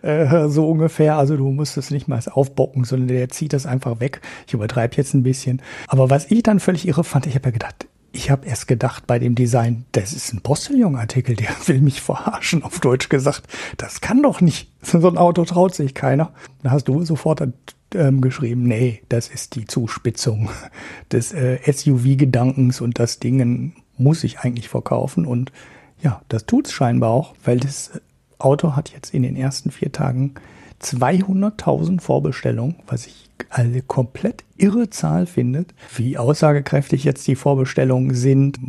Äh, 0.02 0.47
so 0.47 0.67
ungefähr. 0.67 1.17
Also 1.17 1.38
du 1.38 1.52
musst 1.52 1.78
es 1.78 1.91
nicht 1.91 2.08
mal 2.08 2.19
aufbocken, 2.32 2.84
sondern 2.84 3.10
der 3.10 3.30
zieht 3.30 3.54
das 3.54 3.67
einfach 3.67 4.00
weg. 4.00 4.21
Ich 4.47 4.54
übertreibe 4.54 4.95
jetzt 4.95 5.13
ein 5.13 5.21
bisschen. 5.21 5.62
Aber 5.88 6.10
was 6.10 6.32
ich 6.32 6.41
dann 6.41 6.60
völlig 6.60 6.88
irre 6.88 7.04
fand, 7.04 7.28
ich 7.28 7.36
habe 7.36 7.50
ja 7.50 7.52
gedacht, 7.52 7.86
ich 8.12 8.30
habe 8.30 8.47
erst 8.47 8.67
gedacht 8.67 9.08
bei 9.08 9.19
dem 9.19 9.36
Design, 9.36 9.86
das 9.91 10.13
ist 10.13 10.34
ein 10.34 10.41
Postillon-Artikel, 10.41 11.36
der 11.36 11.50
will 11.67 11.82
mich 11.82 12.02
verarschen, 12.02 12.63
auf 12.63 12.80
Deutsch 12.80 13.10
gesagt. 13.10 13.43
Das 13.78 14.02
kann 14.02 14.24
doch 14.24 14.41
nicht. 14.41 14.71
So 14.82 15.08
ein 15.08 15.17
Auto 15.17 15.45
traut 15.45 15.76
sich 15.76 15.93
keiner. 15.93 16.32
Da 16.63 16.71
hast 16.71 16.88
du 16.88 17.04
sofort 17.06 17.41
ähm, 17.93 18.21
geschrieben, 18.21 18.63
nee, 18.63 19.02
das 19.10 19.28
ist 19.28 19.56
die 19.56 19.65
Zuspitzung 19.65 20.50
des 21.12 21.34
äh, 21.34 21.60
SUV-Gedankens 21.71 22.82
und 22.82 23.00
das 23.00 23.19
Ding 23.19 23.74
muss 24.02 24.24
ich 24.24 24.40
eigentlich 24.40 24.70
verkaufen. 24.70 25.26
Und 25.26 25.52
ja, 26.02 26.22
das 26.30 26.46
tut's 26.46 26.72
scheinbar 26.72 27.12
auch, 27.12 27.36
weil 27.44 27.60
das 27.60 27.92
Auto 28.40 28.76
hat 28.76 28.92
jetzt 28.92 29.14
in 29.14 29.24
den 29.24 29.36
ersten 29.36 29.72
vier 29.72 29.92
Tagen 29.92 30.34
200.000 30.82 32.02
Vorbestellungen, 32.02 32.76
was 32.88 33.06
ich 33.06 33.30
eine 33.50 33.82
komplett 33.82 34.44
irre 34.58 34.90
Zahl 34.90 35.26
finde. 35.26 35.66
Wie 35.96 36.18
aussagekräftig 36.18 37.04
jetzt 37.04 37.28
die 37.28 37.36
Vorbestellungen 37.36 38.14
sind, 38.14 38.60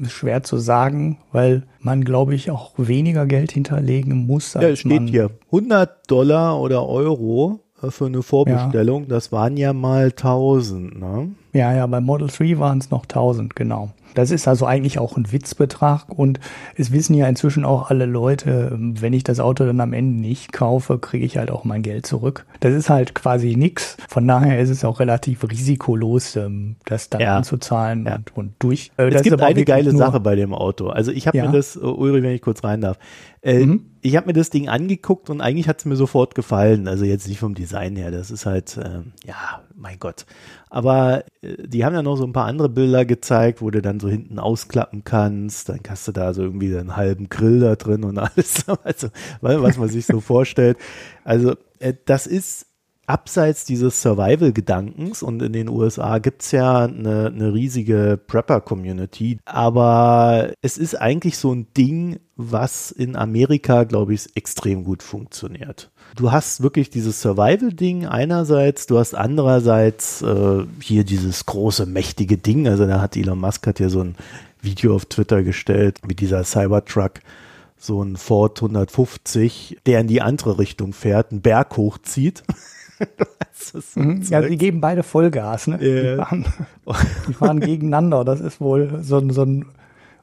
ist 0.00 0.12
schwer 0.12 0.42
zu 0.42 0.58
sagen, 0.58 1.18
weil 1.32 1.64
man, 1.80 2.04
glaube 2.04 2.34
ich, 2.34 2.50
auch 2.50 2.72
weniger 2.76 3.26
Geld 3.26 3.52
hinterlegen 3.52 4.26
muss. 4.26 4.56
Als 4.56 4.64
ja, 4.64 4.70
es 4.70 4.78
steht 4.80 5.10
hier 5.10 5.30
100 5.46 6.10
Dollar 6.10 6.60
oder 6.60 6.86
Euro 6.88 7.60
äh, 7.82 7.90
für 7.90 8.06
eine 8.06 8.22
Vorbestellung. 8.22 9.02
Ja. 9.02 9.08
Das 9.08 9.32
waren 9.32 9.56
ja 9.56 9.72
mal 9.72 10.06
1000, 10.06 10.98
ne? 10.98 11.30
Ja, 11.52 11.74
ja, 11.74 11.86
bei 11.86 12.00
Model 12.00 12.28
3 12.28 12.58
waren 12.58 12.78
es 12.78 12.90
noch 12.90 13.02
1000, 13.02 13.54
genau. 13.54 13.90
Das 14.14 14.30
ist 14.30 14.46
also 14.46 14.66
eigentlich 14.66 14.98
auch 14.98 15.16
ein 15.16 15.32
Witzbetrag 15.32 16.06
und 16.08 16.38
es 16.76 16.92
wissen 16.92 17.14
ja 17.14 17.26
inzwischen 17.26 17.64
auch 17.64 17.90
alle 17.90 18.06
Leute, 18.06 18.76
wenn 18.78 19.12
ich 19.12 19.24
das 19.24 19.40
Auto 19.40 19.64
dann 19.64 19.80
am 19.80 19.92
Ende 19.92 20.20
nicht 20.20 20.52
kaufe, 20.52 20.98
kriege 20.98 21.24
ich 21.24 21.38
halt 21.38 21.50
auch 21.50 21.64
mein 21.64 21.82
Geld 21.82 22.06
zurück. 22.06 22.44
Das 22.60 22.74
ist 22.74 22.90
halt 22.90 23.14
quasi 23.14 23.56
nix. 23.56 23.96
Von 24.08 24.28
daher 24.28 24.60
ist 24.60 24.70
es 24.70 24.84
auch 24.84 25.00
relativ 25.00 25.44
risikolos, 25.44 26.36
ähm, 26.36 26.76
das 26.84 27.08
dann 27.08 27.22
ja. 27.22 27.36
anzuzahlen 27.38 28.04
ja. 28.04 28.16
und, 28.16 28.36
und 28.36 28.52
durch. 28.58 28.90
Äh, 28.98 29.08
es 29.08 29.22
gibt 29.22 29.40
eine 29.40 29.64
geile 29.64 29.92
Sache 29.92 30.20
bei 30.20 30.36
dem 30.36 30.52
Auto. 30.52 30.88
Also 30.88 31.10
ich 31.10 31.26
habe 31.26 31.38
ja. 31.38 31.46
mir 31.46 31.52
das, 31.52 31.76
Ulrich, 31.76 32.22
wenn 32.22 32.34
ich 32.34 32.42
kurz 32.42 32.62
rein 32.64 32.82
darf, 32.82 32.98
äh, 33.42 33.66
mhm. 33.66 33.86
Ich 34.04 34.16
habe 34.16 34.26
mir 34.26 34.32
das 34.32 34.50
Ding 34.50 34.68
angeguckt 34.68 35.30
und 35.30 35.40
eigentlich 35.40 35.68
hat 35.68 35.78
es 35.78 35.84
mir 35.84 35.94
sofort 35.94 36.34
gefallen. 36.34 36.88
Also 36.88 37.04
jetzt 37.04 37.28
nicht 37.28 37.38
vom 37.38 37.54
Design 37.54 37.94
her, 37.94 38.10
das 38.10 38.32
ist 38.32 38.46
halt, 38.46 38.76
äh, 38.76 39.02
ja, 39.24 39.62
mein 39.76 39.98
Gott. 40.00 40.26
Aber 40.72 41.24
äh, 41.42 41.68
die 41.68 41.84
haben 41.84 41.94
ja 41.94 42.02
noch 42.02 42.16
so 42.16 42.24
ein 42.24 42.32
paar 42.32 42.46
andere 42.46 42.70
Bilder 42.70 43.04
gezeigt, 43.04 43.60
wo 43.60 43.70
du 43.70 43.82
dann 43.82 44.00
so 44.00 44.08
hinten 44.08 44.38
ausklappen 44.38 45.04
kannst. 45.04 45.68
Dann 45.68 45.80
hast 45.86 46.08
du 46.08 46.12
da 46.12 46.32
so 46.32 46.42
irgendwie 46.42 46.74
einen 46.74 46.96
halben 46.96 47.28
Grill 47.28 47.60
da 47.60 47.76
drin 47.76 48.04
und 48.04 48.16
alles, 48.18 48.64
also, 48.82 49.08
was 49.42 49.76
man 49.76 49.90
sich 49.90 50.06
so 50.06 50.20
vorstellt. 50.20 50.78
Also 51.24 51.56
äh, 51.78 51.92
das 52.06 52.26
ist 52.26 52.66
abseits 53.06 53.66
dieses 53.66 54.00
Survival-Gedankens 54.00 55.22
und 55.22 55.42
in 55.42 55.52
den 55.52 55.68
USA 55.68 56.18
gibt 56.18 56.40
es 56.40 56.52
ja 56.52 56.84
eine, 56.84 57.26
eine 57.26 57.52
riesige 57.52 58.18
Prepper-Community, 58.26 59.40
aber 59.44 60.54
es 60.62 60.78
ist 60.78 60.94
eigentlich 60.94 61.36
so 61.36 61.52
ein 61.52 61.66
Ding, 61.76 62.20
was 62.36 62.90
in 62.90 63.16
Amerika, 63.16 63.84
glaube 63.84 64.14
ich, 64.14 64.34
extrem 64.36 64.84
gut 64.84 65.02
funktioniert. 65.02 65.91
Du 66.14 66.30
hast 66.30 66.62
wirklich 66.62 66.90
dieses 66.90 67.22
Survival-Ding 67.22 68.06
einerseits, 68.06 68.86
du 68.86 68.98
hast 68.98 69.14
andererseits 69.14 70.22
äh, 70.22 70.64
hier 70.80 71.04
dieses 71.04 71.46
große, 71.46 71.86
mächtige 71.86 72.36
Ding, 72.36 72.68
also 72.68 72.86
da 72.86 73.00
hat 73.00 73.16
Elon 73.16 73.38
Musk 73.38 73.66
hat 73.66 73.80
ja 73.80 73.88
so 73.88 74.02
ein 74.02 74.16
Video 74.60 74.94
auf 74.94 75.06
Twitter 75.06 75.42
gestellt, 75.42 75.98
wie 76.06 76.14
dieser 76.14 76.44
Cybertruck 76.44 77.20
so 77.78 78.02
ein 78.02 78.16
Ford 78.16 78.58
150, 78.58 79.78
der 79.86 80.00
in 80.00 80.06
die 80.06 80.22
andere 80.22 80.58
Richtung 80.58 80.92
fährt, 80.92 81.32
einen 81.32 81.40
Berg 81.40 81.76
hochzieht. 81.76 82.44
mhm. 83.94 84.22
ja, 84.22 84.40
die 84.42 84.56
geben 84.56 84.80
beide 84.80 85.02
Vollgas, 85.02 85.66
ne? 85.66 85.80
Yeah. 85.80 86.12
Die, 86.12 86.16
fahren, 86.16 86.46
die 87.28 87.32
fahren 87.32 87.60
gegeneinander. 87.60 88.24
Das 88.24 88.40
ist 88.40 88.60
wohl 88.60 89.00
so, 89.02 89.28
so 89.30 89.42
ein 89.42 89.66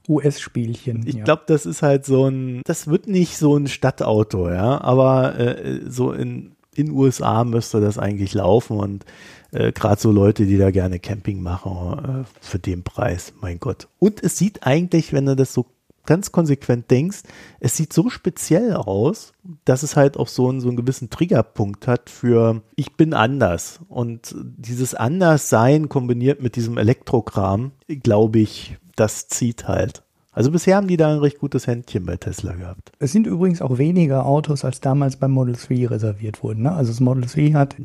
US-Spielchen. 0.09 1.03
Ich 1.05 1.15
ja. 1.15 1.23
glaube, 1.23 1.43
das 1.47 1.65
ist 1.65 1.81
halt 1.81 2.05
so 2.05 2.27
ein, 2.27 2.61
das 2.65 2.87
wird 2.87 3.07
nicht 3.07 3.37
so 3.37 3.55
ein 3.55 3.67
Stadtauto, 3.67 4.49
ja, 4.49 4.81
aber 4.81 5.39
äh, 5.39 5.81
so 5.87 6.11
in 6.11 6.55
in 6.75 6.91
USA 6.91 7.43
müsste 7.43 7.81
das 7.81 7.97
eigentlich 7.97 8.33
laufen 8.33 8.77
und 8.77 9.05
äh, 9.51 9.71
gerade 9.71 9.99
so 9.99 10.11
Leute, 10.11 10.45
die 10.45 10.57
da 10.57 10.71
gerne 10.71 10.99
Camping 10.99 11.41
machen, 11.41 12.23
äh, 12.23 12.39
für 12.39 12.59
den 12.59 12.83
Preis, 12.83 13.33
mein 13.41 13.59
Gott. 13.59 13.87
Und 13.99 14.23
es 14.23 14.37
sieht 14.37 14.65
eigentlich, 14.65 15.11
wenn 15.13 15.25
du 15.25 15.35
das 15.35 15.53
so 15.53 15.65
ganz 16.05 16.31
konsequent 16.31 16.89
denkst, 16.89 17.19
es 17.59 17.75
sieht 17.75 17.93
so 17.93 18.09
speziell 18.09 18.73
aus, 18.73 19.33
dass 19.65 19.83
es 19.83 19.95
halt 19.95 20.17
auch 20.17 20.27
so 20.27 20.49
einen, 20.49 20.61
so 20.61 20.67
einen 20.67 20.77
gewissen 20.77 21.09
Triggerpunkt 21.09 21.85
hat 21.87 22.09
für 22.09 22.61
ich 22.75 22.93
bin 22.93 23.13
anders. 23.13 23.79
Und 23.89 24.33
dieses 24.39 24.95
Anderssein 24.95 25.89
kombiniert 25.89 26.41
mit 26.41 26.55
diesem 26.55 26.77
Elektrokram, 26.77 27.71
glaube 27.87 28.39
ich, 28.39 28.77
das 28.99 29.27
zieht 29.27 29.67
halt. 29.67 30.03
Also 30.31 30.51
bisher 30.51 30.75
haben 30.75 30.87
die 30.87 30.95
da 30.95 31.11
ein 31.11 31.17
recht 31.17 31.39
gutes 31.39 31.65
Händchen 31.65 32.05
bei 32.05 32.15
Tesla 32.15 32.53
gehabt. 32.53 32.91
Es 32.99 33.11
sind 33.11 33.25
übrigens 33.25 33.61
auch 33.61 33.77
weniger 33.77 34.25
Autos, 34.25 34.63
als 34.63 34.79
damals 34.79 35.17
beim 35.17 35.31
Model 35.31 35.55
3 35.55 35.87
reserviert 35.87 36.43
wurden. 36.43 36.63
Ne? 36.63 36.71
Also 36.71 36.91
das 36.91 36.99
Model 36.99 37.25
3 37.25 37.51
hat, 37.53 37.75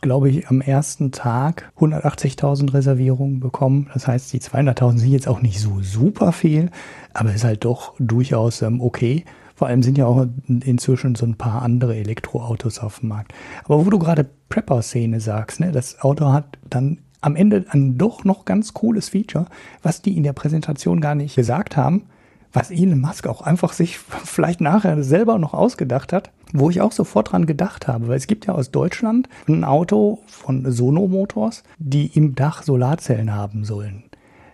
glaube 0.00 0.28
ich, 0.28 0.48
am 0.48 0.60
ersten 0.60 1.12
Tag 1.12 1.72
180.000 1.78 2.74
Reservierungen 2.74 3.40
bekommen. 3.40 3.88
Das 3.94 4.08
heißt, 4.08 4.32
die 4.32 4.40
200.000 4.40 4.98
sind 4.98 5.12
jetzt 5.12 5.28
auch 5.28 5.40
nicht 5.40 5.60
so 5.60 5.80
super 5.82 6.32
viel, 6.32 6.70
aber 7.14 7.32
ist 7.32 7.44
halt 7.44 7.64
doch 7.64 7.94
durchaus 7.98 8.60
ähm, 8.62 8.80
okay. 8.80 9.24
Vor 9.54 9.68
allem 9.68 9.84
sind 9.84 9.96
ja 9.96 10.06
auch 10.06 10.26
inzwischen 10.48 11.14
so 11.14 11.24
ein 11.24 11.36
paar 11.36 11.62
andere 11.62 11.94
Elektroautos 11.94 12.80
auf 12.80 12.98
dem 12.98 13.10
Markt. 13.10 13.32
Aber 13.64 13.86
wo 13.86 13.88
du 13.88 14.00
gerade 14.00 14.28
Prepper-Szene 14.48 15.20
sagst, 15.20 15.60
ne, 15.60 15.70
das 15.70 16.00
Auto 16.00 16.32
hat 16.32 16.58
dann 16.68 16.98
am 17.24 17.36
Ende 17.36 17.64
ein 17.70 17.96
doch 17.96 18.24
noch 18.24 18.44
ganz 18.44 18.74
cooles 18.74 19.08
Feature, 19.08 19.46
was 19.82 20.02
die 20.02 20.16
in 20.16 20.22
der 20.22 20.34
Präsentation 20.34 21.00
gar 21.00 21.14
nicht 21.14 21.36
gesagt 21.36 21.76
haben, 21.76 22.04
was 22.52 22.70
Elon 22.70 23.00
Musk 23.00 23.26
auch 23.26 23.40
einfach 23.40 23.72
sich 23.72 23.98
vielleicht 24.24 24.60
nachher 24.60 25.02
selber 25.02 25.38
noch 25.38 25.54
ausgedacht 25.54 26.12
hat, 26.12 26.30
wo 26.52 26.70
ich 26.70 26.80
auch 26.80 26.92
sofort 26.92 27.32
dran 27.32 27.46
gedacht 27.46 27.88
habe, 27.88 28.08
weil 28.08 28.16
es 28.16 28.26
gibt 28.26 28.46
ja 28.46 28.54
aus 28.54 28.70
Deutschland 28.70 29.28
ein 29.48 29.64
Auto 29.64 30.20
von 30.26 30.70
Sono 30.70 31.08
Motors, 31.08 31.64
die 31.78 32.06
im 32.06 32.34
Dach 32.34 32.62
Solarzellen 32.62 33.32
haben 33.34 33.64
sollen. 33.64 34.04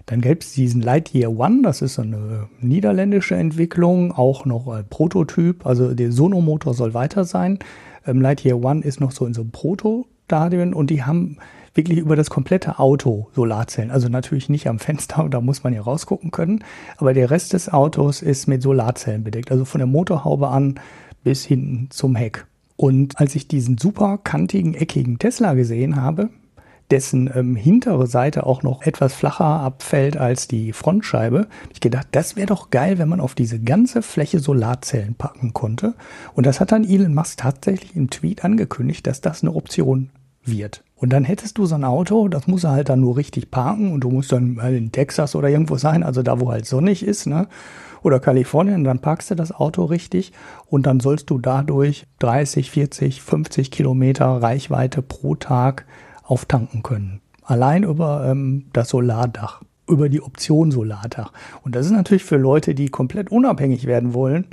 Dann 0.06 0.20
gäbe 0.20 0.40
es 0.40 0.52
diesen 0.52 0.80
Lightyear 0.80 1.30
One, 1.30 1.62
das 1.62 1.82
ist 1.82 1.98
eine 1.98 2.48
niederländische 2.60 3.36
Entwicklung, 3.36 4.12
auch 4.12 4.44
noch 4.44 4.66
ein 4.68 4.84
Prototyp, 4.88 5.66
also 5.66 5.92
der 5.94 6.10
Sono 6.10 6.40
Motor 6.40 6.74
soll 6.74 6.94
weiter 6.94 7.24
sein. 7.24 7.58
Ähm, 8.06 8.20
Lightyear 8.20 8.62
One 8.62 8.82
ist 8.82 9.00
noch 9.00 9.12
so 9.12 9.26
in 9.26 9.34
so 9.34 9.42
einem 9.42 9.50
Proto-Stadion 9.50 10.72
und 10.72 10.90
die 10.90 11.02
haben 11.02 11.36
wirklich 11.74 11.98
über 11.98 12.16
das 12.16 12.30
komplette 12.30 12.78
Auto 12.78 13.28
Solarzellen. 13.34 13.90
Also 13.90 14.08
natürlich 14.08 14.48
nicht 14.48 14.68
am 14.68 14.78
Fenster, 14.78 15.28
da 15.30 15.40
muss 15.40 15.64
man 15.64 15.72
ja 15.72 15.82
rausgucken 15.82 16.30
können, 16.30 16.64
aber 16.96 17.14
der 17.14 17.30
Rest 17.30 17.52
des 17.52 17.68
Autos 17.68 18.22
ist 18.22 18.46
mit 18.46 18.62
Solarzellen 18.62 19.24
bedeckt. 19.24 19.50
Also 19.50 19.64
von 19.64 19.78
der 19.78 19.86
Motorhaube 19.86 20.48
an 20.48 20.80
bis 21.22 21.44
hinten 21.44 21.88
zum 21.90 22.14
Heck. 22.16 22.46
Und 22.76 23.20
als 23.20 23.34
ich 23.34 23.46
diesen 23.46 23.76
super 23.76 24.18
kantigen, 24.18 24.74
eckigen 24.74 25.18
Tesla 25.18 25.52
gesehen 25.52 25.96
habe, 25.96 26.30
dessen 26.90 27.30
ähm, 27.34 27.54
hintere 27.56 28.06
Seite 28.06 28.46
auch 28.46 28.62
noch 28.62 28.82
etwas 28.82 29.14
flacher 29.14 29.44
abfällt 29.44 30.16
als 30.16 30.48
die 30.48 30.72
Frontscheibe. 30.72 31.46
Ich 31.72 31.80
gedacht, 31.80 32.08
das 32.12 32.36
wäre 32.36 32.46
doch 32.46 32.70
geil, 32.70 32.98
wenn 32.98 33.08
man 33.08 33.20
auf 33.20 33.34
diese 33.34 33.60
ganze 33.60 34.02
Fläche 34.02 34.40
Solarzellen 34.40 35.14
packen 35.14 35.52
konnte. 35.52 35.94
Und 36.34 36.46
das 36.46 36.60
hat 36.60 36.72
dann 36.72 36.88
Elon 36.88 37.14
Musk 37.14 37.38
tatsächlich 37.38 37.94
im 37.96 38.10
Tweet 38.10 38.44
angekündigt, 38.44 39.06
dass 39.06 39.20
das 39.20 39.42
eine 39.42 39.54
Option 39.54 40.10
wird. 40.44 40.82
Und 41.00 41.14
dann 41.14 41.24
hättest 41.24 41.56
du 41.56 41.64
so 41.64 41.74
ein 41.74 41.84
Auto, 41.84 42.28
das 42.28 42.46
muss 42.46 42.64
er 42.64 42.72
halt 42.72 42.90
dann 42.90 43.00
nur 43.00 43.16
richtig 43.16 43.50
parken 43.50 43.92
und 43.92 44.00
du 44.00 44.10
musst 44.10 44.32
dann 44.32 44.58
in 44.58 44.92
Texas 44.92 45.34
oder 45.34 45.48
irgendwo 45.48 45.76
sein, 45.76 46.02
also 46.02 46.22
da, 46.22 46.40
wo 46.40 46.50
halt 46.52 46.66
sonnig 46.66 47.02
ist, 47.02 47.26
ne? 47.26 47.48
Oder 48.02 48.20
Kalifornien, 48.20 48.84
dann 48.84 48.98
parkst 48.98 49.30
du 49.30 49.34
das 49.34 49.50
Auto 49.50 49.84
richtig 49.84 50.32
und 50.66 50.86
dann 50.86 51.00
sollst 51.00 51.30
du 51.30 51.38
dadurch 51.38 52.06
30, 52.18 52.70
40, 52.70 53.22
50 53.22 53.70
Kilometer 53.70 54.26
Reichweite 54.26 55.00
pro 55.00 55.34
Tag 55.36 55.86
auftanken 56.22 56.82
können. 56.82 57.20
Allein 57.44 57.82
über 57.82 58.26
ähm, 58.26 58.66
das 58.74 58.90
Solardach, 58.90 59.62
über 59.88 60.10
die 60.10 60.22
Option 60.22 60.70
Solardach. 60.70 61.32
Und 61.62 61.74
das 61.74 61.86
ist 61.86 61.92
natürlich 61.92 62.24
für 62.24 62.36
Leute, 62.36 62.74
die 62.74 62.90
komplett 62.90 63.30
unabhängig 63.30 63.86
werden 63.86 64.12
wollen, 64.12 64.46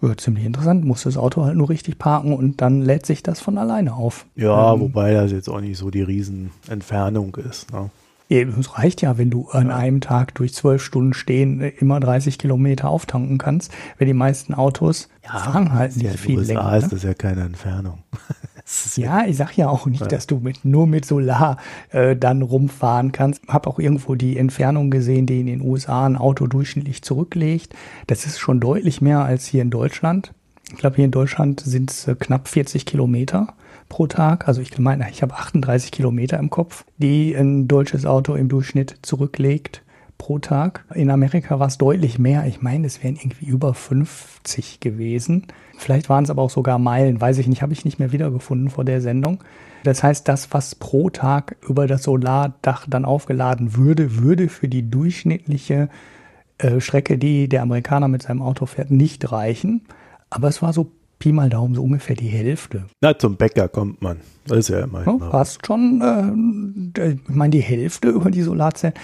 ja, 0.00 0.16
ziemlich 0.16 0.44
interessant. 0.44 0.84
Muss 0.84 1.02
das 1.02 1.16
Auto 1.16 1.44
halt 1.44 1.56
nur 1.56 1.68
richtig 1.68 1.98
parken 1.98 2.32
und 2.32 2.60
dann 2.60 2.82
lädt 2.82 3.06
sich 3.06 3.22
das 3.22 3.40
von 3.40 3.58
alleine 3.58 3.94
auf. 3.94 4.26
Ja, 4.36 4.74
ähm, 4.74 4.80
wobei 4.80 5.12
das 5.14 5.32
jetzt 5.32 5.48
auch 5.48 5.60
nicht 5.60 5.78
so 5.78 5.90
die 5.90 6.02
Riesenentfernung 6.02 7.36
ist. 7.36 7.72
Ne? 7.72 7.90
Es 8.30 8.76
reicht 8.76 9.00
ja, 9.00 9.16
wenn 9.16 9.30
du 9.30 9.48
an 9.48 9.70
einem 9.70 10.02
Tag 10.02 10.34
durch 10.34 10.52
zwölf 10.52 10.82
Stunden 10.82 11.14
stehen 11.14 11.60
immer 11.60 11.98
30 11.98 12.38
Kilometer 12.38 12.90
auftanken 12.90 13.38
kannst, 13.38 13.72
weil 13.98 14.06
die 14.06 14.12
meisten 14.12 14.52
Autos 14.52 15.08
ja, 15.24 15.38
fahren 15.38 15.72
halt 15.72 15.96
nicht 15.96 16.10
ja, 16.10 16.12
viel 16.12 16.38
USA 16.38 16.52
länger. 16.52 16.76
ist 16.76 16.82
ne? 16.84 16.88
das 16.90 17.02
ja 17.04 17.14
keine 17.14 17.44
Entfernung. 17.44 18.00
Ja, 18.96 19.24
ich 19.26 19.36
sag 19.36 19.56
ja 19.56 19.68
auch 19.68 19.86
nicht, 19.86 20.02
ja. 20.02 20.08
dass 20.08 20.26
du 20.26 20.38
mit, 20.38 20.64
nur 20.64 20.86
mit 20.86 21.04
Solar 21.04 21.56
äh, 21.90 22.16
dann 22.16 22.42
rumfahren 22.42 23.12
kannst. 23.12 23.42
Hab 23.48 23.66
auch 23.66 23.78
irgendwo 23.78 24.14
die 24.14 24.36
Entfernung 24.36 24.90
gesehen, 24.90 25.26
die 25.26 25.40
in 25.40 25.46
den 25.46 25.62
USA 25.62 26.06
ein 26.06 26.16
Auto 26.16 26.46
durchschnittlich 26.46 27.02
zurücklegt. 27.02 27.74
Das 28.06 28.26
ist 28.26 28.38
schon 28.38 28.60
deutlich 28.60 29.00
mehr 29.00 29.24
als 29.24 29.46
hier 29.46 29.62
in 29.62 29.70
Deutschland. 29.70 30.32
Ich 30.70 30.76
glaube, 30.76 30.96
hier 30.96 31.06
in 31.06 31.10
Deutschland 31.10 31.60
sind 31.60 31.90
es 31.90 32.08
äh, 32.08 32.14
knapp 32.14 32.48
40 32.48 32.84
Kilometer 32.84 33.54
pro 33.88 34.06
Tag. 34.06 34.46
Also 34.48 34.60
ich 34.60 34.78
meine, 34.78 35.08
ich 35.10 35.22
habe 35.22 35.34
38 35.34 35.90
Kilometer 35.90 36.38
im 36.38 36.50
Kopf, 36.50 36.84
die 36.98 37.34
ein 37.34 37.68
deutsches 37.68 38.04
Auto 38.04 38.34
im 38.34 38.48
Durchschnitt 38.48 38.96
zurücklegt 39.02 39.82
pro 40.18 40.38
Tag. 40.40 40.84
In 40.94 41.10
Amerika 41.10 41.58
war 41.58 41.68
es 41.68 41.78
deutlich 41.78 42.18
mehr. 42.18 42.44
Ich 42.46 42.60
meine, 42.60 42.86
es 42.86 43.02
wären 43.02 43.16
irgendwie 43.16 43.46
über 43.46 43.72
50 43.72 44.80
gewesen. 44.80 45.46
Vielleicht 45.78 46.08
waren 46.08 46.24
es 46.24 46.30
aber 46.30 46.42
auch 46.42 46.50
sogar 46.50 46.78
Meilen, 46.78 47.20
weiß 47.20 47.38
ich 47.38 47.46
nicht, 47.46 47.62
habe 47.62 47.72
ich 47.72 47.84
nicht 47.84 47.98
mehr 47.98 48.12
wiedergefunden 48.12 48.68
vor 48.68 48.84
der 48.84 49.00
Sendung. 49.00 49.38
Das 49.84 50.02
heißt, 50.02 50.26
das, 50.26 50.52
was 50.52 50.74
pro 50.74 51.08
Tag 51.08 51.56
über 51.66 51.86
das 51.86 52.02
Solardach 52.02 52.86
dann 52.88 53.04
aufgeladen 53.04 53.76
würde, 53.76 54.16
würde 54.16 54.48
für 54.48 54.68
die 54.68 54.90
durchschnittliche 54.90 55.88
äh, 56.58 56.80
Strecke, 56.80 57.16
die 57.16 57.48
der 57.48 57.62
Amerikaner 57.62 58.08
mit 58.08 58.22
seinem 58.22 58.42
Auto 58.42 58.66
fährt, 58.66 58.90
nicht 58.90 59.30
reichen. 59.30 59.82
Aber 60.30 60.48
es 60.48 60.60
war 60.62 60.72
so 60.72 60.90
Pi 61.18 61.32
mal 61.32 61.48
Daumen 61.48 61.74
so 61.74 61.82
ungefähr 61.82 62.16
die 62.16 62.28
Hälfte. 62.28 62.84
Na, 63.00 63.16
zum 63.18 63.36
Bäcker 63.36 63.68
kommt 63.68 64.02
man. 64.02 64.18
Das 64.46 64.58
ist 64.58 64.68
ja 64.68 64.80
immer. 64.80 65.04
Ja, 65.04 65.30
fast 65.30 65.66
schon, 65.66 66.92
äh, 66.96 67.12
ich 67.12 67.28
meine, 67.28 67.50
die 67.50 67.60
Hälfte 67.60 68.08
über 68.08 68.30
die 68.30 68.42
Solarzellen. 68.42 68.94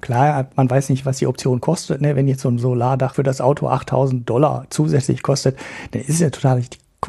Klar, 0.00 0.50
man 0.56 0.70
weiß 0.70 0.88
nicht, 0.90 1.06
was 1.06 1.18
die 1.18 1.26
Option 1.26 1.60
kostet. 1.60 2.00
Ne? 2.00 2.16
Wenn 2.16 2.28
jetzt 2.28 2.42
so 2.42 2.48
ein 2.48 2.58
Solardach 2.58 3.14
für 3.14 3.22
das 3.22 3.40
Auto 3.40 3.68
8000 3.68 4.28
Dollar 4.28 4.66
zusätzlich 4.70 5.22
kostet, 5.22 5.58
dann 5.92 6.02
ist 6.02 6.10
es 6.10 6.20
ja 6.20 6.30
total, 6.30 6.62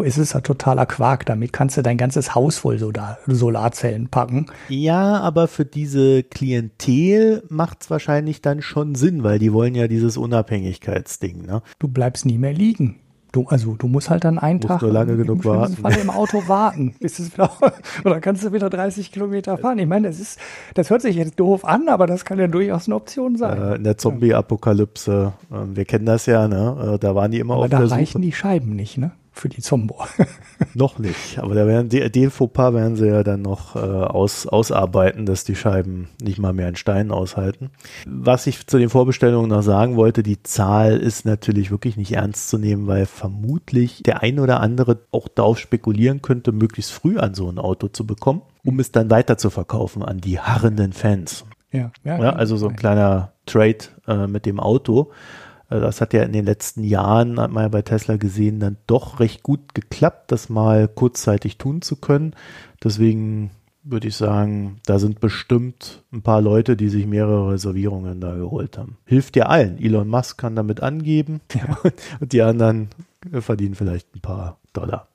ist 0.03 0.17
es 0.17 0.33
ja 0.33 0.41
totaler 0.41 0.85
Quark. 0.85 1.25
Damit 1.25 1.51
kannst 1.51 1.77
du 1.77 1.81
dein 1.81 1.97
ganzes 1.97 2.33
Haus 2.33 2.57
voll 2.57 2.79
Solarzellen 2.79 4.07
packen. 4.07 4.45
Ja, 4.69 5.19
aber 5.19 5.47
für 5.47 5.65
diese 5.65 6.23
Klientel 6.23 7.43
macht 7.49 7.81
es 7.81 7.89
wahrscheinlich 7.89 8.41
dann 8.41 8.61
schon 8.61 8.95
Sinn, 8.95 9.23
weil 9.23 9.39
die 9.39 9.51
wollen 9.51 9.75
ja 9.75 9.87
dieses 9.87 10.17
Unabhängigkeitsding. 10.17 11.45
Ne? 11.45 11.61
Du 11.79 11.87
bleibst 11.87 12.25
nie 12.25 12.37
mehr 12.37 12.53
liegen. 12.53 13.00
Du, 13.31 13.45
also 13.47 13.75
du 13.75 13.87
musst 13.87 14.09
halt 14.09 14.25
dann 14.25 14.37
einen 14.39 14.57
musst 14.57 14.67
Tag 14.67 14.81
nur 14.81 14.91
lange 14.91 15.15
genug 15.15 15.45
warten. 15.45 15.77
Fall 15.77 15.97
im 15.97 16.09
Auto 16.09 16.43
warten, 16.47 16.95
bis 16.99 17.19
es 17.19 17.31
wieder, 17.33 17.49
oder 18.03 18.19
kannst 18.19 18.43
du 18.43 18.51
wieder 18.51 18.69
30 18.69 19.11
Kilometer 19.11 19.57
fahren. 19.57 19.79
Ich 19.79 19.87
meine, 19.87 20.09
das 20.09 20.19
ist, 20.19 20.39
das 20.73 20.89
hört 20.89 21.01
sich 21.01 21.15
jetzt 21.15 21.39
doof 21.39 21.63
an, 21.63 21.87
aber 21.87 22.07
das 22.07 22.25
kann 22.25 22.39
ja 22.39 22.47
durchaus 22.47 22.87
eine 22.87 22.95
Option 22.95 23.37
sein. 23.37 23.61
Äh, 23.61 23.75
in 23.75 23.83
der 23.85 23.97
Zombie-Apokalypse, 23.97 25.33
äh, 25.49 25.55
wir 25.75 25.85
kennen 25.85 26.05
das 26.05 26.25
ja, 26.25 26.47
ne? 26.49 26.95
Äh, 26.95 26.99
da 26.99 27.15
waren 27.15 27.31
die 27.31 27.39
immer 27.39 27.53
aber 27.53 27.63
auf 27.63 27.69
da 27.69 27.77
der 27.77 27.87
Suche. 27.87 27.95
Da 27.95 28.01
reichen 28.01 28.21
die 28.21 28.33
Scheiben 28.33 28.75
nicht, 28.75 28.97
ne? 28.97 29.11
Für 29.31 29.49
die 29.49 29.61
Zombor. 29.61 30.07
noch 30.73 30.99
nicht, 30.99 31.39
aber 31.39 31.55
da 31.55 31.65
werden 31.65 31.89
die, 31.89 32.11
den 32.11 32.31
Fauxpas 32.31 32.73
werden 32.73 32.95
sie 32.95 33.07
ja 33.07 33.23
dann 33.23 33.41
noch 33.41 33.75
äh, 33.75 33.79
aus, 33.79 34.45
ausarbeiten, 34.45 35.25
dass 35.25 35.43
die 35.43 35.55
Scheiben 35.55 36.09
nicht 36.21 36.39
mal 36.39 36.53
mehr 36.53 36.67
in 36.67 36.75
Steinen 36.75 37.11
aushalten. 37.11 37.71
Was 38.05 38.47
ich 38.47 38.67
zu 38.67 38.77
den 38.77 38.89
Vorbestellungen 38.89 39.49
noch 39.49 39.63
sagen 39.63 39.95
wollte, 39.95 40.21
die 40.21 40.43
Zahl 40.43 40.97
ist 40.97 41.25
natürlich 41.25 41.71
wirklich 41.71 41.97
nicht 41.97 42.11
ernst 42.11 42.49
zu 42.49 42.57
nehmen, 42.57 42.87
weil 42.87 43.05
vermutlich 43.05 44.03
der 44.03 44.21
ein 44.21 44.39
oder 44.39 44.59
andere 44.59 44.99
auch 45.11 45.27
darauf 45.27 45.59
spekulieren 45.59 46.21
könnte, 46.21 46.51
möglichst 46.51 46.91
früh 46.91 47.17
an 47.17 47.33
so 47.33 47.49
ein 47.49 47.57
Auto 47.57 47.87
zu 47.87 48.05
bekommen, 48.05 48.41
um 48.63 48.79
es 48.79 48.91
dann 48.91 49.09
weiter 49.09 49.37
zu 49.37 49.49
verkaufen 49.49 50.03
an 50.03 50.19
die 50.19 50.39
harrenden 50.39 50.93
Fans. 50.93 51.45
Ja, 51.71 51.91
ja, 52.03 52.21
ja 52.21 52.29
also 52.33 52.57
so 52.57 52.67
ein 52.67 52.75
kleiner 52.75 53.31
Trade 53.45 53.77
äh, 54.07 54.27
mit 54.27 54.45
dem 54.45 54.59
Auto. 54.59 55.11
Äh, 55.71 55.79
das 55.79 56.01
hat 56.01 56.13
ja 56.13 56.23
in 56.23 56.33
den 56.33 56.45
letzten 56.45 56.83
Jahren, 56.83 57.39
hat 57.39 57.51
man 57.51 57.63
ja 57.63 57.69
bei 57.69 57.81
Tesla 57.81 58.17
gesehen, 58.17 58.59
dann 58.59 58.77
doch 58.85 59.19
recht 59.19 59.41
gut 59.41 59.73
geklappt, 59.73 60.31
das 60.31 60.49
mal 60.49 60.87
kurzzeitig 60.87 61.57
tun 61.57 61.81
zu 61.81 61.95
können. 61.95 62.35
Deswegen 62.83 63.51
würde 63.83 64.09
ich 64.09 64.15
sagen, 64.15 64.79
da 64.85 64.99
sind 64.99 65.19
bestimmt 65.19 66.03
ein 66.13 66.21
paar 66.21 66.41
Leute, 66.41 66.77
die 66.77 66.89
sich 66.89 67.07
mehrere 67.07 67.53
Reservierungen 67.53 68.21
da 68.21 68.35
geholt 68.35 68.77
haben. 68.77 68.97
Hilft 69.05 69.35
ja 69.35 69.47
allen. 69.47 69.79
Elon 69.79 70.07
Musk 70.07 70.37
kann 70.37 70.55
damit 70.55 70.83
angeben 70.83 71.41
ja. 71.55 71.79
und 72.19 72.31
die 72.31 72.43
anderen 72.43 72.89
verdienen 73.39 73.73
vielleicht 73.73 74.15
ein 74.15 74.21
paar 74.21 74.59
Dollar. 74.73 75.07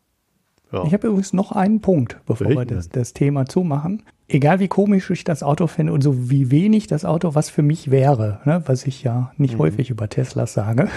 Ja. 0.72 0.84
Ich 0.84 0.92
habe 0.92 1.06
übrigens 1.06 1.32
noch 1.32 1.52
einen 1.52 1.80
Punkt, 1.80 2.18
bevor 2.26 2.48
Welchen 2.48 2.58
wir 2.58 2.66
das, 2.66 2.88
das, 2.88 3.12
Thema 3.12 3.46
zumachen. 3.46 4.02
Egal 4.28 4.58
wie 4.58 4.66
komisch 4.66 5.08
ich 5.10 5.22
das 5.22 5.44
Auto 5.44 5.68
finde 5.68 5.92
und 5.92 6.02
so 6.02 6.30
wie 6.30 6.50
wenig 6.50 6.88
das 6.88 7.04
Auto 7.04 7.36
was 7.36 7.48
für 7.48 7.62
mich 7.62 7.92
wäre, 7.92 8.40
ne, 8.44 8.62
was 8.66 8.84
ich 8.86 9.04
ja 9.04 9.30
nicht 9.36 9.54
mhm. 9.54 9.60
häufig 9.60 9.90
über 9.90 10.08
Teslas 10.08 10.52
sage, 10.52 10.88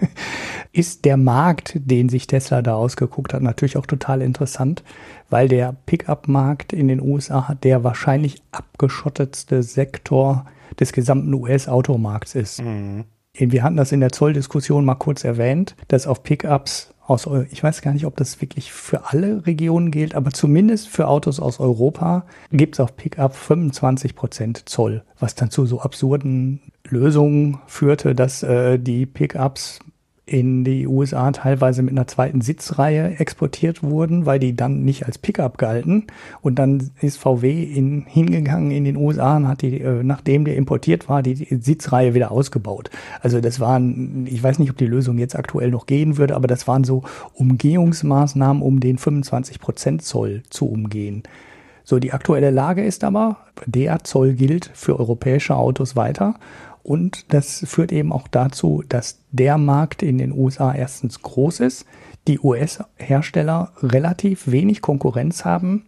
ist 0.72 1.04
der 1.04 1.18
Markt, 1.18 1.78
den 1.84 2.08
sich 2.08 2.26
Tesla 2.26 2.62
da 2.62 2.74
ausgeguckt 2.74 3.34
hat, 3.34 3.42
natürlich 3.42 3.76
auch 3.76 3.86
total 3.86 4.22
interessant, 4.22 4.82
weil 5.28 5.48
der 5.48 5.76
Pickup-Markt 5.84 6.72
in 6.72 6.88
den 6.88 7.02
USA 7.02 7.54
der 7.62 7.84
wahrscheinlich 7.84 8.42
abgeschottetste 8.50 9.62
Sektor 9.62 10.46
des 10.80 10.92
gesamten 10.92 11.34
US-Automarkts 11.34 12.34
ist. 12.34 12.62
Mhm. 12.62 13.04
Wir 13.36 13.62
hatten 13.62 13.76
das 13.76 13.92
in 13.92 14.00
der 14.00 14.12
Zolldiskussion 14.12 14.84
mal 14.84 14.94
kurz 14.94 15.24
erwähnt, 15.24 15.74
dass 15.88 16.06
auf 16.06 16.22
Pickups 16.22 16.93
aus, 17.06 17.28
ich 17.50 17.62
weiß 17.62 17.82
gar 17.82 17.92
nicht, 17.92 18.06
ob 18.06 18.16
das 18.16 18.40
wirklich 18.40 18.72
für 18.72 19.06
alle 19.06 19.46
Regionen 19.46 19.90
gilt, 19.90 20.14
aber 20.14 20.30
zumindest 20.30 20.88
für 20.88 21.08
Autos 21.08 21.40
aus 21.40 21.60
Europa 21.60 22.24
gibt 22.50 22.76
es 22.76 22.80
auf 22.80 22.96
Pickup 22.96 23.34
25 23.34 24.14
Prozent 24.14 24.68
Zoll, 24.68 25.02
was 25.18 25.34
dann 25.34 25.50
zu 25.50 25.66
so 25.66 25.80
absurden 25.80 26.60
Lösungen 26.88 27.58
führte, 27.66 28.14
dass 28.14 28.42
äh, 28.42 28.78
die 28.78 29.06
Pickups 29.06 29.80
in 30.26 30.64
die 30.64 30.86
USA 30.86 31.30
teilweise 31.32 31.82
mit 31.82 31.92
einer 31.92 32.06
zweiten 32.06 32.40
Sitzreihe 32.40 33.18
exportiert 33.18 33.82
wurden, 33.82 34.24
weil 34.24 34.38
die 34.38 34.56
dann 34.56 34.82
nicht 34.82 35.04
als 35.04 35.18
Pickup 35.18 35.58
galten. 35.58 36.06
Und 36.40 36.58
dann 36.58 36.90
ist 37.02 37.18
VW 37.18 37.62
in, 37.62 38.06
hingegangen 38.06 38.70
in 38.70 38.84
den 38.84 38.96
USA 38.96 39.36
und 39.36 39.48
hat 39.48 39.60
die, 39.60 39.80
äh, 39.80 40.02
nachdem 40.02 40.46
der 40.46 40.56
importiert 40.56 41.10
war, 41.10 41.22
die, 41.22 41.34
die 41.34 41.56
Sitzreihe 41.56 42.14
wieder 42.14 42.30
ausgebaut. 42.30 42.88
Also 43.20 43.42
das 43.42 43.60
waren, 43.60 44.26
ich 44.26 44.42
weiß 44.42 44.58
nicht, 44.60 44.70
ob 44.70 44.78
die 44.78 44.86
Lösung 44.86 45.18
jetzt 45.18 45.36
aktuell 45.36 45.70
noch 45.70 45.84
gehen 45.84 46.16
würde, 46.16 46.36
aber 46.36 46.46
das 46.46 46.66
waren 46.66 46.84
so 46.84 47.02
Umgehungsmaßnahmen, 47.34 48.62
um 48.62 48.80
den 48.80 48.98
25% 48.98 49.98
Zoll 49.98 50.42
zu 50.48 50.66
umgehen. 50.66 51.22
So, 51.86 51.98
die 51.98 52.14
aktuelle 52.14 52.50
Lage 52.50 52.82
ist 52.82 53.04
aber, 53.04 53.36
der 53.66 54.04
Zoll 54.04 54.32
gilt 54.32 54.70
für 54.72 54.98
europäische 54.98 55.54
Autos 55.54 55.96
weiter 55.96 56.34
und 56.84 57.32
das 57.32 57.64
führt 57.66 57.92
eben 57.92 58.12
auch 58.12 58.28
dazu, 58.28 58.84
dass 58.88 59.18
der 59.32 59.56
Markt 59.58 60.02
in 60.02 60.18
den 60.18 60.32
USA 60.32 60.72
erstens 60.74 61.22
groß 61.22 61.60
ist, 61.60 61.86
die 62.28 62.38
US-Hersteller 62.38 63.72
relativ 63.82 64.50
wenig 64.50 64.82
Konkurrenz 64.82 65.46
haben 65.46 65.86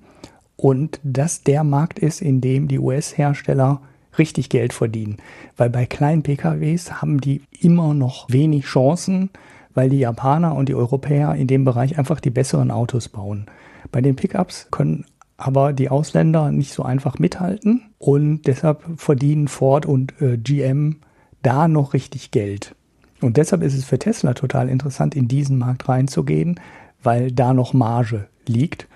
und 0.57 0.99
dass 1.05 1.43
der 1.43 1.65
Markt 1.65 1.99
ist, 1.99 2.23
in 2.23 2.41
dem 2.41 2.67
die 2.67 2.79
US-Hersteller 2.79 3.83
richtig 4.19 4.49
Geld 4.49 4.73
verdienen. 4.73 5.19
Weil 5.59 5.69
bei 5.69 5.85
kleinen 5.85 6.23
PKWs 6.23 7.03
haben 7.03 7.21
die 7.21 7.43
immer 7.61 7.93
noch 7.93 8.31
wenig 8.31 8.65
Chancen, 8.65 9.29
weil 9.75 9.91
die 9.91 9.99
Japaner 9.99 10.55
und 10.55 10.71
die 10.71 10.75
Europäer 10.75 11.35
in 11.35 11.47
dem 11.47 11.67
Bereich 11.67 11.99
einfach 11.99 12.21
die 12.21 12.31
besseren 12.31 12.71
Autos 12.71 13.11
bauen. 13.11 13.45
Bei 13.93 14.01
den 14.01 14.17
Pickups 14.17 14.69
können 14.71 15.05
aber 15.37 15.73
die 15.73 15.91
Ausländer 15.91 16.51
nicht 16.51 16.73
so 16.73 16.83
einfach 16.83 17.19
mithalten 17.19 17.91
und 17.99 18.43
deshalb 18.47 18.85
verdienen 18.97 19.49
Ford 19.49 19.87
und 19.87 20.21
äh, 20.21 20.39
GM 20.39 21.01
da 21.43 21.69
noch 21.69 21.93
richtig 21.93 22.31
Geld. 22.31 22.75
Und 23.21 23.37
deshalb 23.37 23.63
ist 23.63 23.75
es 23.75 23.85
für 23.85 23.99
Tesla 23.99 24.35
total 24.35 24.69
interessant, 24.69 25.15
in 25.15 25.29
diesen 25.29 25.59
Markt 25.59 25.89
reinzugehen, 25.89 26.61
weil 27.03 27.33
da 27.33 27.55
noch 27.55 27.73
Marge 27.73 28.29
liegt. 28.47 28.89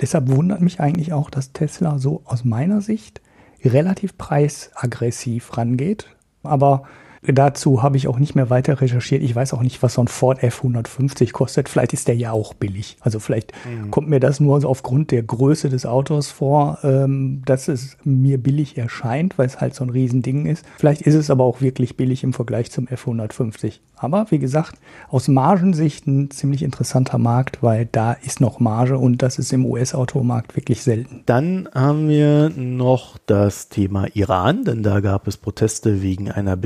Deshalb 0.00 0.28
wundert 0.28 0.60
mich 0.60 0.80
eigentlich 0.80 1.12
auch, 1.12 1.30
dass 1.30 1.52
Tesla 1.52 1.98
so 1.98 2.22
aus 2.24 2.44
meiner 2.44 2.80
Sicht 2.80 3.20
relativ 3.64 4.16
preisaggressiv 4.16 5.56
rangeht. 5.56 6.06
Aber 6.42 6.84
Dazu 7.22 7.82
habe 7.82 7.98
ich 7.98 8.08
auch 8.08 8.18
nicht 8.18 8.34
mehr 8.34 8.48
weiter 8.48 8.80
recherchiert. 8.80 9.22
Ich 9.22 9.34
weiß 9.34 9.52
auch 9.52 9.60
nicht, 9.60 9.82
was 9.82 9.94
so 9.94 10.02
ein 10.02 10.08
Ford 10.08 10.42
F150 10.42 11.32
kostet. 11.32 11.68
Vielleicht 11.68 11.92
ist 11.92 12.08
der 12.08 12.16
ja 12.16 12.32
auch 12.32 12.54
billig. 12.54 12.96
Also 13.00 13.20
vielleicht 13.20 13.52
mhm. 13.66 13.90
kommt 13.90 14.08
mir 14.08 14.20
das 14.20 14.40
nur 14.40 14.64
aufgrund 14.64 15.10
der 15.10 15.22
Größe 15.22 15.68
des 15.68 15.84
Autos 15.84 16.30
vor, 16.30 16.78
ähm, 16.82 17.42
dass 17.44 17.68
es 17.68 17.98
mir 18.04 18.38
billig 18.38 18.78
erscheint, 18.78 19.36
weil 19.36 19.46
es 19.46 19.60
halt 19.60 19.74
so 19.74 19.84
ein 19.84 19.90
Riesending 19.90 20.46
ist. 20.46 20.64
Vielleicht 20.78 21.02
ist 21.02 21.14
es 21.14 21.30
aber 21.30 21.44
auch 21.44 21.60
wirklich 21.60 21.96
billig 21.96 22.24
im 22.24 22.32
Vergleich 22.32 22.70
zum 22.70 22.86
F150. 22.86 23.80
Aber 23.96 24.26
wie 24.30 24.38
gesagt, 24.38 24.76
aus 25.10 25.28
Margensicht 25.28 26.06
ein 26.06 26.30
ziemlich 26.30 26.62
interessanter 26.62 27.18
Markt, 27.18 27.62
weil 27.62 27.86
da 27.92 28.12
ist 28.12 28.40
noch 28.40 28.58
Marge 28.60 28.96
und 28.96 29.20
das 29.20 29.38
ist 29.38 29.52
im 29.52 29.66
US-Automarkt 29.66 30.56
wirklich 30.56 30.82
selten. 30.82 31.22
Dann 31.26 31.68
haben 31.74 32.08
wir 32.08 32.48
noch 32.48 33.18
das 33.26 33.68
Thema 33.68 34.06
Iran, 34.14 34.64
denn 34.64 34.82
da 34.82 35.00
gab 35.00 35.28
es 35.28 35.36
Proteste 35.36 36.00
wegen 36.00 36.30
einer 36.30 36.56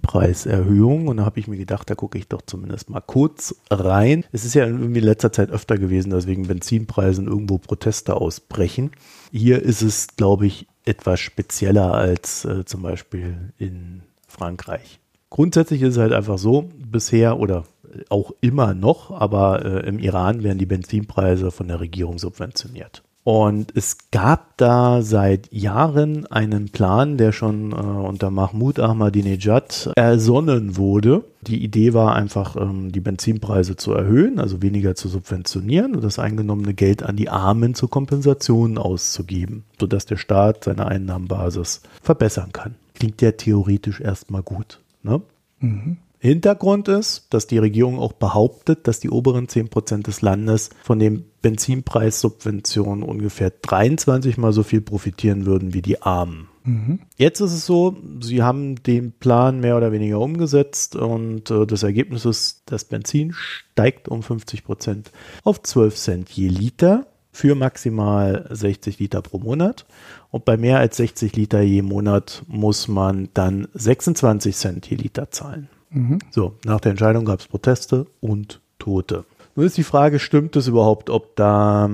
Benzinpreiserhöhung 0.00 1.08
und 1.08 1.18
da 1.18 1.24
habe 1.24 1.40
ich 1.40 1.48
mir 1.48 1.56
gedacht, 1.56 1.88
da 1.90 1.94
gucke 1.94 2.18
ich 2.18 2.28
doch 2.28 2.42
zumindest 2.42 2.90
mal 2.90 3.00
kurz 3.00 3.54
rein. 3.70 4.24
Es 4.32 4.44
ist 4.44 4.54
ja 4.54 4.66
irgendwie 4.66 4.98
in 4.98 5.04
letzter 5.04 5.32
Zeit 5.32 5.50
öfter 5.50 5.78
gewesen, 5.78 6.10
dass 6.10 6.26
wegen 6.26 6.46
Benzinpreisen 6.46 7.26
irgendwo 7.26 7.58
Proteste 7.58 8.16
ausbrechen. 8.16 8.92
Hier 9.30 9.62
ist 9.62 9.82
es, 9.82 10.08
glaube 10.16 10.46
ich, 10.46 10.66
etwas 10.84 11.20
spezieller 11.20 11.92
als 11.94 12.44
äh, 12.44 12.64
zum 12.64 12.82
Beispiel 12.82 13.52
in 13.58 14.02
Frankreich. 14.26 15.00
Grundsätzlich 15.30 15.82
ist 15.82 15.94
es 15.94 15.98
halt 15.98 16.12
einfach 16.12 16.38
so, 16.38 16.70
bisher 16.78 17.38
oder 17.38 17.64
auch 18.08 18.32
immer 18.40 18.74
noch, 18.74 19.10
aber 19.10 19.64
äh, 19.64 19.88
im 19.88 19.98
Iran 19.98 20.42
werden 20.42 20.58
die 20.58 20.66
Benzinpreise 20.66 21.50
von 21.50 21.68
der 21.68 21.80
Regierung 21.80 22.18
subventioniert. 22.18 23.02
Und 23.24 23.76
es 23.76 24.10
gab 24.10 24.56
da 24.56 25.02
seit 25.02 25.52
Jahren 25.52 26.26
einen 26.26 26.70
Plan, 26.70 27.18
der 27.18 27.32
schon 27.32 27.72
äh, 27.72 27.74
unter 27.74 28.30
Mahmoud 28.30 28.80
Ahmadinejad 28.80 29.92
ersonnen 29.96 30.78
wurde. 30.78 31.24
Die 31.42 31.62
Idee 31.62 31.92
war 31.92 32.14
einfach, 32.14 32.56
ähm, 32.56 32.90
die 32.90 33.00
Benzinpreise 33.00 33.76
zu 33.76 33.92
erhöhen, 33.92 34.38
also 34.38 34.62
weniger 34.62 34.94
zu 34.94 35.08
subventionieren 35.08 35.94
und 35.94 36.04
das 36.04 36.18
eingenommene 36.18 36.72
Geld 36.72 37.02
an 37.02 37.16
die 37.16 37.28
Armen 37.28 37.74
zur 37.74 37.90
Kompensation 37.90 38.78
auszugeben, 38.78 39.64
sodass 39.78 40.06
der 40.06 40.16
Staat 40.16 40.64
seine 40.64 40.86
Einnahmenbasis 40.86 41.82
verbessern 42.02 42.52
kann. 42.52 42.76
Klingt 42.94 43.20
ja 43.20 43.32
theoretisch 43.32 44.00
erstmal 44.00 44.42
gut. 44.42 44.80
Ne? 45.02 45.20
Mhm. 45.60 45.98
Hintergrund 46.20 46.88
ist, 46.88 47.26
dass 47.30 47.46
die 47.46 47.58
Regierung 47.58 47.98
auch 47.98 48.12
behauptet, 48.12 48.88
dass 48.88 48.98
die 48.98 49.10
oberen 49.10 49.46
10% 49.46 50.02
des 50.02 50.20
Landes 50.20 50.70
von 50.82 50.98
den 50.98 51.24
Benzinpreissubventionen 51.42 53.04
ungefähr 53.04 53.50
23 53.50 54.36
mal 54.36 54.52
so 54.52 54.64
viel 54.64 54.80
profitieren 54.80 55.46
würden 55.46 55.74
wie 55.74 55.82
die 55.82 56.02
Armen. 56.02 56.48
Mhm. 56.64 56.98
Jetzt 57.16 57.40
ist 57.40 57.52
es 57.52 57.64
so, 57.64 57.96
sie 58.20 58.42
haben 58.42 58.82
den 58.82 59.12
Plan 59.12 59.60
mehr 59.60 59.76
oder 59.76 59.92
weniger 59.92 60.18
umgesetzt 60.18 60.96
und 60.96 61.50
äh, 61.50 61.66
das 61.66 61.84
Ergebnis 61.84 62.24
ist, 62.24 62.62
das 62.66 62.84
Benzin 62.84 63.32
steigt 63.32 64.08
um 64.08 64.20
50% 64.20 65.06
auf 65.44 65.62
12 65.62 65.96
Cent 65.96 66.30
je 66.30 66.48
Liter 66.48 67.06
für 67.30 67.54
maximal 67.54 68.48
60 68.50 68.98
Liter 68.98 69.22
pro 69.22 69.38
Monat. 69.38 69.86
Und 70.30 70.44
bei 70.44 70.56
mehr 70.56 70.78
als 70.78 70.96
60 70.96 71.36
Liter 71.36 71.60
je 71.60 71.82
Monat 71.82 72.42
muss 72.48 72.88
man 72.88 73.28
dann 73.32 73.68
26 73.74 74.56
Cent 74.56 74.90
je 74.90 74.96
Liter 74.96 75.30
zahlen. 75.30 75.68
Mhm. 75.90 76.18
So, 76.30 76.54
nach 76.64 76.80
der 76.80 76.90
Entscheidung 76.90 77.24
gab 77.24 77.40
es 77.40 77.46
Proteste 77.46 78.06
und 78.20 78.60
Tote. 78.78 79.24
Nun 79.54 79.66
ist 79.66 79.76
die 79.76 79.84
Frage, 79.84 80.18
stimmt 80.18 80.54
es 80.56 80.68
überhaupt, 80.68 81.10
ob 81.10 81.34
da 81.36 81.90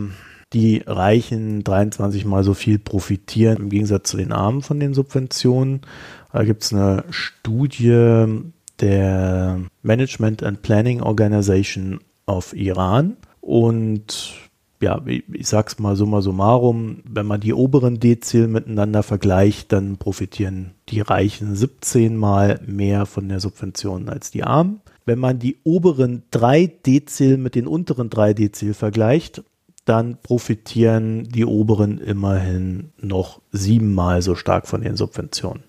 die 0.52 0.82
Reichen 0.86 1.64
23 1.64 2.24
mal 2.24 2.44
so 2.44 2.54
viel 2.54 2.78
profitieren 2.78 3.56
im 3.56 3.70
Gegensatz 3.70 4.10
zu 4.10 4.16
den 4.16 4.32
Armen 4.32 4.62
von 4.62 4.78
den 4.78 4.94
Subventionen? 4.94 5.80
Da 6.32 6.44
gibt 6.44 6.64
es 6.64 6.72
eine 6.72 7.04
Studie 7.10 8.26
der 8.80 9.60
Management 9.82 10.42
and 10.42 10.62
Planning 10.62 11.00
Organization 11.00 12.00
of 12.26 12.54
Iran 12.54 13.16
und 13.40 14.34
ja, 14.84 15.00
ich 15.06 15.48
sag's 15.48 15.78
mal 15.78 15.96
summa 15.96 16.20
summarum, 16.20 16.98
wenn 17.08 17.24
man 17.24 17.40
die 17.40 17.54
oberen 17.54 18.00
Dezil 18.00 18.48
miteinander 18.48 19.02
vergleicht, 19.02 19.72
dann 19.72 19.96
profitieren 19.96 20.72
die 20.90 21.00
Reichen 21.00 21.56
17 21.56 22.16
mal 22.16 22.60
mehr 22.66 23.06
von 23.06 23.30
der 23.30 23.40
Subvention 23.40 24.10
als 24.10 24.30
die 24.30 24.44
Armen. 24.44 24.82
Wenn 25.06 25.18
man 25.18 25.38
die 25.38 25.56
oberen 25.64 26.24
drei 26.30 26.66
Dezil 26.66 27.38
mit 27.38 27.54
den 27.54 27.66
unteren 27.66 28.10
drei 28.10 28.34
Dezil 28.34 28.74
vergleicht, 28.74 29.42
dann 29.86 30.18
profitieren 30.22 31.24
die 31.24 31.46
oberen 31.46 31.96
immerhin 31.98 32.92
noch 33.00 33.40
siebenmal 33.52 34.20
so 34.20 34.34
stark 34.34 34.66
von 34.66 34.82
den 34.82 34.96
Subventionen. 34.96 35.62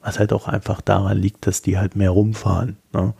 Was 0.00 0.20
halt 0.20 0.32
auch 0.32 0.46
einfach 0.46 0.80
daran 0.80 1.18
liegt, 1.18 1.46
dass 1.48 1.60
die 1.60 1.76
halt 1.76 1.96
mehr 1.96 2.10
rumfahren. 2.10 2.76
Ne? 2.92 3.14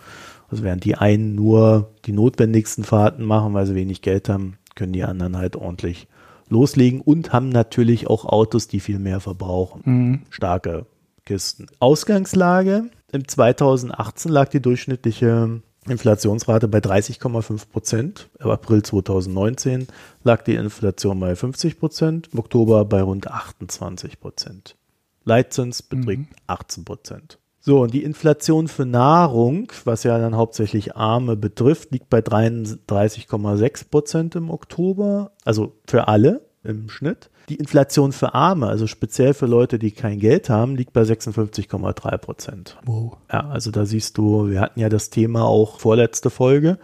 Also 0.49 0.63
während 0.63 0.85
die 0.85 0.95
einen 0.95 1.35
nur 1.35 1.91
die 2.05 2.13
notwendigsten 2.13 2.85
Fahrten 2.85 3.25
machen, 3.25 3.53
weil 3.53 3.67
sie 3.67 3.75
wenig 3.75 4.01
Geld 4.01 4.29
haben, 4.29 4.57
können 4.81 4.95
die 4.95 5.05
anderen 5.05 5.37
halt 5.37 5.57
ordentlich 5.57 6.09
loslegen 6.49 7.03
und 7.03 7.35
haben 7.35 7.51
natürlich 7.51 8.09
auch 8.09 8.25
Autos, 8.25 8.67
die 8.67 8.81
viel 8.81 8.99
mehr 8.99 9.21
verbrauchen. 9.21 9.83
Mhm. 9.85 10.23
Starke 10.31 10.87
Kisten. 11.27 11.67
Ausgangslage 11.81 12.85
im 13.13 13.29
2018 13.29 14.33
lag 14.33 14.49
die 14.49 14.63
durchschnittliche 14.63 15.61
Inflationsrate 15.87 16.67
bei 16.67 16.79
30,5 16.79 17.69
Prozent. 17.69 18.31
Im 18.39 18.49
April 18.49 18.83
2019 18.83 19.87
lag 20.25 20.43
die 20.45 20.55
Inflation 20.55 21.21
bei 21.21 21.37
50 21.37 21.79
Prozent, 21.79 22.31
im 22.33 22.39
Oktober 22.39 22.87
bei 22.87 23.03
rund 23.03 23.29
28 23.29 24.19
Prozent. 24.19 24.77
Leitzins 25.25 25.83
beträgt 25.83 26.31
mhm. 26.31 26.37
18 26.47 26.85
Prozent. 26.87 27.39
So, 27.63 27.83
und 27.83 27.93
die 27.93 28.05
Inflation 28.05 28.69
für 28.69 28.87
Nahrung, 28.87 29.71
was 29.85 30.03
ja 30.03 30.19
dann 30.19 30.35
hauptsächlich 30.35 30.97
Arme 30.97 31.37
betrifft, 31.37 31.93
liegt 31.93 32.09
bei 32.09 32.21
33,6 32.21 33.91
Prozent 33.91 34.35
im 34.35 34.51
Oktober, 34.51 35.33
also 35.45 35.75
für 35.87 36.09
alle 36.09 36.41
im 36.65 36.89
Schnitt. 36.89 37.31
Die 37.51 37.57
Inflation 37.57 38.13
für 38.13 38.35
Arme, 38.35 38.69
also 38.69 38.87
speziell 38.87 39.35
für 39.35 39.47
Leute, 39.47 39.79
die 39.79 39.91
kein 39.91 40.21
Geld 40.21 40.49
haben, 40.49 40.77
liegt 40.77 40.93
bei 40.93 41.03
56,3 41.03 42.19
Prozent. 42.19 42.79
Wow. 42.85 43.17
Ja, 43.31 43.49
also 43.49 43.71
da 43.71 43.85
siehst 43.85 44.17
du, 44.17 44.49
wir 44.49 44.61
hatten 44.61 44.81
ja 44.81 44.89
das 44.89 45.11
Thema 45.11 45.45
auch 45.45 45.81
vorletzte 45.81 46.31
Folge, 46.31 46.79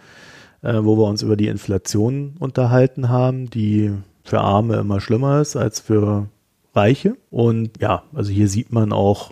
äh, 0.61 0.75
wo 0.83 0.97
wir 0.97 1.07
uns 1.07 1.23
über 1.23 1.37
die 1.37 1.47
Inflation 1.47 2.35
unterhalten 2.39 3.09
haben, 3.09 3.49
die 3.49 3.93
für 4.23 4.41
Arme 4.41 4.75
immer 4.75 4.99
schlimmer 4.99 5.41
ist 5.41 5.55
als 5.55 5.79
für 5.79 6.27
Reiche. 6.75 7.15
Und 7.31 7.79
ja, 7.79 8.03
also 8.13 8.31
hier 8.31 8.49
sieht 8.49 8.71
man 8.71 8.91
auch, 8.91 9.31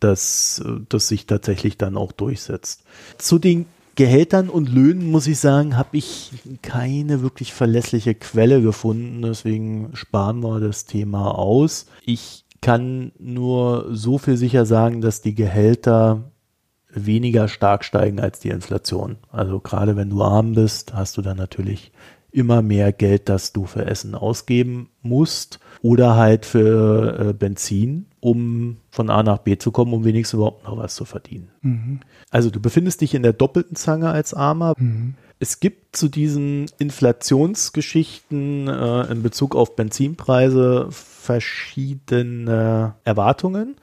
dass 0.00 0.62
das 0.88 1.08
sich 1.08 1.26
tatsächlich 1.26 1.76
dann 1.78 1.96
auch 1.96 2.12
durchsetzt. 2.12 2.84
Zu 3.18 3.38
den 3.38 3.66
Gehältern 3.96 4.48
und 4.48 4.68
Löhnen, 4.68 5.10
muss 5.10 5.26
ich 5.26 5.38
sagen, 5.38 5.76
habe 5.76 5.98
ich 5.98 6.32
keine 6.62 7.22
wirklich 7.22 7.52
verlässliche 7.52 8.14
Quelle 8.14 8.62
gefunden. 8.62 9.22
Deswegen 9.22 9.90
sparen 9.94 10.40
wir 10.40 10.60
das 10.60 10.86
Thema 10.86 11.36
aus. 11.36 11.86
Ich 12.06 12.44
kann 12.62 13.12
nur 13.18 13.88
so 13.90 14.18
viel 14.18 14.36
sicher 14.36 14.64
sagen, 14.64 15.00
dass 15.00 15.22
die 15.22 15.34
Gehälter 15.34 16.30
weniger 16.92 17.48
stark 17.48 17.84
steigen 17.84 18.20
als 18.20 18.40
die 18.40 18.48
Inflation. 18.48 19.18
Also 19.30 19.60
gerade 19.60 19.96
wenn 19.96 20.10
du 20.10 20.22
arm 20.22 20.54
bist, 20.54 20.94
hast 20.94 21.16
du 21.16 21.22
dann 21.22 21.36
natürlich 21.36 21.92
immer 22.32 22.62
mehr 22.62 22.92
Geld, 22.92 23.28
das 23.28 23.52
du 23.52 23.66
für 23.66 23.86
Essen 23.86 24.14
ausgeben 24.14 24.90
musst 25.02 25.58
oder 25.82 26.16
halt 26.16 26.46
für 26.46 27.30
äh, 27.30 27.32
Benzin, 27.32 28.06
um 28.20 28.76
von 28.90 29.10
A 29.10 29.22
nach 29.22 29.38
B 29.38 29.58
zu 29.58 29.70
kommen, 29.70 29.92
um 29.92 30.04
wenigstens 30.04 30.34
überhaupt 30.34 30.64
noch 30.64 30.76
was 30.76 30.94
zu 30.94 31.04
verdienen. 31.04 31.50
Mhm. 31.62 32.00
Also 32.30 32.50
du 32.50 32.60
befindest 32.60 33.00
dich 33.00 33.14
in 33.14 33.22
der 33.22 33.32
doppelten 33.32 33.76
Zange 33.76 34.10
als 34.10 34.34
Armer. 34.34 34.74
Mhm. 34.78 35.14
Es 35.38 35.60
gibt 35.60 35.96
zu 35.96 36.08
diesen 36.08 36.66
Inflationsgeschichten 36.78 38.68
äh, 38.68 39.10
in 39.10 39.22
Bezug 39.22 39.56
auf 39.56 39.74
Benzinpreise 39.74 40.88
verschiedene 40.90 42.94
Erwartungen. 43.04 43.76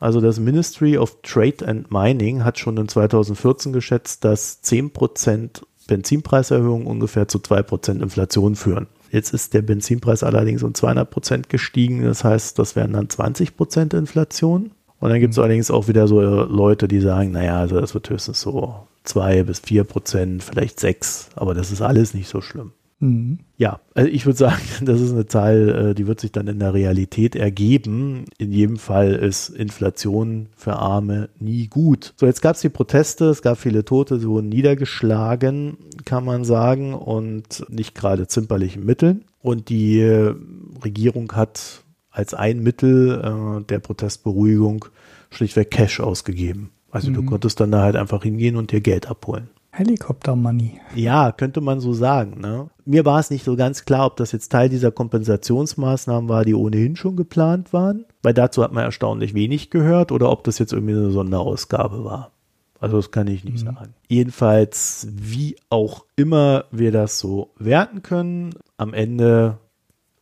Also 0.00 0.20
das 0.20 0.40
Ministry 0.40 0.98
of 0.98 1.18
Trade 1.22 1.66
and 1.66 1.90
Mining 1.90 2.44
hat 2.44 2.58
schon 2.58 2.76
in 2.76 2.88
2014 2.88 3.72
geschätzt, 3.72 4.24
dass 4.24 4.62
10% 4.62 5.62
Benzinpreiserhöhungen 5.86 6.86
ungefähr 6.86 7.28
zu 7.28 7.38
2% 7.38 8.02
Inflation 8.02 8.56
führen. 8.56 8.88
Jetzt 9.10 9.32
ist 9.32 9.54
der 9.54 9.62
Benzinpreis 9.62 10.22
allerdings 10.22 10.62
um 10.62 10.74
200 10.74 11.08
Prozent 11.08 11.48
gestiegen. 11.48 12.04
Das 12.04 12.24
heißt, 12.24 12.58
das 12.58 12.76
wären 12.76 12.92
dann 12.92 13.08
20 13.08 13.56
Prozent 13.56 13.94
Inflation. 13.94 14.72
Und 14.98 15.10
dann 15.10 15.20
gibt 15.20 15.32
es 15.32 15.36
mhm. 15.36 15.44
allerdings 15.44 15.70
auch 15.70 15.88
wieder 15.88 16.08
so 16.08 16.20
Leute, 16.20 16.88
die 16.88 17.00
sagen, 17.00 17.32
naja, 17.32 17.60
also 17.60 17.80
das 17.80 17.94
wird 17.94 18.08
höchstens 18.10 18.40
so 18.40 18.86
zwei 19.04 19.42
bis 19.42 19.60
vier 19.60 19.84
Prozent, 19.84 20.42
vielleicht 20.42 20.80
sechs, 20.80 21.28
aber 21.36 21.54
das 21.54 21.70
ist 21.70 21.80
alles 21.80 22.14
nicht 22.14 22.28
so 22.28 22.40
schlimm. 22.40 22.72
Mhm. 22.98 23.40
Ja, 23.58 23.80
also 23.94 24.10
ich 24.10 24.24
würde 24.26 24.38
sagen, 24.38 24.62
das 24.82 25.00
ist 25.00 25.12
eine 25.12 25.26
Zahl, 25.26 25.90
äh, 25.90 25.94
die 25.94 26.06
wird 26.06 26.20
sich 26.20 26.32
dann 26.32 26.46
in 26.48 26.58
der 26.58 26.74
Realität 26.74 27.36
ergeben. 27.36 28.24
In 28.38 28.52
jedem 28.52 28.76
Fall 28.76 29.14
ist 29.14 29.50
Inflation 29.50 30.48
für 30.56 30.76
Arme 30.76 31.28
nie 31.38 31.68
gut. 31.68 32.14
So, 32.16 32.26
jetzt 32.26 32.42
gab 32.42 32.56
es 32.56 32.62
die 32.62 32.68
Proteste, 32.68 33.26
es 33.26 33.42
gab 33.42 33.58
viele 33.58 33.84
Tote, 33.84 34.18
sie 34.18 34.28
wurden 34.28 34.48
niedergeschlagen, 34.48 35.76
kann 36.04 36.24
man 36.24 36.44
sagen, 36.44 36.94
und 36.94 37.66
nicht 37.68 37.94
gerade 37.94 38.26
zimperlichen 38.28 38.84
Mitteln. 38.84 39.24
Und 39.42 39.68
die 39.68 40.00
äh, 40.00 40.34
Regierung 40.82 41.32
hat 41.32 41.82
als 42.10 42.32
ein 42.34 42.62
Mittel 42.62 43.20
äh, 43.60 43.64
der 43.64 43.78
Protestberuhigung 43.78 44.86
schlichtweg 45.30 45.70
Cash 45.70 46.00
ausgegeben. 46.00 46.70
Also 46.90 47.10
mhm. 47.10 47.14
du 47.14 47.22
konntest 47.24 47.60
dann 47.60 47.72
da 47.72 47.82
halt 47.82 47.96
einfach 47.96 48.22
hingehen 48.22 48.56
und 48.56 48.72
dir 48.72 48.80
Geld 48.80 49.08
abholen. 49.08 49.50
Helikopter-Money. 49.76 50.80
Ja, 50.94 51.32
könnte 51.32 51.60
man 51.60 51.80
so 51.80 51.92
sagen. 51.92 52.40
Ne? 52.40 52.70
Mir 52.84 53.04
war 53.04 53.20
es 53.20 53.30
nicht 53.30 53.44
so 53.44 53.56
ganz 53.56 53.84
klar, 53.84 54.06
ob 54.06 54.16
das 54.16 54.32
jetzt 54.32 54.50
Teil 54.50 54.68
dieser 54.68 54.90
Kompensationsmaßnahmen 54.90 56.28
war, 56.28 56.44
die 56.44 56.54
ohnehin 56.54 56.96
schon 56.96 57.16
geplant 57.16 57.72
waren, 57.72 58.06
weil 58.22 58.34
dazu 58.34 58.62
hat 58.62 58.72
man 58.72 58.84
erstaunlich 58.84 59.34
wenig 59.34 59.70
gehört, 59.70 60.12
oder 60.12 60.30
ob 60.30 60.44
das 60.44 60.58
jetzt 60.58 60.72
irgendwie 60.72 60.94
eine 60.94 61.10
Sonderausgabe 61.10 62.04
war. 62.04 62.32
Also 62.80 62.96
das 62.96 63.10
kann 63.10 63.26
ich 63.26 63.44
nicht 63.44 63.64
mhm. 63.64 63.74
sagen. 63.74 63.94
Jedenfalls, 64.08 65.08
wie 65.10 65.56
auch 65.70 66.04
immer 66.16 66.64
wir 66.70 66.92
das 66.92 67.18
so 67.18 67.50
werten 67.58 68.02
können, 68.02 68.54
am 68.76 68.94
Ende 68.94 69.58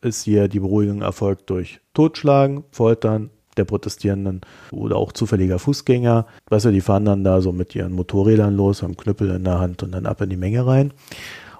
ist 0.00 0.24
hier 0.24 0.48
die 0.48 0.60
Beruhigung 0.60 1.02
erfolgt 1.02 1.50
durch 1.50 1.80
Totschlagen, 1.94 2.64
Foltern 2.70 3.30
der 3.56 3.64
Protestierenden 3.64 4.40
oder 4.70 4.96
auch 4.96 5.12
zufälliger 5.12 5.58
Fußgänger. 5.58 6.26
Weißt 6.48 6.66
du, 6.66 6.70
die 6.70 6.80
fahren 6.80 7.04
dann 7.04 7.24
da 7.24 7.40
so 7.40 7.52
mit 7.52 7.74
ihren 7.74 7.92
Motorrädern 7.92 8.56
los, 8.56 8.82
haben 8.82 8.96
Knüppel 8.96 9.30
in 9.30 9.44
der 9.44 9.60
Hand 9.60 9.82
und 9.82 9.92
dann 9.92 10.06
ab 10.06 10.20
in 10.20 10.30
die 10.30 10.36
Menge 10.36 10.66
rein. 10.66 10.92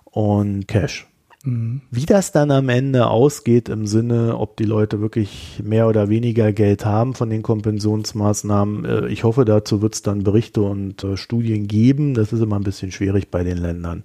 Und 0.04 0.68
Cash. 0.68 1.06
Mhm. 1.44 1.82
Wie 1.90 2.06
das 2.06 2.32
dann 2.32 2.50
am 2.50 2.68
Ende 2.68 3.06
ausgeht 3.06 3.68
im 3.68 3.86
Sinne, 3.86 4.38
ob 4.38 4.56
die 4.56 4.64
Leute 4.64 5.00
wirklich 5.00 5.60
mehr 5.62 5.88
oder 5.88 6.08
weniger 6.08 6.52
Geld 6.52 6.84
haben 6.84 7.14
von 7.14 7.28
den 7.30 7.42
Kompensationsmaßnahmen, 7.42 8.84
äh, 8.84 9.08
ich 9.08 9.24
hoffe, 9.24 9.44
dazu 9.44 9.82
wird 9.82 9.94
es 9.94 10.02
dann 10.02 10.24
Berichte 10.24 10.62
und 10.62 11.04
äh, 11.04 11.16
Studien 11.16 11.68
geben. 11.68 12.14
Das 12.14 12.32
ist 12.32 12.40
immer 12.40 12.56
ein 12.56 12.64
bisschen 12.64 12.92
schwierig 12.92 13.30
bei 13.30 13.44
den 13.44 13.58
Ländern. 13.58 14.04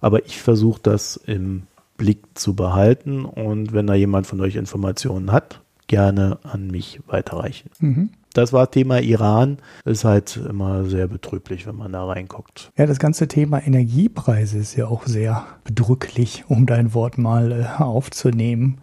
Aber 0.00 0.26
ich 0.26 0.42
versuche 0.42 0.80
das 0.82 1.16
im 1.16 1.62
Blick 1.96 2.22
zu 2.34 2.54
behalten 2.54 3.24
und 3.24 3.72
wenn 3.72 3.86
da 3.86 3.94
jemand 3.94 4.26
von 4.26 4.40
euch 4.40 4.56
Informationen 4.56 5.32
hat, 5.32 5.60
gerne 5.90 6.38
an 6.44 6.68
mich 6.68 7.00
weiterreichen. 7.08 7.68
Mhm 7.80 8.10
das 8.32 8.52
war 8.52 8.70
Thema 8.70 9.00
Iran. 9.00 9.58
Ist 9.84 10.04
halt 10.04 10.36
immer 10.36 10.84
sehr 10.84 11.08
betrüblich, 11.08 11.66
wenn 11.66 11.76
man 11.76 11.92
da 11.92 12.04
reinguckt. 12.04 12.70
Ja, 12.76 12.86
das 12.86 12.98
ganze 12.98 13.28
Thema 13.28 13.64
Energiepreise 13.64 14.58
ist 14.58 14.76
ja 14.76 14.86
auch 14.86 15.06
sehr 15.06 15.46
bedrücklich, 15.64 16.44
um 16.48 16.66
dein 16.66 16.94
Wort 16.94 17.18
mal 17.18 17.52
äh, 17.52 17.82
aufzunehmen. 17.82 18.78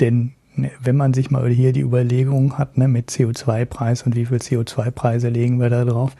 Denn 0.00 0.32
ne, 0.54 0.70
wenn 0.82 0.96
man 0.96 1.14
sich 1.14 1.30
mal 1.30 1.48
hier 1.48 1.72
die 1.72 1.80
Überlegung 1.80 2.58
hat, 2.58 2.78
ne, 2.78 2.88
mit 2.88 3.10
CO2-Preis 3.10 4.02
und 4.02 4.16
wie 4.16 4.26
viel 4.26 4.38
CO2-Preise 4.38 5.28
legen 5.28 5.60
wir 5.60 5.70
da 5.70 5.84
drauf, 5.84 6.16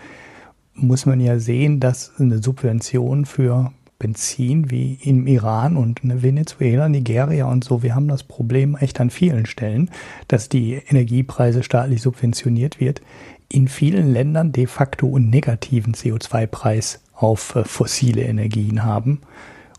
muss 0.74 1.06
man 1.06 1.20
ja 1.20 1.38
sehen, 1.38 1.80
dass 1.80 2.12
eine 2.18 2.38
Subvention 2.38 3.24
für 3.24 3.72
Benzin 4.00 4.70
wie 4.70 4.98
im 5.04 5.26
Iran 5.28 5.76
und 5.76 6.00
Venezuela, 6.02 6.88
Nigeria 6.88 7.44
und 7.44 7.62
so. 7.62 7.84
Wir 7.84 7.94
haben 7.94 8.08
das 8.08 8.24
Problem 8.24 8.74
echt 8.74 8.98
an 8.98 9.10
vielen 9.10 9.46
Stellen, 9.46 9.90
dass 10.26 10.48
die 10.48 10.72
Energiepreise 10.72 11.62
staatlich 11.62 12.02
subventioniert 12.02 12.80
wird. 12.80 13.02
In 13.48 13.68
vielen 13.68 14.12
Ländern 14.12 14.52
de 14.52 14.66
facto 14.66 15.14
einen 15.14 15.30
negativen 15.30 15.94
CO2-Preis 15.94 17.02
auf 17.14 17.54
äh, 17.54 17.64
fossile 17.64 18.22
Energien 18.22 18.84
haben. 18.84 19.20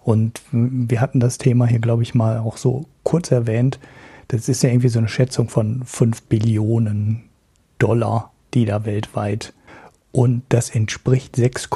Und 0.03 0.41
wir 0.51 1.01
hatten 1.01 1.19
das 1.19 1.37
Thema 1.37 1.65
hier, 1.65 1.79
glaube 1.79 2.03
ich, 2.03 2.15
mal 2.15 2.37
auch 2.37 2.57
so 2.57 2.85
kurz 3.03 3.31
erwähnt. 3.31 3.79
Das 4.29 4.49
ist 4.49 4.63
ja 4.63 4.69
irgendwie 4.69 4.89
so 4.89 4.99
eine 4.99 5.09
Schätzung 5.09 5.49
von 5.49 5.83
5 5.83 6.23
Billionen 6.23 7.23
Dollar, 7.79 8.31
die 8.53 8.65
da 8.65 8.85
weltweit 8.85 9.53
und 10.11 10.43
das 10.49 10.69
entspricht 10.69 11.35
6, 11.35 11.69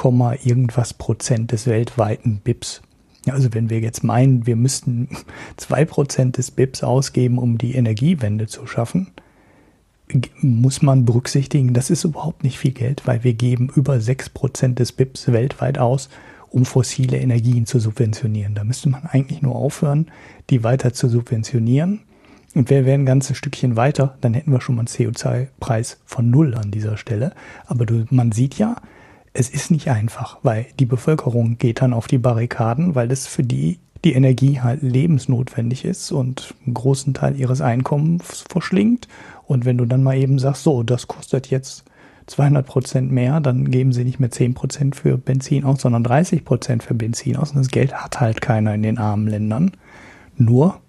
irgendwas 0.44 0.94
Prozent 0.94 1.52
des 1.52 1.66
weltweiten 1.66 2.40
BIPs. 2.42 2.82
Also 3.28 3.52
wenn 3.54 3.70
wir 3.70 3.80
jetzt 3.80 4.04
meinen, 4.04 4.46
wir 4.46 4.56
müssten 4.56 5.08
zwei 5.56 5.84
Prozent 5.84 6.38
des 6.38 6.50
BIPs 6.50 6.82
ausgeben, 6.82 7.38
um 7.38 7.58
die 7.58 7.74
Energiewende 7.74 8.46
zu 8.46 8.66
schaffen, 8.66 9.08
muss 10.40 10.82
man 10.82 11.04
berücksichtigen, 11.04 11.74
das 11.74 11.90
ist 11.90 12.04
überhaupt 12.04 12.44
nicht 12.44 12.58
viel 12.58 12.70
Geld, 12.70 13.06
weil 13.06 13.24
wir 13.24 13.34
geben 13.34 13.70
über 13.74 14.00
sechs 14.00 14.28
Prozent 14.28 14.78
des 14.78 14.92
BIPs 14.92 15.32
weltweit 15.32 15.78
aus, 15.78 16.08
um 16.48 16.64
fossile 16.64 17.18
Energien 17.18 17.66
zu 17.66 17.80
subventionieren. 17.80 18.54
Da 18.54 18.62
müsste 18.62 18.88
man 18.88 19.04
eigentlich 19.06 19.42
nur 19.42 19.56
aufhören, 19.56 20.06
die 20.50 20.62
weiter 20.62 20.92
zu 20.92 21.08
subventionieren 21.08 22.02
und 22.56 22.70
wir 22.70 22.86
wären 22.86 23.02
ein 23.02 23.06
ganzes 23.06 23.36
Stückchen 23.36 23.76
weiter, 23.76 24.16
dann 24.22 24.32
hätten 24.32 24.50
wir 24.50 24.62
schon 24.62 24.76
mal 24.76 24.80
einen 24.80 24.88
CO2-Preis 24.88 25.98
von 26.06 26.30
null 26.30 26.54
an 26.54 26.70
dieser 26.70 26.96
Stelle. 26.96 27.32
Aber 27.66 27.84
du, 27.84 28.06
man 28.10 28.32
sieht 28.32 28.56
ja, 28.56 28.76
es 29.34 29.50
ist 29.50 29.70
nicht 29.70 29.90
einfach, 29.90 30.38
weil 30.42 30.64
die 30.80 30.86
Bevölkerung 30.86 31.58
geht 31.58 31.82
dann 31.82 31.92
auf 31.92 32.06
die 32.06 32.16
Barrikaden, 32.16 32.94
weil 32.94 33.12
es 33.12 33.26
für 33.26 33.42
die 33.42 33.78
die 34.04 34.14
Energie 34.14 34.60
halt 34.60 34.82
lebensnotwendig 34.82 35.84
ist 35.84 36.12
und 36.12 36.54
einen 36.64 36.74
großen 36.74 37.12
Teil 37.12 37.36
ihres 37.38 37.60
Einkommens 37.60 38.44
verschlingt. 38.48 39.08
Und 39.46 39.64
wenn 39.64 39.78
du 39.78 39.84
dann 39.84 40.02
mal 40.02 40.16
eben 40.16 40.38
sagst, 40.38 40.62
so, 40.62 40.82
das 40.82 41.08
kostet 41.08 41.48
jetzt 41.48 41.84
200 42.26 42.64
Prozent 42.64 43.12
mehr, 43.12 43.40
dann 43.40 43.70
geben 43.70 43.92
sie 43.92 44.04
nicht 44.04 44.20
mehr 44.20 44.30
10 44.30 44.54
Prozent 44.54 44.96
für 44.96 45.18
Benzin 45.18 45.64
aus, 45.64 45.82
sondern 45.82 46.04
30 46.04 46.44
Prozent 46.44 46.82
für 46.84 46.94
Benzin 46.94 47.36
aus. 47.36 47.50
Und 47.50 47.58
das 47.58 47.68
Geld 47.68 47.94
hat 47.94 48.20
halt 48.20 48.40
keiner 48.40 48.74
in 48.74 48.82
den 48.82 48.98
armen 48.98 49.26
Ländern. 49.26 49.72
Nur 50.36 50.80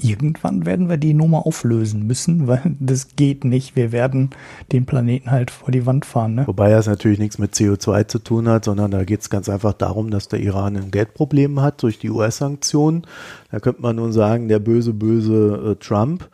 irgendwann 0.00 0.66
werden 0.66 0.88
wir 0.88 0.96
die 0.96 1.14
Nummer 1.14 1.46
auflösen 1.46 2.06
müssen, 2.06 2.46
weil 2.46 2.76
das 2.80 3.16
geht 3.16 3.44
nicht. 3.44 3.76
Wir 3.76 3.92
werden 3.92 4.30
den 4.72 4.86
Planeten 4.86 5.30
halt 5.30 5.50
vor 5.50 5.70
die 5.70 5.86
Wand 5.86 6.04
fahren. 6.04 6.34
Ne? 6.34 6.46
Wobei 6.46 6.70
das 6.70 6.86
natürlich 6.86 7.18
nichts 7.18 7.38
mit 7.38 7.54
CO2 7.54 8.08
zu 8.08 8.18
tun 8.18 8.48
hat, 8.48 8.64
sondern 8.64 8.90
da 8.90 9.04
geht 9.04 9.20
es 9.20 9.30
ganz 9.30 9.48
einfach 9.48 9.72
darum, 9.72 10.10
dass 10.10 10.28
der 10.28 10.40
Iran 10.40 10.76
ein 10.76 10.90
Geldproblem 10.90 11.60
hat 11.60 11.82
durch 11.82 11.98
die 11.98 12.10
US-Sanktionen. 12.10 13.02
Da 13.50 13.60
könnte 13.60 13.82
man 13.82 13.96
nun 13.96 14.12
sagen, 14.12 14.48
der 14.48 14.58
böse, 14.58 14.92
böse 14.92 15.72
äh, 15.72 15.84
Trump. 15.84 16.28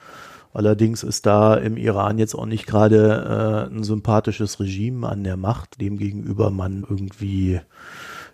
Allerdings 0.53 1.05
ist 1.05 1.27
da 1.27 1.55
im 1.55 1.77
Iran 1.77 2.19
jetzt 2.19 2.35
auch 2.35 2.47
nicht 2.47 2.67
gerade 2.67 3.69
äh, 3.71 3.73
ein 3.73 3.85
sympathisches 3.85 4.59
Regime 4.59 5.09
an 5.09 5.23
der 5.23 5.37
Macht, 5.37 5.81
dem 5.81 5.97
gegenüber 5.97 6.51
man 6.51 6.85
irgendwie 6.89 7.61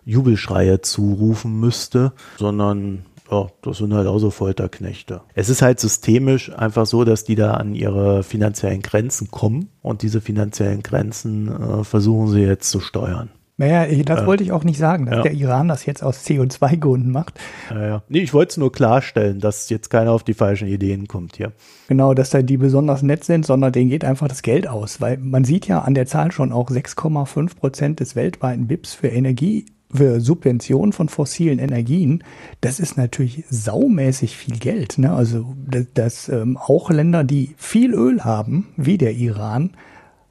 Jubelschreie 0.06 0.80
zurufen 0.80 1.60
müsste, 1.60 2.12
sondern 2.38 3.04
ja, 3.30 3.46
das 3.62 3.78
sind 3.78 3.92
halt 3.94 4.06
auch 4.06 4.18
so 4.18 4.30
Folterknechte. 4.30 5.22
Es 5.34 5.48
ist 5.48 5.62
halt 5.62 5.80
systemisch 5.80 6.52
einfach 6.52 6.86
so, 6.86 7.04
dass 7.04 7.24
die 7.24 7.34
da 7.34 7.54
an 7.54 7.74
ihre 7.74 8.22
finanziellen 8.22 8.82
Grenzen 8.82 9.30
kommen 9.30 9.70
und 9.82 10.02
diese 10.02 10.20
finanziellen 10.20 10.82
Grenzen 10.82 11.48
äh, 11.48 11.84
versuchen 11.84 12.28
sie 12.28 12.40
jetzt 12.40 12.70
zu 12.70 12.80
steuern. 12.80 13.30
Naja, 13.58 13.86
das 14.04 14.20
äh, 14.20 14.26
wollte 14.26 14.44
ich 14.44 14.52
auch 14.52 14.64
nicht 14.64 14.78
sagen, 14.78 15.06
dass 15.06 15.16
ja. 15.16 15.22
der 15.22 15.32
Iran 15.32 15.68
das 15.68 15.86
jetzt 15.86 16.02
aus 16.02 16.26
CO2-Gründen 16.26 17.10
macht. 17.10 17.40
Ja, 17.70 17.86
ja. 17.86 18.02
Nee, 18.08 18.18
ich 18.18 18.34
wollte 18.34 18.50
es 18.50 18.56
nur 18.58 18.70
klarstellen, 18.70 19.40
dass 19.40 19.70
jetzt 19.70 19.88
keiner 19.88 20.12
auf 20.12 20.24
die 20.24 20.34
falschen 20.34 20.68
Ideen 20.68 21.08
kommt 21.08 21.36
hier. 21.36 21.52
Genau, 21.88 22.12
dass 22.12 22.30
da 22.30 22.42
die 22.42 22.58
besonders 22.58 23.02
nett 23.02 23.24
sind, 23.24 23.46
sondern 23.46 23.72
denen 23.72 23.88
geht 23.88 24.04
einfach 24.04 24.28
das 24.28 24.42
Geld 24.42 24.68
aus. 24.68 25.00
Weil 25.00 25.16
man 25.16 25.44
sieht 25.44 25.66
ja 25.66 25.80
an 25.80 25.94
der 25.94 26.04
Zahl 26.06 26.32
schon 26.32 26.52
auch 26.52 26.70
6,5 26.70 27.56
Prozent 27.56 28.00
des 28.00 28.14
weltweiten 28.14 28.66
BIPs 28.66 28.92
für 28.92 29.08
Energie 29.08 29.64
Subventionen 29.92 30.92
von 30.92 31.08
fossilen 31.08 31.58
Energien, 31.58 32.24
das 32.60 32.80
ist 32.80 32.96
natürlich 32.96 33.44
saumäßig 33.48 34.36
viel 34.36 34.58
Geld. 34.58 34.98
Ne? 34.98 35.12
Also 35.12 35.54
dass, 35.66 35.86
dass 35.94 36.28
ähm, 36.28 36.56
auch 36.56 36.90
Länder, 36.90 37.24
die 37.24 37.54
viel 37.56 37.94
Öl 37.94 38.24
haben, 38.24 38.68
wie 38.76 38.98
der 38.98 39.14
Iran, 39.14 39.70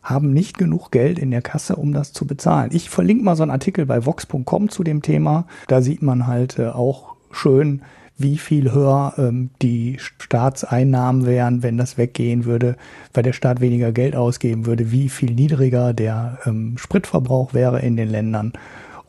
haben 0.03 0.33
nicht 0.33 0.57
genug 0.57 0.91
Geld 0.91 1.17
in 1.17 1.31
der 1.31 1.41
Kasse, 1.41 1.75
um 1.77 1.91
das 1.91 2.13
zu 2.13 2.27
bezahlen. 2.27 2.69
Ich 2.73 2.89
verlinke 2.89 3.23
mal 3.23 3.35
so 3.35 3.43
einen 3.43 3.51
Artikel 3.51 3.85
bei 3.87 4.05
vox.com 4.05 4.69
zu 4.69 4.83
dem 4.83 5.01
Thema. 5.01 5.47
Da 5.67 5.81
sieht 5.81 6.03
man 6.03 6.27
halt 6.27 6.59
äh, 6.59 6.67
auch 6.67 7.15
schön, 7.31 7.81
wie 8.17 8.37
viel 8.37 8.71
höher 8.71 9.13
ähm, 9.17 9.49
die 9.61 9.97
Staatseinnahmen 9.99 11.25
wären, 11.25 11.63
wenn 11.63 11.77
das 11.77 11.97
weggehen 11.97 12.45
würde, 12.45 12.77
weil 13.13 13.23
der 13.23 13.33
Staat 13.33 13.61
weniger 13.61 13.91
Geld 13.91 14.15
ausgeben 14.15 14.65
würde, 14.65 14.91
wie 14.91 15.09
viel 15.09 15.31
niedriger 15.33 15.93
der 15.93 16.39
ähm, 16.45 16.77
Spritverbrauch 16.77 17.53
wäre 17.53 17.81
in 17.81 17.97
den 17.97 18.09
Ländern 18.09 18.53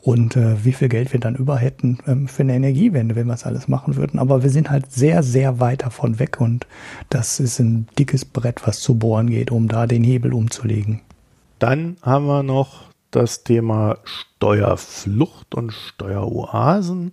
und 0.01 0.35
äh, 0.35 0.63
wie 0.63 0.73
viel 0.73 0.89
Geld 0.89 1.13
wir 1.13 1.19
dann 1.19 1.35
über 1.35 1.57
hätten 1.57 1.99
ähm, 2.07 2.27
für 2.27 2.43
eine 2.43 2.55
Energiewende, 2.55 3.15
wenn 3.15 3.27
wir 3.27 3.33
das 3.33 3.45
alles 3.45 3.67
machen 3.67 3.95
würden. 3.95 4.19
Aber 4.19 4.43
wir 4.43 4.49
sind 4.49 4.69
halt 4.69 4.91
sehr, 4.91 5.23
sehr 5.23 5.59
weit 5.59 5.83
davon 5.83 6.19
weg 6.19 6.39
und 6.39 6.67
das 7.09 7.39
ist 7.39 7.59
ein 7.59 7.87
dickes 7.97 8.25
Brett, 8.25 8.65
was 8.65 8.79
zu 8.79 8.97
bohren 8.97 9.29
geht, 9.29 9.51
um 9.51 9.67
da 9.67 9.87
den 9.87 10.03
Hebel 10.03 10.33
umzulegen. 10.33 11.01
Dann 11.59 11.97
haben 12.01 12.25
wir 12.27 12.43
noch 12.43 12.87
das 13.11 13.43
Thema 13.43 13.97
Steuerflucht 14.03 15.55
und 15.55 15.71
Steueroasen. 15.71 17.11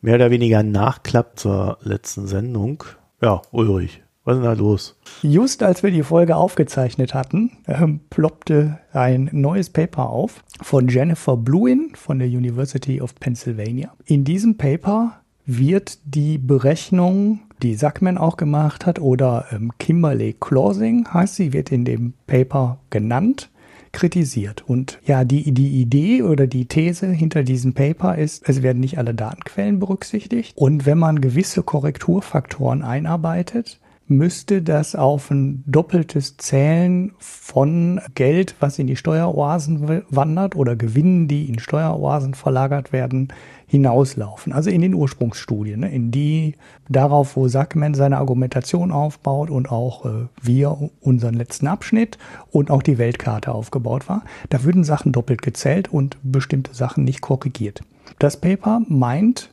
Mehr 0.00 0.14
oder 0.14 0.30
weniger 0.30 0.62
Nachklapp 0.62 1.38
zur 1.38 1.78
letzten 1.82 2.26
Sendung. 2.26 2.84
Ja, 3.20 3.42
Ulrich, 3.50 4.02
was 4.30 4.36
ist 4.36 4.42
denn 4.42 4.50
da 4.50 4.60
los? 4.60 4.96
Just 5.22 5.62
als 5.62 5.82
wir 5.82 5.90
die 5.90 6.02
Folge 6.02 6.36
aufgezeichnet 6.36 7.14
hatten, 7.14 7.52
ähm, 7.66 8.00
ploppte 8.10 8.78
ein 8.92 9.28
neues 9.32 9.70
Paper 9.70 10.08
auf 10.10 10.44
von 10.62 10.88
Jennifer 10.88 11.36
Bluin 11.36 11.92
von 11.94 12.18
der 12.18 12.28
University 12.28 13.00
of 13.00 13.14
Pennsylvania. 13.16 13.92
In 14.04 14.24
diesem 14.24 14.56
Paper 14.56 15.20
wird 15.46 15.98
die 16.04 16.38
Berechnung, 16.38 17.40
die 17.62 17.74
Sackman 17.74 18.18
auch 18.18 18.36
gemacht 18.36 18.86
hat, 18.86 19.00
oder 19.00 19.46
ähm, 19.50 19.72
Kimberley 19.78 20.36
Clausing 20.38 21.08
heißt 21.12 21.34
sie, 21.34 21.52
wird 21.52 21.72
in 21.72 21.84
dem 21.84 22.14
Paper 22.26 22.78
genannt, 22.90 23.50
kritisiert. 23.92 24.62
Und 24.68 25.00
ja, 25.04 25.24
die, 25.24 25.52
die 25.52 25.80
Idee 25.80 26.22
oder 26.22 26.46
die 26.46 26.66
These 26.66 27.08
hinter 27.08 27.42
diesem 27.42 27.74
Paper 27.74 28.16
ist, 28.16 28.48
es 28.48 28.62
werden 28.62 28.78
nicht 28.78 28.98
alle 28.98 29.14
Datenquellen 29.14 29.80
berücksichtigt. 29.80 30.56
Und 30.56 30.86
wenn 30.86 30.98
man 30.98 31.20
gewisse 31.20 31.64
Korrekturfaktoren 31.64 32.82
einarbeitet, 32.82 33.80
müsste 34.10 34.60
das 34.60 34.94
auf 34.94 35.30
ein 35.30 35.62
doppeltes 35.66 36.36
Zählen 36.36 37.12
von 37.18 38.00
Geld, 38.14 38.56
was 38.60 38.78
in 38.78 38.88
die 38.88 38.96
Steueroasen 38.96 40.02
wandert 40.10 40.56
oder 40.56 40.76
Gewinnen, 40.76 41.28
die 41.28 41.48
in 41.48 41.58
Steueroasen 41.58 42.34
verlagert 42.34 42.92
werden, 42.92 43.28
hinauslaufen. 43.66 44.52
Also 44.52 44.68
in 44.68 44.80
den 44.80 44.94
Ursprungsstudien, 44.94 45.80
ne, 45.80 45.94
in 45.94 46.10
die 46.10 46.56
darauf, 46.88 47.36
wo 47.36 47.46
Sackman 47.46 47.94
seine 47.94 48.18
Argumentation 48.18 48.90
aufbaut 48.90 49.48
und 49.48 49.70
auch 49.70 50.04
äh, 50.04 50.26
wir 50.42 50.90
unseren 51.00 51.34
letzten 51.34 51.68
Abschnitt 51.68 52.18
und 52.50 52.70
auch 52.72 52.82
die 52.82 52.98
Weltkarte 52.98 53.52
aufgebaut 53.52 54.08
war. 54.08 54.24
Da 54.48 54.64
würden 54.64 54.82
Sachen 54.82 55.12
doppelt 55.12 55.42
gezählt 55.42 55.92
und 55.92 56.18
bestimmte 56.24 56.74
Sachen 56.74 57.04
nicht 57.04 57.20
korrigiert. 57.20 57.82
Das 58.18 58.38
Paper 58.38 58.82
meint, 58.88 59.52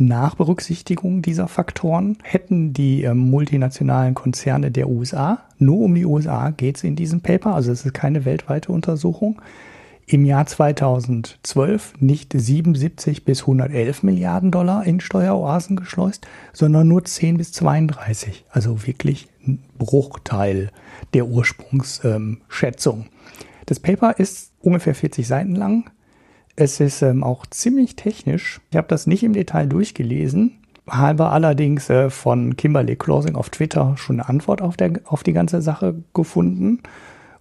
nach 0.00 0.36
Berücksichtigung 0.36 1.22
dieser 1.22 1.48
Faktoren 1.48 2.18
hätten 2.22 2.72
die 2.72 3.04
äh, 3.04 3.14
multinationalen 3.14 4.14
Konzerne 4.14 4.70
der 4.70 4.88
USA, 4.88 5.42
nur 5.58 5.80
um 5.80 5.94
die 5.94 6.06
USA 6.06 6.50
geht 6.50 6.76
es 6.76 6.84
in 6.84 6.96
diesem 6.96 7.20
Paper, 7.20 7.54
also 7.54 7.72
es 7.72 7.84
ist 7.84 7.94
keine 7.94 8.24
weltweite 8.24 8.72
Untersuchung, 8.72 9.40
im 10.06 10.24
Jahr 10.24 10.46
2012 10.46 11.94
nicht 12.00 12.32
77 12.34 13.26
bis 13.26 13.42
111 13.42 14.02
Milliarden 14.02 14.50
Dollar 14.50 14.86
in 14.86 15.00
Steueroasen 15.00 15.76
geschleust, 15.76 16.26
sondern 16.54 16.88
nur 16.88 17.04
10 17.04 17.36
bis 17.36 17.52
32. 17.52 18.46
Also 18.48 18.86
wirklich 18.86 19.28
ein 19.46 19.62
Bruchteil 19.76 20.70
der 21.12 21.26
Ursprungsschätzung. 21.26 23.00
Ähm, 23.00 23.08
das 23.66 23.80
Paper 23.80 24.18
ist 24.18 24.52
ungefähr 24.60 24.94
40 24.94 25.26
Seiten 25.26 25.54
lang. 25.54 25.90
Es 26.60 26.80
ist 26.80 27.02
ähm, 27.02 27.22
auch 27.22 27.46
ziemlich 27.46 27.94
technisch. 27.94 28.60
Ich 28.72 28.76
habe 28.76 28.88
das 28.88 29.06
nicht 29.06 29.22
im 29.22 29.32
Detail 29.32 29.68
durchgelesen, 29.68 30.54
habe 30.88 31.28
allerdings 31.28 31.88
äh, 31.88 32.10
von 32.10 32.56
Kimberly 32.56 32.96
Closing 32.96 33.36
auf 33.36 33.48
Twitter 33.50 33.94
schon 33.96 34.18
eine 34.18 34.28
Antwort 34.28 34.60
auf, 34.60 34.76
der, 34.76 34.94
auf 35.04 35.22
die 35.22 35.32
ganze 35.32 35.62
Sache 35.62 35.94
gefunden. 36.14 36.80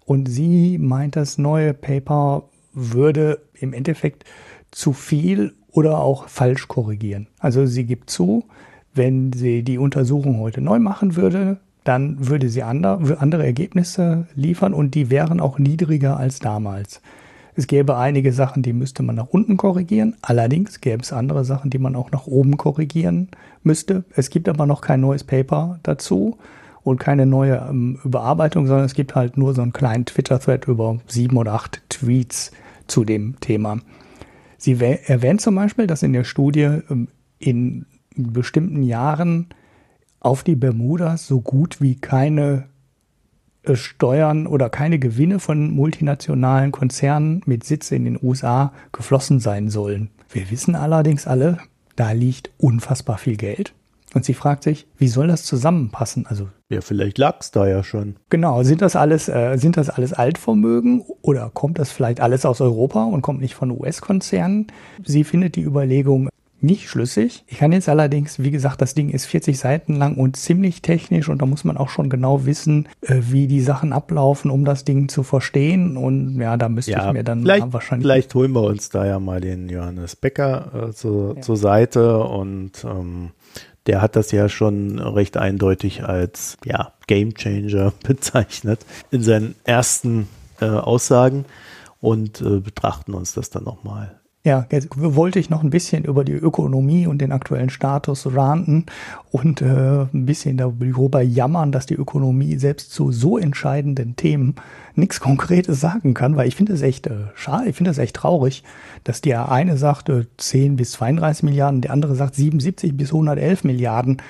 Und 0.05 0.30
sie 0.30 0.78
meint, 0.78 1.15
das 1.15 1.39
neue 1.39 1.74
Paper 1.74 2.43
würde 2.74 3.39
im 3.55 3.74
Endeffekt 3.74 4.24
zu 4.70 4.93
viel 4.93 5.55
oder 5.72 5.97
auch 5.97 6.28
falsch 6.28 6.68
korrigieren. 6.68 7.26
Also 7.39 7.65
sie 7.65 7.86
gibt 7.86 8.11
zu, 8.11 8.43
wenn 8.93 9.34
sie 9.34 9.63
die 9.63 9.80
Untersuchung 9.80 10.39
heute 10.39 10.61
neu 10.61 10.78
machen 10.78 11.15
würde, 11.15 11.57
dann 11.84 12.30
würde 12.30 12.49
sie 12.49 12.61
andere, 12.61 13.20
andere 13.20 13.43
Ergebnisse 13.43 14.28
liefern 14.36 14.76
und 14.76 14.93
die 14.93 15.09
wären 15.09 15.39
auch 15.39 15.57
niedriger 15.57 16.18
als 16.18 16.38
damals. 16.38 17.01
Es 17.58 17.66
gäbe 17.66 17.97
einige 17.97 18.32
Sachen, 18.34 18.62
die 18.62 18.72
müsste 18.72 19.01
man 19.01 19.16
nach 19.16 19.28
unten 19.30 19.58
korrigieren. 19.58 20.16
Allerdings 20.22 20.80
gäbe 20.80 21.01
es 21.01 21.12
andere 21.12 21.43
Sachen, 21.43 21.72
die 21.72 21.80
man 21.80 21.95
auch 21.95 22.12
nach 22.12 22.28
oben 22.28 22.55
korrigieren 22.55 23.30
müsste. 23.64 24.05
Es 24.16 24.30
gibt 24.30 24.47
aber 24.47 24.68
noch 24.68 24.82
kein 24.82 25.01
neues 25.01 25.24
Paper 25.24 25.80
dazu 25.82 26.38
und 26.84 26.99
keine 26.99 27.26
neue 27.26 27.68
ähm, 27.68 27.99
Überarbeitung, 28.03 28.68
sondern 28.68 28.86
es 28.86 28.93
gibt 28.93 29.16
halt 29.16 29.38
nur 29.38 29.55
so 29.55 29.64
einen 29.64 29.74
kleinen 29.74 30.05
Twitter-Thread 30.05 30.68
über 30.68 30.99
sieben 31.08 31.36
oder 31.36 31.53
acht 31.53 31.82
Tweets, 31.89 32.51
zu 32.88 33.03
dem 33.03 33.39
Thema. 33.39 33.80
Sie 34.58 34.80
erwähnt 34.80 35.41
zum 35.41 35.55
Beispiel, 35.55 35.88
dass 35.88 36.03
in 36.03 36.14
der 36.14 36.24
Studie 36.24 36.80
ähm, 36.89 37.10
in 37.38 37.86
bestimmten 38.16 38.82
Jahren 38.82 39.47
auf 40.20 40.43
die 40.43 40.55
Bermudas 40.55 41.28
so 41.28 41.41
gut 41.41 41.82
wie 41.82 41.95
keine 41.95 42.68
Steuern 43.76 44.47
oder 44.47 44.70
keine 44.70 44.99
Gewinne 44.99 45.39
von 45.39 45.72
multinationalen 45.72 46.72
Konzernen 46.72 47.41
mit 47.45 47.63
Sitz 47.63 47.91
in 47.91 48.05
den 48.05 48.20
USA 48.22 48.74
geflossen 48.91 49.39
sein 49.39 49.70
sollen. 49.70 50.09
Wir 50.30 50.49
wissen 50.51 50.76
allerdings 50.76 51.28
alle, 51.28 51.59
da 51.95 52.11
liegt 52.11 52.51
unfassbar 52.57 53.18
viel 53.18 53.38
Geld. 53.38 53.74
Und 54.13 54.24
sie 54.24 54.34
fragt 54.34 54.63
sich, 54.63 54.88
wie 54.97 55.09
soll 55.09 55.28
das 55.28 55.43
zusammenpassen? 55.43 56.26
Also 56.28 56.47
ja, 56.70 56.82
vielleicht 56.82 57.18
lag 57.18 57.38
es 57.39 57.51
da 57.51 57.68
ja 57.68 57.84
schon. 57.84 58.15
Genau, 58.30 58.63
sind 58.63 58.82
das 58.82 58.95
alles, 58.95 59.28
äh, 59.28 59.57
sind 59.57 59.78
das 59.78 59.89
alles 59.89 60.13
Altvermögen 60.13 61.03
oder 61.22 61.51
kommt 61.53 61.78
das 61.78 61.91
vielleicht 61.91 62.22
alles 62.22 62.45
aus 62.45 62.61
Europa 62.61 63.03
und 63.03 63.22
kommt 63.22 63.41
nicht 63.41 63.55
von 63.55 63.70
US-Konzernen? 63.70 64.68
Sie 65.03 65.24
findet 65.24 65.55
die 65.55 65.63
Überlegung 65.63 66.30
nicht 66.60 66.89
schlüssig. 66.89 67.43
Ich 67.47 67.60
kann 67.60 67.72
jetzt 67.72 67.88
allerdings, 67.88 68.39
wie 68.39 68.51
gesagt, 68.51 68.82
das 68.82 68.93
Ding 68.93 69.10
ist 69.10 69.26
40 69.26 69.58
Seiten 69.58 69.95
lang 69.95 70.16
und 70.16 70.36
ziemlich 70.36 70.82
technisch 70.82 71.30
und 71.30 71.41
da 71.41 71.45
muss 71.45 71.64
man 71.64 71.78
auch 71.78 71.89
schon 71.89 72.10
genau 72.10 72.45
wissen, 72.45 72.88
äh, 73.01 73.20
wie 73.30 73.47
die 73.47 73.62
Sachen 73.62 73.93
ablaufen, 73.93 74.49
um 74.49 74.66
das 74.66 74.84
Ding 74.84 75.10
zu 75.10 75.24
verstehen. 75.24 75.97
Und 75.97 76.39
ja, 76.39 76.58
da 76.58 76.70
müsste 76.70 76.91
ja, 76.91 77.08
ich 77.08 77.14
mir 77.14 77.24
dann 77.24 77.45
wahrscheinlich. 77.45 78.05
Vielleicht 78.05 78.34
holen 78.34 78.53
wir 78.53 78.64
uns 78.64 78.89
da 78.89 79.05
ja 79.05 79.20
mal 79.20 79.41
den 79.41 79.70
Johannes 79.70 80.16
Becker 80.16 80.89
äh, 80.89 80.93
zu, 80.93 81.34
ja. 81.36 81.41
zur 81.41 81.58
Seite 81.58 82.20
und 82.24 82.84
ähm, 82.84 83.32
der 83.86 84.01
hat 84.01 84.16
das 84.16 84.32
ja 84.32 84.49
schon 84.49 84.99
recht 84.99 85.38
eindeutig 85.38 86.03
als 86.03 86.58
ja, 86.66 86.93
Game 87.08 87.36
Changer 87.36 87.93
bezeichnet 88.03 88.86
in 89.12 89.22
seinen 89.22 89.55
ersten 89.64 90.28
äh, 90.60 90.66
Aussagen 90.66 91.45
und 92.01 92.41
äh, 92.41 92.60
betrachten 92.60 93.14
uns 93.14 93.34
das 93.34 93.49
dann 93.49 93.64
nochmal 93.64 94.16
ja, 94.47 94.65
jetzt 94.71 94.87
wollte 94.95 95.39
ich 95.39 95.49
noch 95.49 95.61
ein 95.61 95.71
bisschen 95.71 96.05
über 96.05 96.23
die 96.23 96.31
Ökonomie 96.31 97.05
und 97.05 97.19
den 97.19 97.33
aktuellen 97.33 97.69
Status 97.69 98.33
ranten 98.33 98.85
und 99.29 99.61
äh, 99.61 100.03
ein 100.03 100.25
bisschen 100.25 100.55
darüber 100.55 101.21
jammern, 101.21 101.73
dass 101.73 101.85
die 101.85 101.95
Ökonomie 101.95 102.57
selbst 102.57 102.93
zu 102.93 103.11
so 103.11 103.37
entscheidenden 103.37 104.15
Themen 104.15 104.55
nichts 104.95 105.19
Konkretes 105.19 105.81
sagen 105.81 106.13
kann, 106.13 106.37
weil 106.37 106.47
ich 106.47 106.55
finde 106.55 106.71
es 106.71 106.81
echt 106.81 107.07
äh, 107.07 107.25
schade, 107.35 107.67
ich 107.67 107.75
finde 107.75 107.91
es 107.91 107.97
echt 107.97 108.15
traurig, 108.15 108.63
dass 109.03 109.19
der 109.19 109.51
eine 109.51 109.75
sagt 109.75 110.07
äh, 110.07 110.27
10 110.37 110.77
bis 110.77 110.93
32 110.93 111.43
Milliarden, 111.43 111.81
der 111.81 111.91
andere 111.91 112.15
sagt 112.15 112.35
77 112.35 112.95
bis 112.95 113.09
111 113.09 113.65
Milliarden. 113.65 114.21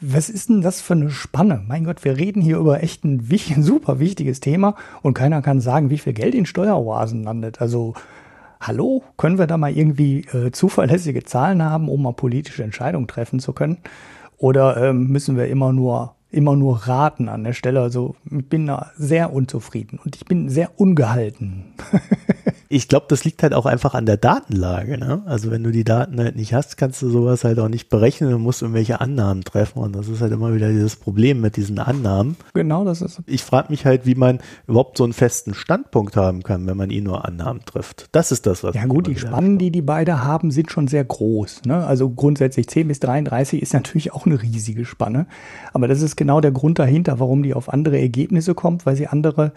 Was 0.00 0.28
ist 0.28 0.48
denn 0.48 0.62
das 0.62 0.80
für 0.80 0.94
eine 0.94 1.10
Spanne? 1.10 1.62
Mein 1.68 1.84
Gott, 1.84 2.04
wir 2.04 2.16
reden 2.16 2.42
hier 2.42 2.58
über 2.58 2.82
echt 2.82 3.04
ein, 3.04 3.24
ein 3.30 3.62
super 3.62 4.00
wichtiges 4.00 4.40
Thema 4.40 4.74
und 5.02 5.14
keiner 5.14 5.42
kann 5.42 5.60
sagen, 5.60 5.90
wie 5.90 5.98
viel 5.98 6.12
Geld 6.12 6.34
in 6.34 6.44
Steueroasen 6.46 7.22
landet. 7.22 7.60
Also 7.60 7.94
hallo, 8.60 9.02
können 9.16 9.38
wir 9.38 9.46
da 9.46 9.56
mal 9.56 9.72
irgendwie 9.72 10.20
äh, 10.32 10.50
zuverlässige 10.52 11.24
Zahlen 11.24 11.62
haben, 11.62 11.88
um 11.88 12.02
mal 12.02 12.12
politische 12.12 12.62
Entscheidungen 12.62 13.08
treffen 13.08 13.40
zu 13.40 13.52
können? 13.52 13.78
Oder 14.36 14.76
ähm, 14.76 15.08
müssen 15.08 15.36
wir 15.36 15.48
immer 15.48 15.72
nur 15.72 16.14
immer 16.30 16.56
nur 16.56 16.86
raten 16.86 17.28
an 17.28 17.44
der 17.44 17.52
Stelle. 17.52 17.80
Also 17.80 18.16
ich 18.30 18.48
bin 18.48 18.66
da 18.66 18.90
sehr 18.96 19.32
unzufrieden 19.32 19.98
und 20.04 20.16
ich 20.16 20.24
bin 20.24 20.48
sehr 20.48 20.78
ungehalten. 20.78 21.64
ich 22.72 22.86
glaube, 22.86 23.06
das 23.08 23.24
liegt 23.24 23.42
halt 23.42 23.52
auch 23.52 23.66
einfach 23.66 23.94
an 23.94 24.06
der 24.06 24.16
Datenlage. 24.16 24.96
Ne? 24.96 25.22
Also 25.26 25.50
wenn 25.50 25.64
du 25.64 25.72
die 25.72 25.82
Daten 25.82 26.20
halt 26.20 26.36
nicht 26.36 26.54
hast, 26.54 26.76
kannst 26.76 27.02
du 27.02 27.10
sowas 27.10 27.42
halt 27.42 27.58
auch 27.58 27.68
nicht 27.68 27.88
berechnen 27.88 28.32
und 28.32 28.42
musst 28.42 28.62
irgendwelche 28.62 29.00
Annahmen 29.00 29.42
treffen. 29.42 29.80
Und 29.80 29.96
das 29.96 30.06
ist 30.06 30.20
halt 30.20 30.32
immer 30.32 30.54
wieder 30.54 30.68
dieses 30.68 30.94
Problem 30.94 31.40
mit 31.40 31.56
diesen 31.56 31.80
Annahmen. 31.80 32.36
Genau, 32.54 32.84
das 32.84 33.02
ist. 33.02 33.22
Ich 33.26 33.42
frage 33.42 33.70
mich 33.70 33.86
halt, 33.86 34.06
wie 34.06 34.14
man 34.14 34.38
überhaupt 34.68 34.98
so 34.98 35.04
einen 35.04 35.12
festen 35.12 35.52
Standpunkt 35.52 36.16
haben 36.16 36.44
kann, 36.44 36.64
wenn 36.68 36.76
man 36.76 36.90
ihn 36.90 37.04
nur 37.04 37.24
Annahmen 37.24 37.64
trifft. 37.64 38.08
Das 38.12 38.30
ist 38.30 38.46
das, 38.46 38.62
was. 38.62 38.76
Ja 38.76 38.86
gut, 38.86 39.08
die 39.08 39.16
Spannen, 39.16 39.58
die 39.58 39.72
die 39.72 39.82
beide 39.82 40.22
haben, 40.22 40.52
sind 40.52 40.70
schon 40.70 40.86
sehr 40.86 41.04
groß. 41.04 41.62
Ne? 41.64 41.84
Also 41.84 42.08
grundsätzlich 42.08 42.68
10 42.68 42.86
bis 42.86 43.00
33 43.00 43.60
ist 43.60 43.74
natürlich 43.74 44.12
auch 44.12 44.26
eine 44.26 44.40
riesige 44.40 44.84
Spanne. 44.84 45.26
Aber 45.72 45.88
das 45.88 46.02
ist 46.02 46.16
genau 46.20 46.42
der 46.42 46.52
Grund 46.52 46.78
dahinter, 46.78 47.18
warum 47.18 47.42
die 47.42 47.54
auf 47.54 47.72
andere 47.72 47.98
Ergebnisse 47.98 48.54
kommt, 48.54 48.84
weil 48.84 48.94
sie 48.94 49.06
andere 49.06 49.52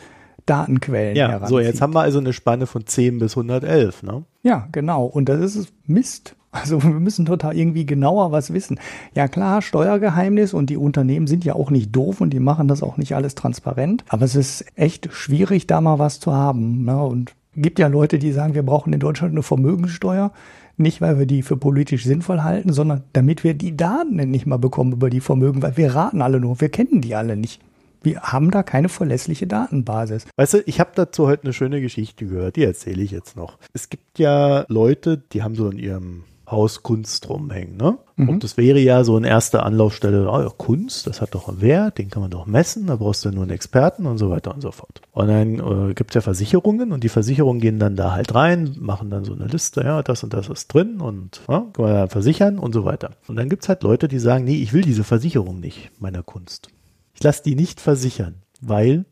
Datenquellen 0.45 1.15
ja, 1.15 1.27
heranzieht. 1.27 1.49
So, 1.49 1.59
jetzt 1.59 1.81
haben 1.81 1.93
wir 1.93 1.99
also 1.99 2.19
eine 2.19 2.31
Spanne 2.31 2.67
von 2.67 2.87
10 2.87 3.19
bis 3.19 3.37
111, 3.37 4.03
ne? 4.03 4.23
Ja, 4.43 4.69
genau. 4.71 5.05
Und 5.05 5.27
das 5.27 5.55
ist 5.55 5.73
Mist. 5.85 6.35
Also 6.51 6.81
wir 6.83 6.91
müssen 6.91 7.25
total 7.25 7.57
irgendwie 7.57 7.85
genauer 7.85 8.31
was 8.31 8.53
wissen. 8.53 8.79
Ja 9.13 9.27
klar, 9.27 9.61
Steuergeheimnis 9.61 10.53
und 10.53 10.69
die 10.69 10.77
Unternehmen 10.77 11.27
sind 11.27 11.43
ja 11.43 11.55
auch 11.55 11.69
nicht 11.69 11.93
doof 11.93 12.21
und 12.21 12.29
die 12.29 12.39
machen 12.39 12.67
das 12.67 12.81
auch 12.81 12.95
nicht 12.95 13.15
alles 13.15 13.35
transparent. 13.35 14.05
Aber 14.07 14.23
es 14.23 14.35
ist 14.35 14.65
echt 14.75 15.11
schwierig, 15.11 15.67
da 15.67 15.81
mal 15.81 15.99
was 15.99 16.19
zu 16.19 16.31
haben. 16.31 16.85
Ne? 16.85 17.03
Und 17.03 17.33
gibt 17.55 17.79
ja 17.79 17.87
Leute, 17.87 18.19
die 18.19 18.31
sagen, 18.31 18.53
wir 18.53 18.63
brauchen 18.63 18.93
in 18.93 18.99
Deutschland 18.99 19.33
eine 19.33 19.43
Vermögenssteuer. 19.43 20.31
Nicht, 20.77 21.01
weil 21.01 21.19
wir 21.19 21.25
die 21.25 21.43
für 21.43 21.57
politisch 21.57 22.03
sinnvoll 22.03 22.41
halten, 22.41 22.73
sondern 22.73 23.03
damit 23.13 23.43
wir 23.43 23.53
die 23.53 23.77
Daten 23.77 24.15
nicht 24.15 24.45
mal 24.45 24.57
bekommen 24.57 24.93
über 24.93 25.09
die 25.09 25.21
Vermögen, 25.21 25.61
weil 25.61 25.77
wir 25.77 25.93
raten 25.93 26.21
alle 26.21 26.39
nur, 26.39 26.59
wir 26.61 26.69
kennen 26.69 27.01
die 27.01 27.15
alle 27.15 27.37
nicht. 27.37 27.61
Wir 28.01 28.21
haben 28.21 28.51
da 28.51 28.63
keine 28.63 28.89
verlässliche 28.89 29.47
Datenbasis. 29.47 30.25
Weißt 30.35 30.55
du, 30.55 30.63
ich 30.65 30.79
habe 30.81 30.91
dazu 30.95 31.27
heute 31.27 31.43
eine 31.43 31.53
schöne 31.53 31.79
Geschichte 31.79 32.25
gehört, 32.25 32.57
die 32.57 32.63
erzähle 32.65 33.01
ich 33.01 33.11
jetzt 33.11 33.37
noch. 33.37 33.57
Es 33.71 33.89
gibt 33.89 34.19
ja 34.19 34.65
Leute, 34.67 35.23
die 35.31 35.41
haben 35.41 35.55
so 35.55 35.69
in 35.69 35.79
ihrem 35.79 36.23
Haus 36.45 36.83
Kunst 36.83 37.29
rumhängen, 37.29 37.77
ne? 37.77 37.97
Mhm. 38.15 38.29
Und 38.29 38.43
das 38.43 38.57
wäre 38.57 38.79
ja 38.79 39.03
so 39.03 39.15
eine 39.15 39.27
erste 39.27 39.63
Anlaufstelle, 39.63 40.29
oh 40.29 40.41
ja, 40.41 40.49
Kunst, 40.49 41.07
das 41.07 41.21
hat 41.21 41.33
doch 41.33 41.47
einen 41.47 41.61
Wert, 41.61 41.97
den 41.97 42.09
kann 42.09 42.21
man 42.21 42.31
doch 42.31 42.45
messen, 42.45 42.87
da 42.87 42.97
brauchst 42.97 43.23
du 43.23 43.31
nur 43.31 43.43
einen 43.43 43.51
Experten 43.51 44.05
und 44.05 44.17
so 44.17 44.29
weiter 44.29 44.53
und 44.53 44.61
so 44.61 44.71
fort. 44.71 45.01
Und 45.11 45.27
dann 45.27 45.89
äh, 45.89 45.93
gibt 45.93 46.11
es 46.11 46.15
ja 46.15 46.21
Versicherungen 46.21 46.91
und 46.91 47.03
die 47.03 47.09
Versicherungen 47.09 47.61
gehen 47.61 47.79
dann 47.79 47.95
da 47.95 48.11
halt 48.11 48.35
rein, 48.35 48.75
machen 48.79 49.09
dann 49.09 49.23
so 49.23 49.33
eine 49.33 49.45
Liste, 49.45 49.81
ja, 49.81 50.03
das 50.03 50.23
und 50.23 50.33
das 50.33 50.49
ist 50.49 50.67
drin 50.67 50.99
und 50.99 51.41
ja, 51.47 51.65
kann 51.73 51.85
man 51.85 51.93
dann 51.93 52.09
versichern 52.09 52.59
und 52.59 52.73
so 52.73 52.83
weiter. 52.83 53.11
Und 53.27 53.37
dann 53.37 53.49
gibt 53.49 53.63
es 53.63 53.69
halt 53.69 53.83
Leute, 53.83 54.07
die 54.07 54.19
sagen, 54.19 54.43
nee, 54.43 54.61
ich 54.61 54.73
will 54.73 54.81
diese 54.81 55.03
Versicherung 55.03 55.59
nicht 55.59 55.91
meiner 55.99 56.23
Kunst. 56.23 56.67
Ich 57.13 57.23
lasse 57.23 57.43
die 57.43 57.55
nicht 57.55 57.79
versichern, 57.79 58.35
weil 58.59 59.05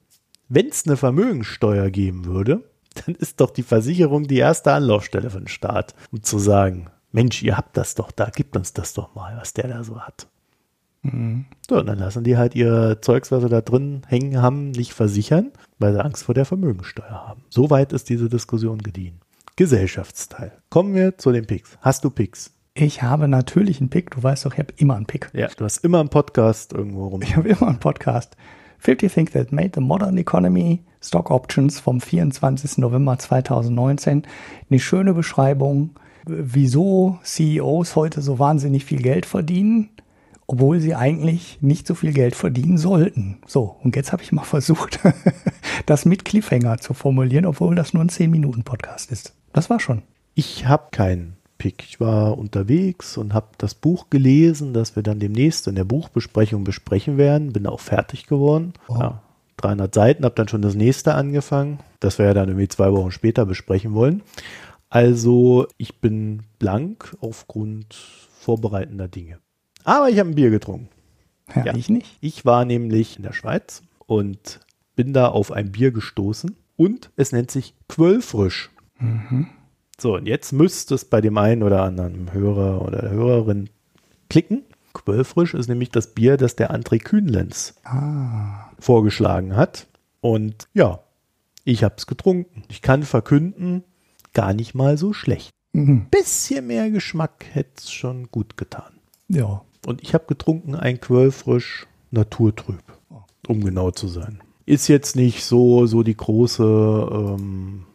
wenn 0.50 0.68
es 0.68 0.86
eine 0.86 0.98
Vermögensteuer 0.98 1.90
geben 1.90 2.26
würde, 2.26 2.64
dann 3.06 3.16
ist 3.16 3.40
doch 3.40 3.52
die 3.52 3.64
Versicherung 3.64 4.28
die 4.28 4.38
erste 4.38 4.74
Anlaufstelle 4.74 5.30
für 5.30 5.40
den 5.40 5.48
Staat, 5.48 5.96
um 6.12 6.24
zu 6.24 6.40
sagen, 6.40 6.88
Mensch, 7.12 7.44
ihr 7.44 7.58
habt 7.58 7.78
das 7.78 7.96
doch 7.96 8.12
da, 8.12 8.30
gibt 8.30 8.56
uns 8.56 8.74
das 8.74 8.94
doch 8.94 9.16
mal, 9.16 9.38
was 9.38 9.54
der 9.54 9.68
da 9.68 9.84
so 9.84 10.00
hat. 10.00 10.28
Mhm. 11.04 11.46
So, 11.70 11.80
und 11.80 11.88
dann 11.88 12.00
lassen 12.00 12.24
die 12.24 12.38
halt 12.38 12.56
ihr 12.56 13.00
Zeugs, 13.02 13.32
was 13.32 13.42
sie 13.42 13.50
da 13.50 13.62
drin 13.62 14.04
hängen 14.08 14.42
haben, 14.42 14.72
nicht 14.72 14.94
versichern, 14.94 15.52
weil 15.80 15.94
sie 15.94 16.04
Angst 16.04 16.24
vor 16.24 16.36
der 16.36 16.46
Vermögensteuer 16.46 17.28
haben. 17.28 17.44
Soweit 17.50 17.94
ist 17.94 18.10
diese 18.10 18.30
Diskussion 18.30 18.80
gediehen. 18.80 19.20
Gesellschaftsteil. 19.56 20.54
Kommen 20.70 20.94
wir 20.94 21.18
zu 21.18 21.32
den 21.32 21.46
Picks. 21.46 21.78
Hast 21.82 22.04
du 22.04 22.10
Picks? 22.10 22.54
Ich 22.74 23.04
habe 23.04 23.28
natürlich 23.28 23.82
einen 23.82 23.90
Pick. 23.90 24.12
Du 24.12 24.24
weißt 24.24 24.46
doch, 24.46 24.54
ich 24.54 24.60
habe 24.60 24.74
immer 24.78 24.96
einen 24.96 25.06
Pick. 25.06 25.30
Ja, 25.34 25.50
du 25.58 25.66
hast 25.66 25.84
immer 25.84 26.00
einen 26.00 26.10
Podcast 26.10 26.72
irgendwo 26.72 27.08
rum. 27.08 27.22
Ich 27.22 27.36
habe 27.36 27.50
immer 27.50 27.68
einen 27.68 27.80
Podcast. 27.80 28.38
50 28.80 29.14
Things 29.14 29.32
That 29.32 29.52
Made 29.52 29.72
the 29.76 29.82
Modern 29.82 30.18
Economy, 30.18 30.84
Stock 31.02 31.30
Options 31.30 31.80
vom 31.80 32.00
24. 32.00 32.78
November 32.78 33.20
2019. 33.20 34.24
Eine 34.70 34.80
schöne 34.80 35.14
Beschreibung, 35.14 35.92
wieso 36.26 37.20
CEOs 37.24 37.96
heute 37.96 38.22
so 38.22 38.40
wahnsinnig 38.40 38.86
viel 38.86 39.02
Geld 39.02 39.26
verdienen, 39.26 39.90
obwohl 40.48 40.80
sie 40.80 40.96
eigentlich 40.96 41.60
nicht 41.62 41.88
so 41.88 41.96
viel 41.96 42.14
Geld 42.14 42.36
verdienen 42.36 42.78
sollten. 42.78 43.38
So, 43.48 43.78
und 43.84 43.96
jetzt 43.96 44.12
habe 44.12 44.24
ich 44.24 44.32
mal 44.32 44.44
versucht, 44.46 45.00
das 45.86 46.06
mit 46.06 46.26
Cliffhanger 46.26 46.78
zu 46.80 46.94
formulieren, 46.94 47.46
obwohl 47.46 47.76
das 47.76 47.94
nur 47.94 48.04
ein 48.04 48.10
10-Minuten-Podcast 48.10 49.12
ist. 49.12 49.34
Das 49.54 49.70
war 49.70 49.80
schon. 49.80 50.04
Ich 50.36 50.68
habe 50.68 50.88
keinen 50.92 51.38
Pick. 51.58 51.84
Ich 51.88 52.00
war 52.00 52.38
unterwegs 52.38 53.18
und 53.18 53.34
habe 53.34 53.48
das 53.58 53.76
Buch 53.76 54.10
gelesen, 54.10 54.74
das 54.74 54.96
wir 54.96 55.04
dann 55.04 55.20
demnächst 55.20 55.68
in 55.68 55.76
der 55.76 55.84
Buchbesprechung 55.84 56.64
besprechen 56.64 57.18
werden. 57.18 57.54
Bin 57.54 57.68
auch 57.68 57.80
fertig 57.80 58.26
geworden. 58.26 58.74
Oh. 58.88 58.98
Ja, 58.98 59.22
300 59.58 59.94
Seiten, 59.94 60.26
habe 60.26 60.36
dann 60.36 60.48
schon 60.48 60.62
das 60.62 60.76
nächste 60.76 61.14
angefangen, 61.14 61.80
das 62.00 62.18
wir 62.18 62.26
ja 62.26 62.34
dann 62.34 62.50
irgendwie 62.50 62.68
zwei 62.68 62.92
Wochen 62.92 63.12
später 63.12 63.46
besprechen 63.46 63.94
wollen. 63.94 64.24
Also 64.92 65.68
ich 65.78 66.02
bin 66.02 66.44
blank 66.60 67.16
aufgrund 67.22 67.94
vorbereitender 67.94 69.08
Dinge. 69.08 69.40
Aber 69.86 70.10
ich 70.10 70.20
habe 70.20 70.30
ein 70.30 70.36
Bier 70.36 70.50
getrunken. 70.50 70.90
Ja, 71.56 71.68
ja, 71.68 71.76
ich 71.76 71.90
nicht. 71.90 72.18
Ich 72.20 72.46
war 72.46 72.66
nämlich 72.66 73.16
in 73.16 73.24
der 73.24 73.32
Schweiz 73.32 73.84
und 74.06 74.60
bin 74.98 75.14
da 75.14 75.30
auf 75.30 75.54
ein 75.54 75.72
Bier 75.72 75.92
gestoßen 75.92 76.58
und 76.76 77.10
es 77.16 77.32
nennt 77.32 77.52
sich 77.52 77.74
Quöllfrisch. 77.88 78.70
Mhm. 79.00 79.48
So, 79.98 80.16
und 80.16 80.28
jetzt 80.28 80.52
müsste 80.52 80.96
es 80.96 81.06
bei 81.06 81.22
dem 81.22 81.38
einen 81.38 81.64
oder 81.64 81.84
anderen 81.84 82.34
Hörer 82.34 82.82
oder 82.82 83.10
Hörerin 83.10 83.70
klicken. 84.30 84.66
Quöllfrisch 84.94 85.54
ist 85.54 85.70
nämlich 85.70 85.92
das 85.92 86.08
Bier, 86.08 86.36
das 86.36 86.58
der 86.58 86.76
André 86.76 87.02
Kühnlenz 87.02 87.76
ah. 87.86 88.70
vorgeschlagen 88.78 89.56
hat. 89.56 89.88
Und 90.20 90.68
ja, 90.74 91.00
ich 91.64 91.86
habe 91.86 91.96
es 91.98 92.08
getrunken. 92.08 92.64
Ich 92.68 92.82
kann 92.82 93.04
verkünden, 93.04 93.86
gar 94.34 94.54
nicht 94.54 94.74
mal 94.74 94.98
so 94.98 95.14
schlecht. 95.14 95.52
Mhm. 95.74 96.08
Bisschen 96.10 96.68
mehr 96.68 96.90
Geschmack 96.90 97.46
hätte 97.52 97.72
es 97.78 97.92
schon 97.92 98.30
gut 98.32 98.58
getan. 98.58 98.94
Ja. 99.28 99.62
Und 99.86 100.02
ich 100.02 100.14
habe 100.14 100.26
getrunken 100.28 100.76
ein 100.76 101.00
Quöllfrisch 101.00 101.88
Naturtrüb, 102.12 102.84
um 103.48 103.64
genau 103.64 103.92
zu 103.92 104.08
sein. 104.08 104.42
Ist 104.66 104.88
jetzt 104.88 105.16
nicht 105.16 105.44
so, 105.44 105.86
so 105.88 106.04
die 106.04 106.16
große 106.16 106.64
ähm, 106.64 107.86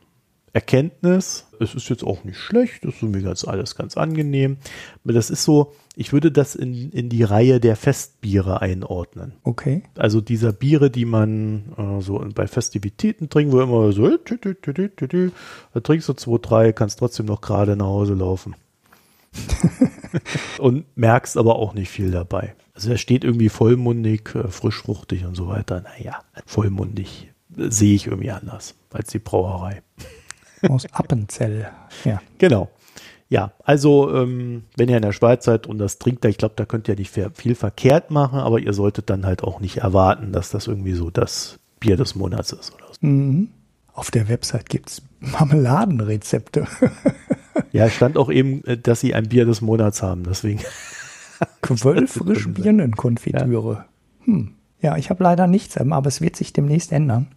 Erkenntnis. 0.56 1.44
Es 1.60 1.74
ist 1.74 1.90
jetzt 1.90 2.02
auch 2.02 2.24
nicht 2.24 2.38
schlecht, 2.38 2.82
das 2.82 2.94
ist 2.94 3.02
mir 3.02 3.20
ganz 3.20 3.44
alles 3.44 3.74
ganz 3.76 3.98
angenehm. 3.98 4.56
Aber 5.04 5.12
das 5.12 5.28
ist 5.28 5.44
so, 5.44 5.74
ich 5.96 6.14
würde 6.14 6.32
das 6.32 6.54
in, 6.54 6.90
in 6.92 7.10
die 7.10 7.24
Reihe 7.24 7.60
der 7.60 7.76
Festbiere 7.76 8.62
einordnen. 8.62 9.34
Okay. 9.42 9.82
Also 9.96 10.22
dieser 10.22 10.54
Biere, 10.54 10.90
die 10.90 11.04
man 11.04 11.74
äh, 11.76 12.00
so 12.00 12.24
bei 12.34 12.46
Festivitäten 12.46 13.28
trinkt, 13.28 13.52
wo 13.52 13.60
immer 13.60 13.92
so, 13.92 14.16
tü, 14.16 14.38
tü, 14.38 14.54
tü, 14.54 15.30
da 15.74 15.80
trinkst 15.80 16.08
du 16.08 16.14
zwei, 16.14 16.38
drei, 16.40 16.72
kannst 16.72 17.00
trotzdem 17.00 17.26
noch 17.26 17.42
gerade 17.42 17.76
nach 17.76 17.84
Hause 17.84 18.14
laufen. 18.14 18.56
und 20.58 20.86
merkst 20.96 21.36
aber 21.36 21.56
auch 21.56 21.74
nicht 21.74 21.90
viel 21.90 22.10
dabei. 22.10 22.54
Also 22.72 22.92
er 22.92 22.96
steht 22.96 23.24
irgendwie 23.24 23.50
vollmundig, 23.50 24.34
äh, 24.34 24.48
frischfruchtig 24.48 25.26
und 25.26 25.34
so 25.34 25.48
weiter. 25.48 25.82
Naja, 25.82 26.22
vollmundig 26.46 27.28
sehe 27.54 27.94
ich 27.94 28.06
irgendwie 28.06 28.30
anders 28.30 28.74
als 28.90 29.10
die 29.10 29.18
Brauerei. 29.18 29.82
Aus 30.70 30.86
Appenzell, 30.92 31.68
ja. 32.04 32.20
Genau. 32.38 32.70
Ja, 33.28 33.52
also 33.64 34.14
ähm, 34.14 34.64
wenn 34.76 34.88
ihr 34.88 34.96
in 34.96 35.02
der 35.02 35.12
Schweiz 35.12 35.44
seid 35.44 35.66
und 35.66 35.78
das 35.78 35.98
trinkt, 35.98 36.24
ich 36.24 36.38
glaube, 36.38 36.54
da 36.56 36.64
könnt 36.64 36.86
ihr 36.86 36.94
nicht 36.94 37.10
viel 37.10 37.54
verkehrt 37.56 38.10
machen, 38.10 38.38
aber 38.38 38.60
ihr 38.60 38.72
solltet 38.72 39.10
dann 39.10 39.26
halt 39.26 39.42
auch 39.42 39.58
nicht 39.58 39.78
erwarten, 39.78 40.32
dass 40.32 40.50
das 40.50 40.68
irgendwie 40.68 40.92
so 40.92 41.10
das 41.10 41.58
Bier 41.80 41.96
des 41.96 42.14
Monats 42.14 42.52
ist 42.52 42.72
oder 42.74 42.86
so. 42.88 43.06
Mhm. 43.06 43.48
Auf 43.92 44.10
der 44.10 44.28
Website 44.28 44.68
gibt 44.68 44.90
es 44.90 45.02
Marmeladenrezepte. 45.20 46.66
ja, 47.72 47.88
stand 47.90 48.16
auch 48.16 48.30
eben, 48.30 48.62
äh, 48.64 48.76
dass 48.78 49.00
sie 49.00 49.14
ein 49.14 49.28
Bier 49.28 49.44
des 49.44 49.60
Monats 49.60 50.02
haben, 50.02 50.22
deswegen. 50.24 50.60
Zwölf 51.62 52.20
Birnenkonfitüre. 52.46 53.72
Ja. 53.72 53.86
Hm. 54.24 54.54
ja, 54.80 54.96
ich 54.96 55.10
habe 55.10 55.24
leider 55.24 55.46
nichts, 55.46 55.76
aber 55.76 56.06
es 56.06 56.20
wird 56.20 56.36
sich 56.36 56.52
demnächst 56.52 56.92
ändern 56.92 57.28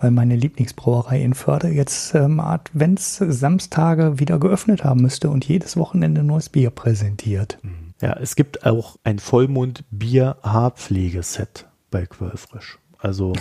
weil 0.00 0.10
meine 0.10 0.34
Lieblingsbrauerei 0.34 1.22
in 1.22 1.34
Förde 1.34 1.68
jetzt 1.68 2.14
ähm, 2.14 2.40
Advents-Samstage 2.40 4.18
wieder 4.18 4.38
geöffnet 4.38 4.82
haben 4.82 5.02
müsste 5.02 5.28
und 5.28 5.46
jedes 5.46 5.76
Wochenende 5.76 6.22
neues 6.22 6.48
Bier 6.48 6.70
präsentiert. 6.70 7.58
Mhm. 7.62 7.92
Ja, 8.00 8.14
es 8.14 8.34
gibt 8.34 8.64
auch 8.64 8.96
ein 9.04 9.18
Vollmond-Bier-Haarpflegeset 9.18 11.66
bei 11.90 12.06
Quellfrisch. 12.06 12.78
Also 12.98 13.34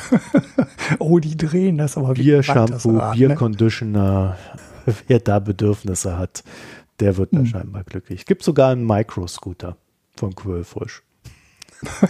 oh, 0.99 1.19
die 1.19 1.37
drehen 1.37 1.77
das 1.77 1.95
aber 1.97 2.13
Bier, 2.13 2.43
Shampoo, 2.43 2.91
ne? 2.91 3.11
Bier 3.13 3.35
Conditioner. 3.35 4.35
Wer 5.07 5.19
da 5.19 5.39
Bedürfnisse 5.39 6.17
hat, 6.17 6.43
der 6.99 7.15
wird 7.17 7.33
da 7.33 7.39
hm. 7.39 7.45
scheinbar 7.45 7.85
glücklich. 7.85 8.19
Es 8.21 8.25
gibt 8.25 8.41
sogar 8.43 8.71
einen 8.71 8.85
Microscooter 8.85 9.77
von 10.17 10.35
Quellfrisch. 10.35 11.03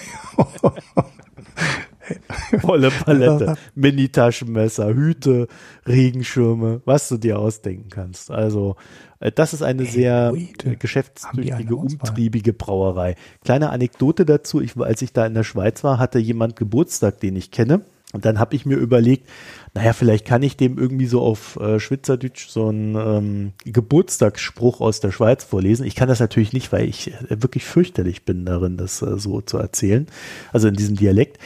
Volle 2.62 2.92
Palette. 2.92 3.56
Mini-Taschenmesser, 3.76 4.94
Hüte, 4.94 5.48
Regenschirme, 5.88 6.82
was 6.86 7.10
du 7.10 7.18
dir 7.18 7.40
ausdenken 7.40 7.90
kannst. 7.90 8.32
Also, 8.32 8.76
äh, 9.20 9.32
das 9.32 9.54
ist 9.54 9.62
eine 9.62 9.86
sehr 9.86 10.34
geschäftstüchtige, 10.80 11.76
umtriebige 11.76 12.54
Brauerei. 12.54 13.16
Kleine 13.44 13.70
Anekdote 13.70 14.26
dazu. 14.26 14.62
Ich, 14.62 14.78
als 14.78 15.02
ich 15.02 15.14
da 15.14 15.26
in 15.26 15.34
der 15.34 15.44
Schweiz 15.44 15.84
war, 15.84 16.00
hatte 16.00 16.20
jemand 16.20 16.56
Geburtstag, 16.56 17.20
den 17.20 17.36
ich 17.36 17.52
kenne. 17.52 17.82
Und 18.12 18.26
dann 18.26 18.40
habe 18.40 18.56
ich 18.56 18.66
mir 18.66 18.78
überlegt, 18.78 19.28
naja, 19.76 19.94
vielleicht 19.94 20.26
kann 20.26 20.42
ich 20.42 20.58
dem 20.58 20.80
irgendwie 20.80 21.06
so 21.06 21.22
auf 21.22 21.58
äh, 21.58 21.80
Schweizerdeutsch 21.80 22.48
so 22.48 22.70
einen 22.70 22.96
ähm, 22.96 23.54
Geburtstagsspruch 23.66 24.82
aus 24.82 25.00
der 25.00 25.12
Schweiz 25.12 25.44
vorlesen. 25.44 25.86
Ich 25.86 25.94
kann 25.94 26.10
das 26.10 26.20
natürlich 26.20 26.52
nicht, 26.52 26.72
weil 26.72 26.90
ich 26.90 27.14
äh, 27.14 27.42
wirklich 27.42 27.66
fürchterlich 27.66 28.26
bin 28.26 28.46
darin, 28.46 28.78
das 28.78 29.04
äh, 29.04 29.20
so 29.20 29.42
zu 29.42 29.60
erzählen. 29.60 30.08
Also 30.52 30.70
in 30.70 30.76
diesem 30.76 30.96
Dialekt. 30.96 31.38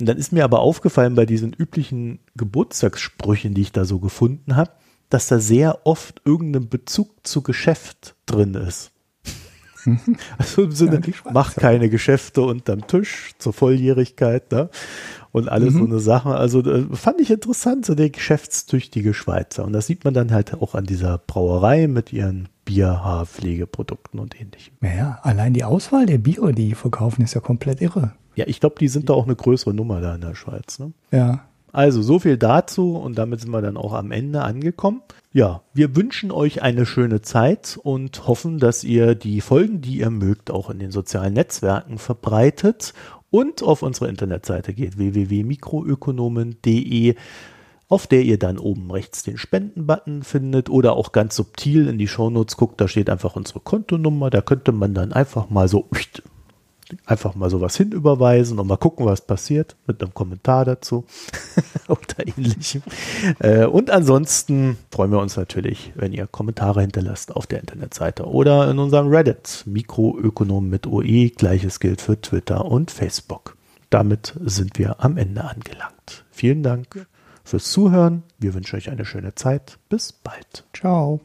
Und 0.00 0.06
dann 0.06 0.16
ist 0.16 0.32
mir 0.32 0.44
aber 0.44 0.60
aufgefallen 0.60 1.14
bei 1.14 1.26
diesen 1.26 1.52
üblichen 1.52 2.20
Geburtstagssprüchen, 2.34 3.54
die 3.54 3.62
ich 3.62 3.72
da 3.72 3.84
so 3.84 3.98
gefunden 3.98 4.56
habe, 4.56 4.72
dass 5.10 5.28
da 5.28 5.38
sehr 5.38 5.86
oft 5.86 6.22
irgendein 6.24 6.68
Bezug 6.68 7.26
zu 7.26 7.42
Geschäft 7.42 8.14
drin 8.26 8.54
ist. 8.54 8.92
also 10.38 10.62
im 10.62 10.72
Sinne, 10.72 11.00
ja, 11.04 11.30
mach 11.32 11.54
keine 11.54 11.88
Geschäfte 11.88 12.42
unterm 12.42 12.86
Tisch 12.86 13.32
zur 13.38 13.52
Volljährigkeit, 13.52 14.50
ne? 14.52 14.70
Und 15.32 15.48
alles 15.48 15.74
mhm. 15.74 15.78
so 15.78 15.84
eine 15.84 15.98
Sache. 16.00 16.30
Also 16.30 16.60
äh, 16.60 16.84
fand 16.92 17.20
ich 17.20 17.30
interessant, 17.30 17.86
so 17.86 17.94
der 17.94 18.10
geschäftstüchtige 18.10 19.14
Schweizer. 19.14 19.64
Und 19.64 19.72
das 19.72 19.86
sieht 19.86 20.04
man 20.04 20.14
dann 20.14 20.32
halt 20.32 20.54
auch 20.54 20.74
an 20.74 20.84
dieser 20.84 21.18
Brauerei 21.18 21.86
mit 21.86 22.12
ihren 22.12 22.48
Bier, 22.64 23.04
Haarpflegeprodukten 23.04 24.18
und 24.18 24.40
ähnlichem. 24.40 24.74
Naja, 24.80 25.18
allein 25.22 25.54
die 25.54 25.64
Auswahl 25.64 26.06
der 26.06 26.18
Biere, 26.18 26.52
die 26.52 26.74
verkaufen, 26.74 27.22
ist 27.22 27.34
ja 27.34 27.40
komplett 27.40 27.80
irre. 27.80 28.12
Ja, 28.34 28.46
ich 28.46 28.60
glaube, 28.60 28.76
die 28.80 28.88
sind 28.88 29.08
da 29.08 29.14
auch 29.14 29.24
eine 29.24 29.36
größere 29.36 29.74
Nummer 29.74 30.00
da 30.00 30.14
in 30.14 30.20
der 30.20 30.34
Schweiz. 30.34 30.78
Ne? 30.78 30.92
Ja. 31.12 31.44
Also 31.72 32.02
so 32.02 32.18
viel 32.18 32.36
dazu 32.36 32.96
und 32.96 33.16
damit 33.16 33.40
sind 33.40 33.50
wir 33.50 33.62
dann 33.62 33.76
auch 33.76 33.92
am 33.92 34.10
Ende 34.10 34.42
angekommen. 34.42 35.02
Ja, 35.32 35.62
wir 35.72 35.94
wünschen 35.94 36.32
euch 36.32 36.62
eine 36.62 36.86
schöne 36.86 37.22
Zeit 37.22 37.78
und 37.80 38.26
hoffen, 38.26 38.58
dass 38.58 38.82
ihr 38.82 39.14
die 39.14 39.40
Folgen, 39.40 39.80
die 39.80 39.98
ihr 39.98 40.10
mögt, 40.10 40.50
auch 40.50 40.70
in 40.70 40.80
den 40.80 40.90
sozialen 40.90 41.34
Netzwerken 41.34 41.98
verbreitet 41.98 42.92
und 43.30 43.62
auf 43.62 43.82
unsere 43.82 44.08
Internetseite 44.08 44.74
geht 44.74 44.98
www.mikroökonomen.de 44.98 47.14
auf 47.90 48.06
der 48.06 48.22
ihr 48.22 48.38
dann 48.38 48.56
oben 48.56 48.90
rechts 48.92 49.24
den 49.24 49.36
Spenden-Button 49.36 50.22
findet 50.22 50.70
oder 50.70 50.92
auch 50.92 51.10
ganz 51.10 51.34
subtil 51.34 51.88
in 51.88 51.98
die 51.98 52.06
Shownotes 52.06 52.56
guckt, 52.56 52.80
da 52.80 52.86
steht 52.86 53.10
einfach 53.10 53.34
unsere 53.34 53.58
Kontonummer, 53.58 54.30
da 54.30 54.40
könnte 54.40 54.70
man 54.70 54.94
dann 54.94 55.12
einfach 55.12 55.50
mal 55.50 55.66
so 55.66 55.88
einfach 57.06 57.34
mal 57.34 57.50
sowas 57.50 57.76
hinüberweisen 57.76 58.58
und 58.58 58.66
mal 58.66 58.76
gucken, 58.76 59.06
was 59.06 59.20
passiert 59.20 59.76
mit 59.86 60.02
einem 60.02 60.14
Kommentar 60.14 60.64
dazu 60.64 61.04
oder 61.88 62.26
ähnlichem. 62.26 62.82
Äh, 63.38 63.66
und 63.66 63.90
ansonsten 63.90 64.78
freuen 64.90 65.12
wir 65.12 65.20
uns 65.20 65.36
natürlich, 65.36 65.92
wenn 65.94 66.12
ihr 66.12 66.26
Kommentare 66.26 66.80
hinterlasst 66.80 67.34
auf 67.34 67.46
der 67.46 67.60
Internetseite 67.60 68.24
oder 68.26 68.70
in 68.70 68.78
unserem 68.78 69.08
Reddit 69.08 69.64
Mikroökonom 69.66 70.68
mit 70.68 70.86
OE. 70.86 71.30
Gleiches 71.30 71.80
gilt 71.80 72.00
für 72.00 72.20
Twitter 72.20 72.64
und 72.64 72.90
Facebook. 72.90 73.56
Damit 73.90 74.34
sind 74.44 74.78
wir 74.78 75.02
am 75.02 75.16
Ende 75.16 75.44
angelangt. 75.44 76.24
Vielen 76.30 76.62
Dank 76.62 77.06
fürs 77.44 77.70
Zuhören. 77.70 78.22
Wir 78.38 78.54
wünschen 78.54 78.76
euch 78.76 78.90
eine 78.90 79.04
schöne 79.04 79.34
Zeit. 79.34 79.78
Bis 79.88 80.12
bald. 80.12 80.64
Ciao. 80.72 81.20